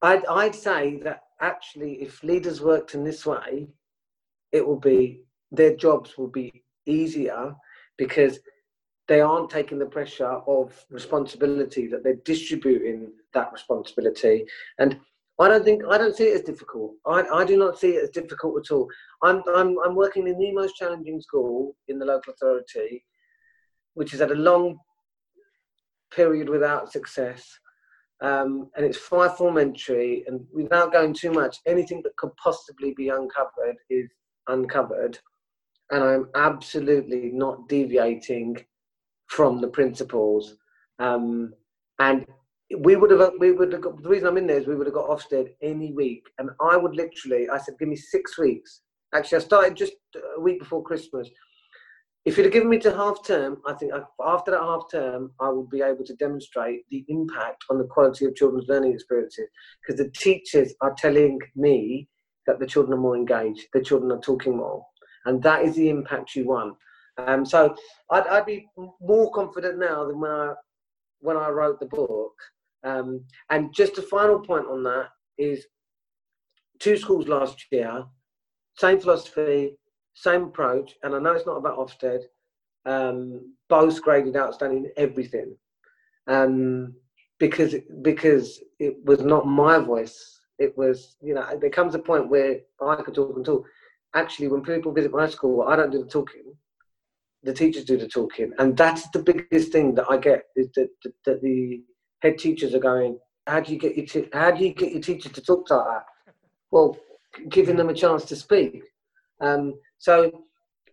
I'd, 0.01 0.25
I'd 0.27 0.55
say 0.55 1.01
that 1.03 1.23
actually, 1.41 1.95
if 2.01 2.23
leaders 2.23 2.61
worked 2.61 2.95
in 2.95 3.03
this 3.03 3.25
way, 3.25 3.67
it 4.53 4.65
will 4.65 4.79
be 4.79 5.23
their 5.51 5.75
jobs 5.75 6.17
will 6.17 6.29
be 6.29 6.63
easier 6.85 7.53
because 7.97 8.39
they 9.09 9.19
aren't 9.19 9.49
taking 9.49 9.79
the 9.79 9.85
pressure 9.85 10.39
of 10.47 10.85
responsibility 10.89 11.87
that 11.87 12.03
they're 12.03 12.23
distributing 12.23 13.11
that 13.33 13.51
responsibility 13.51 14.45
and 14.77 14.97
I 15.41 15.47
don't 15.47 15.63
think 15.63 15.83
I 15.89 15.97
don't 15.97 16.15
see 16.15 16.25
it 16.25 16.35
as 16.35 16.41
difficult. 16.41 16.95
I, 17.05 17.21
I 17.21 17.45
do 17.45 17.57
not 17.57 17.79
see 17.79 17.91
it 17.91 18.03
as 18.03 18.09
difficult 18.09 18.61
at 18.61 18.73
all. 18.73 18.89
I'm, 19.23 19.41
I'm 19.55 19.77
I'm 19.85 19.95
working 19.95 20.27
in 20.27 20.37
the 20.37 20.51
most 20.51 20.75
challenging 20.75 21.21
school 21.21 21.77
in 21.87 21.97
the 21.97 22.05
local 22.05 22.33
authority, 22.33 23.05
which 23.93 24.11
has 24.11 24.19
had 24.19 24.31
a 24.31 24.35
long 24.35 24.77
period 26.11 26.49
without 26.49 26.91
success 26.91 27.57
um, 28.21 28.69
and 28.75 28.85
it's 28.85 28.97
five 28.97 29.37
form 29.37 29.57
entry. 29.57 30.23
And 30.27 30.45
without 30.53 30.91
going 30.91 31.13
too 31.13 31.31
much, 31.31 31.57
anything 31.65 32.01
that 32.03 32.15
could 32.17 32.35
possibly 32.35 32.93
be 32.95 33.09
uncovered 33.09 33.77
is 33.89 34.09
uncovered. 34.47 35.17
And 35.91 36.03
I'm 36.03 36.29
absolutely 36.35 37.31
not 37.33 37.67
deviating 37.67 38.57
from 39.29 39.61
the 39.61 39.67
principles. 39.67 40.55
Um, 40.99 41.53
and 41.99 42.25
we 42.77 42.95
would 42.95 43.11
have, 43.11 43.31
we 43.39 43.51
would 43.51 43.71
have 43.73 43.81
got, 43.81 44.01
the 44.03 44.09
reason 44.09 44.27
I'm 44.27 44.37
in 44.37 44.47
there 44.47 44.57
is 44.57 44.67
we 44.67 44.75
would 44.75 44.87
have 44.87 44.93
got 44.93 45.09
Ofsted 45.09 45.49
any 45.61 45.91
week. 45.91 46.23
And 46.37 46.49
I 46.61 46.77
would 46.77 46.95
literally, 46.95 47.49
I 47.49 47.57
said, 47.57 47.75
give 47.79 47.87
me 47.87 47.95
six 47.95 48.37
weeks. 48.37 48.81
Actually, 49.13 49.37
I 49.37 49.41
started 49.41 49.75
just 49.75 49.93
a 50.37 50.39
week 50.39 50.59
before 50.59 50.83
Christmas 50.83 51.29
if 52.25 52.37
you'd 52.37 52.45
have 52.45 52.53
given 52.53 52.69
me 52.69 52.77
to 52.79 52.95
half 52.95 53.25
term, 53.25 53.57
I 53.65 53.73
think 53.73 53.93
after 54.23 54.51
that 54.51 54.59
half 54.59 54.83
term, 54.91 55.31
I 55.39 55.49
would 55.49 55.69
be 55.69 55.81
able 55.81 56.03
to 56.05 56.15
demonstrate 56.15 56.81
the 56.91 57.05
impact 57.07 57.63
on 57.69 57.77
the 57.77 57.85
quality 57.85 58.25
of 58.25 58.35
children's 58.35 58.67
learning 58.67 58.93
experiences 58.93 59.47
because 59.81 59.97
the 59.97 60.11
teachers 60.11 60.73
are 60.81 60.93
telling 60.97 61.39
me 61.55 62.07
that 62.45 62.59
the 62.59 62.67
children 62.67 62.97
are 62.97 63.01
more 63.01 63.15
engaged, 63.15 63.67
the 63.73 63.81
children 63.81 64.11
are 64.11 64.21
talking 64.21 64.57
more, 64.57 64.85
and 65.25 65.41
that 65.43 65.63
is 65.63 65.75
the 65.75 65.89
impact 65.89 66.35
you 66.35 66.45
want. 66.45 66.75
Um, 67.27 67.45
so 67.45 67.75
I'd, 68.11 68.27
I'd, 68.27 68.45
be 68.45 68.67
more 69.01 69.31
confident 69.31 69.79
now 69.79 70.05
than 70.07 70.19
when 70.19 70.31
I 70.31 70.53
when 71.19 71.37
I 71.37 71.49
wrote 71.49 71.79
the 71.79 71.85
book. 71.85 72.33
Um, 72.83 73.25
and 73.49 73.73
just 73.73 73.97
a 73.97 74.01
final 74.01 74.39
point 74.39 74.65
on 74.67 74.83
that 74.83 75.09
is 75.37 75.65
two 76.79 76.97
schools 76.97 77.27
last 77.27 77.65
year, 77.71 78.05
same 78.77 78.99
philosophy, 78.99 79.77
same 80.13 80.43
approach, 80.43 80.95
and 81.03 81.13
I 81.13 81.19
know 81.19 81.31
it's 81.31 81.45
not 81.45 81.57
about 81.57 81.77
Ofsted. 81.77 82.23
Um, 82.85 83.53
both 83.67 84.01
graded 84.01 84.37
outstanding 84.37 84.89
everything, 84.95 85.55
um, 86.27 86.95
because 87.37 87.75
because 88.01 88.61
it 88.79 88.95
was 89.03 89.19
not 89.21 89.45
my 89.45 89.77
voice. 89.77 90.39
It 90.57 90.77
was 90.77 91.17
you 91.21 91.33
know 91.33 91.45
there 91.59 91.69
comes 91.69 91.93
a 91.95 91.99
point 91.99 92.29
where 92.29 92.59
I 92.81 92.95
could 92.97 93.13
talk 93.13 93.35
and 93.35 93.45
talk. 93.45 93.65
Actually, 94.15 94.47
when 94.47 94.63
people 94.63 94.93
visit 94.93 95.11
my 95.11 95.27
school, 95.29 95.67
I 95.67 95.75
don't 95.75 95.91
do 95.91 96.03
the 96.03 96.09
talking. 96.09 96.55
The 97.43 97.53
teachers 97.53 97.85
do 97.85 97.97
the 97.97 98.07
talking, 98.07 98.51
and 98.59 98.75
that's 98.75 99.09
the 99.09 99.23
biggest 99.23 99.71
thing 99.71 99.95
that 99.95 100.05
I 100.09 100.17
get 100.17 100.43
is 100.55 100.69
that, 100.75 100.89
that, 101.03 101.13
that 101.25 101.41
the 101.41 101.81
head 102.21 102.37
teachers 102.37 102.73
are 102.73 102.79
going. 102.79 103.17
How 103.47 103.59
do 103.61 103.71
you 103.71 103.79
get 103.79 103.95
your 103.95 104.05
te- 104.05 104.29
How 104.33 104.51
do 104.51 104.63
you 104.63 104.73
get 104.73 104.91
your 104.91 105.01
teacher 105.01 105.29
to 105.29 105.41
talk 105.41 105.69
like 105.69 105.85
that? 105.85 106.05
Well, 106.71 106.97
giving 107.49 107.77
them 107.77 107.89
a 107.89 107.93
chance 107.93 108.25
to 108.25 108.35
speak. 108.35 108.83
Um, 109.41 109.75
so 109.97 110.43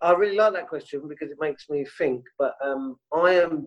I 0.03 0.12
really 0.12 0.36
like 0.36 0.53
that 0.53 0.68
question 0.68 1.03
because 1.09 1.30
it 1.30 1.38
makes 1.40 1.68
me 1.68 1.84
think. 1.99 2.24
But 2.38 2.55
um, 2.64 2.97
I 3.12 3.32
am 3.32 3.66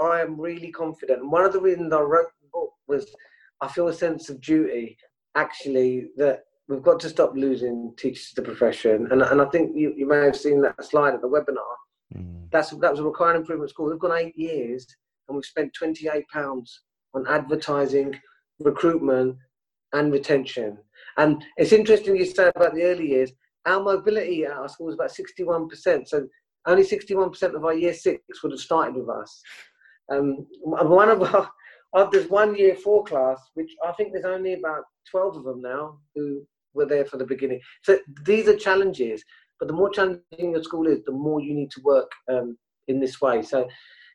I 0.00 0.20
am 0.20 0.40
really 0.40 0.70
confident, 0.70 1.20
and 1.20 1.32
one 1.32 1.44
of 1.44 1.52
the 1.52 1.60
reasons 1.60 1.92
I 1.92 2.00
wrote 2.00 2.28
the 2.42 2.48
book 2.52 2.72
was 2.88 3.14
I 3.60 3.68
feel 3.68 3.88
a 3.88 3.94
sense 3.94 4.28
of 4.28 4.40
duty. 4.40 4.96
Actually, 5.34 6.08
that 6.16 6.40
we've 6.68 6.82
got 6.82 7.00
to 7.00 7.08
stop 7.08 7.32
losing 7.34 7.94
teachers 7.96 8.28
to 8.30 8.42
the 8.42 8.42
profession, 8.42 9.08
and 9.10 9.22
and 9.22 9.40
I 9.40 9.46
think 9.46 9.74
you, 9.74 9.94
you 9.96 10.06
may 10.06 10.18
have 10.18 10.36
seen 10.36 10.60
that 10.62 10.84
slide 10.84 11.14
at 11.14 11.22
the 11.22 11.28
webinar. 11.28 11.74
Mm. 12.16 12.50
That's 12.50 12.70
that 12.70 12.90
was 12.90 13.00
a 13.00 13.04
required 13.04 13.36
improvement 13.36 13.70
school. 13.70 13.90
We've 13.90 13.98
gone 13.98 14.18
eight 14.18 14.36
years, 14.36 14.86
and 15.28 15.36
we've 15.36 15.44
spent 15.44 15.72
twenty 15.74 16.08
eight 16.08 16.28
pounds 16.32 16.82
on 17.14 17.26
advertising, 17.28 18.18
recruitment, 18.60 19.36
and 19.92 20.12
retention. 20.12 20.78
And 21.16 21.44
it's 21.56 21.72
interesting 21.72 22.16
you 22.16 22.24
say 22.24 22.50
about 22.54 22.74
the 22.74 22.84
early 22.84 23.08
years. 23.08 23.32
Our 23.66 23.82
mobility 23.82 24.44
at 24.44 24.52
our 24.52 24.68
school 24.68 24.86
was 24.86 24.94
about 24.96 25.12
61%. 25.12 26.08
So 26.08 26.26
only 26.66 26.84
61% 26.84 27.54
of 27.54 27.64
our 27.64 27.74
year 27.74 27.94
six 27.94 28.20
would 28.42 28.52
have 28.52 28.60
started 28.60 28.96
with 28.96 29.08
us. 29.08 29.40
Um, 30.10 30.46
one 30.62 31.08
of 31.08 31.22
our, 31.22 31.48
of 31.92 32.10
there's 32.10 32.28
one 32.28 32.56
year 32.56 32.74
four 32.74 33.04
class, 33.04 33.38
which 33.54 33.70
I 33.86 33.92
think 33.92 34.12
there's 34.12 34.24
only 34.24 34.54
about 34.54 34.84
12 35.10 35.36
of 35.36 35.44
them 35.44 35.62
now 35.62 35.98
who 36.14 36.42
were 36.74 36.86
there 36.86 37.04
for 37.04 37.18
the 37.18 37.26
beginning. 37.26 37.60
So 37.82 37.98
these 38.24 38.48
are 38.48 38.56
challenges, 38.56 39.22
but 39.62 39.68
the 39.68 39.74
more 39.74 39.90
challenging 39.90 40.50
your 40.50 40.62
school 40.64 40.88
is, 40.88 41.04
the 41.04 41.12
more 41.12 41.40
you 41.40 41.54
need 41.54 41.70
to 41.70 41.80
work 41.82 42.10
um, 42.28 42.58
in 42.88 42.98
this 42.98 43.20
way. 43.20 43.42
So 43.42 43.68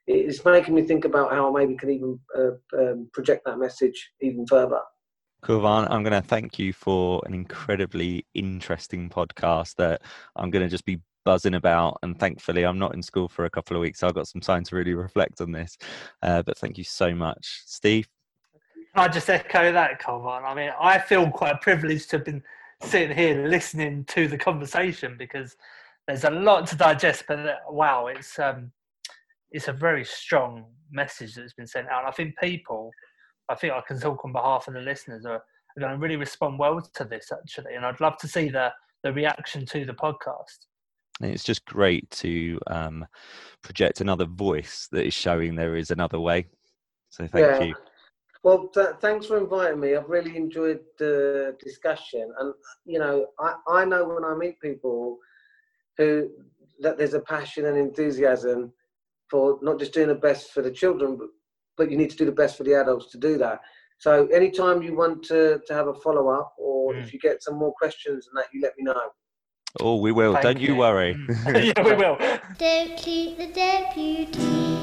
it's 0.05 0.43
making 0.43 0.75
me 0.75 0.81
think 0.81 1.05
about 1.05 1.31
how 1.31 1.47
I 1.47 1.59
maybe 1.61 1.77
can 1.77 1.89
even 1.89 2.19
uh, 2.37 2.77
um, 2.77 3.09
project 3.13 3.45
that 3.45 3.57
message 3.57 4.11
even 4.19 4.45
further. 4.45 4.81
Kulvarn, 5.45 5.89
I'm 5.89 6.03
going 6.03 6.21
to 6.21 6.27
thank 6.27 6.59
you 6.59 6.73
for 6.73 7.23
an 7.25 7.33
incredibly 7.33 8.25
interesting 8.33 9.09
podcast 9.09 9.75
that 9.75 10.01
I'm 10.35 10.49
going 10.49 10.65
to 10.65 10.69
just 10.69 10.83
be 10.83 10.99
buzzing 11.23 11.53
about. 11.53 11.97
And 12.03 12.19
thankfully, 12.19 12.65
I'm 12.65 12.77
not 12.77 12.93
in 12.93 13.01
school 13.01 13.29
for 13.29 13.45
a 13.45 13.49
couple 13.49 13.77
of 13.77 13.81
weeks, 13.81 13.99
so 13.99 14.07
I've 14.09 14.15
got 14.15 14.27
some 14.27 14.41
time 14.41 14.65
to 14.65 14.75
really 14.75 14.95
reflect 14.95 15.39
on 15.39 15.53
this. 15.53 15.77
Uh, 16.21 16.41
but 16.41 16.57
thank 16.57 16.77
you 16.77 16.83
so 16.83 17.15
much, 17.15 17.61
Steve. 17.65 18.09
I 18.95 19.07
just 19.07 19.29
echo 19.29 19.71
that, 19.71 20.01
Kulvarn. 20.01 20.43
I 20.43 20.53
mean, 20.53 20.71
I 20.77 20.99
feel 20.99 21.31
quite 21.31 21.61
privileged 21.61 22.09
to 22.09 22.17
have 22.17 22.25
been 22.25 22.43
sitting 22.81 23.15
here 23.15 23.47
listening 23.47 24.05
to 24.05 24.27
the 24.27 24.37
conversation 24.37 25.15
because 25.17 25.55
there's 26.07 26.23
a 26.23 26.29
lot 26.29 26.67
to 26.67 26.75
digest. 26.75 27.25
But 27.27 27.39
uh, 27.39 27.55
wow, 27.69 28.07
it's 28.07 28.37
um, 28.39 28.71
it's 29.51 29.67
a 29.67 29.73
very 29.73 30.05
strong 30.05 30.65
message 30.91 31.35
that's 31.35 31.53
been 31.53 31.67
sent 31.67 31.89
out. 31.89 32.05
I 32.05 32.11
think 32.11 32.35
people 32.41 32.91
I 33.49 33.55
think 33.55 33.73
I 33.73 33.81
can 33.81 33.99
talk 33.99 34.23
on 34.25 34.31
behalf 34.31 34.67
of 34.67 34.73
the 34.73 34.81
listeners 34.81 35.25
are, 35.25 35.35
are 35.35 35.79
going 35.79 35.91
to 35.91 35.97
really 35.97 36.15
respond 36.15 36.59
well 36.59 36.81
to 36.81 37.03
this 37.03 37.31
actually, 37.31 37.75
and 37.75 37.85
I'd 37.85 38.01
love 38.01 38.17
to 38.19 38.27
see 38.27 38.49
the 38.49 38.71
the 39.03 39.13
reaction 39.13 39.65
to 39.67 39.85
the 39.85 39.93
podcast. 39.93 40.65
It's 41.21 41.43
just 41.43 41.65
great 41.65 42.09
to 42.11 42.59
um, 42.67 43.05
project 43.63 44.01
another 44.01 44.25
voice 44.25 44.87
that 44.91 45.05
is 45.05 45.15
showing 45.15 45.55
there 45.55 45.75
is 45.75 45.89
another 45.89 46.19
way. 46.19 46.47
So 47.09 47.25
thank 47.27 47.45
Yeah. 47.45 47.63
you. 47.63 47.75
Well, 48.47 48.69
th- 48.69 48.95
thanks 49.01 49.25
for 49.25 49.37
inviting 49.37 49.81
me. 49.81 49.93
I've 49.93 50.07
really 50.07 50.37
enjoyed 50.37 50.79
the 50.97 51.57
discussion, 51.61 52.31
and 52.39 52.53
you 52.85 52.97
know, 52.97 53.25
I, 53.37 53.55
I 53.67 53.83
know 53.83 54.05
when 54.07 54.23
I 54.23 54.35
meet 54.35 54.61
people 54.61 55.17
who 55.97 56.29
that 56.79 56.97
there's 56.97 57.13
a 57.13 57.19
passion 57.19 57.65
and 57.65 57.77
enthusiasm 57.77 58.71
for 59.29 59.59
not 59.61 59.79
just 59.79 59.91
doing 59.93 60.07
the 60.07 60.15
best 60.15 60.53
for 60.53 60.61
the 60.61 60.71
children, 60.71 61.17
but, 61.17 61.27
but 61.75 61.91
you 61.91 61.97
need 61.97 62.09
to 62.11 62.15
do 62.15 62.23
the 62.23 62.31
best 62.31 62.55
for 62.55 62.63
the 62.63 62.73
adults 62.73 63.11
to 63.11 63.17
do 63.17 63.37
that. 63.37 63.59
So, 63.97 64.27
anytime 64.27 64.81
you 64.81 64.95
want 64.95 65.23
to, 65.23 65.59
to 65.67 65.73
have 65.73 65.87
a 65.89 65.93
follow 65.95 66.29
up, 66.29 66.53
or 66.57 66.93
Mm. 66.93 67.03
if 67.03 67.11
you 67.11 67.19
get 67.19 67.43
some 67.43 67.55
more 67.55 67.73
questions 67.73 68.29
and 68.29 68.37
that, 68.37 68.45
you 68.53 68.61
let 68.61 68.77
me 68.77 68.85
know. 68.85 69.01
Oh, 69.81 69.97
we 69.97 70.13
will. 70.13 70.31
Thank 70.35 70.43
Don't 70.43 70.61
you, 70.61 70.67
you. 70.69 70.75
worry. 70.77 71.17
Yeah, 71.47 71.83
we 71.83 71.95
will. 71.95 72.17
Don't 72.57 72.95
keep 72.95 73.37
the 73.39 73.47
deputy. 73.47 74.76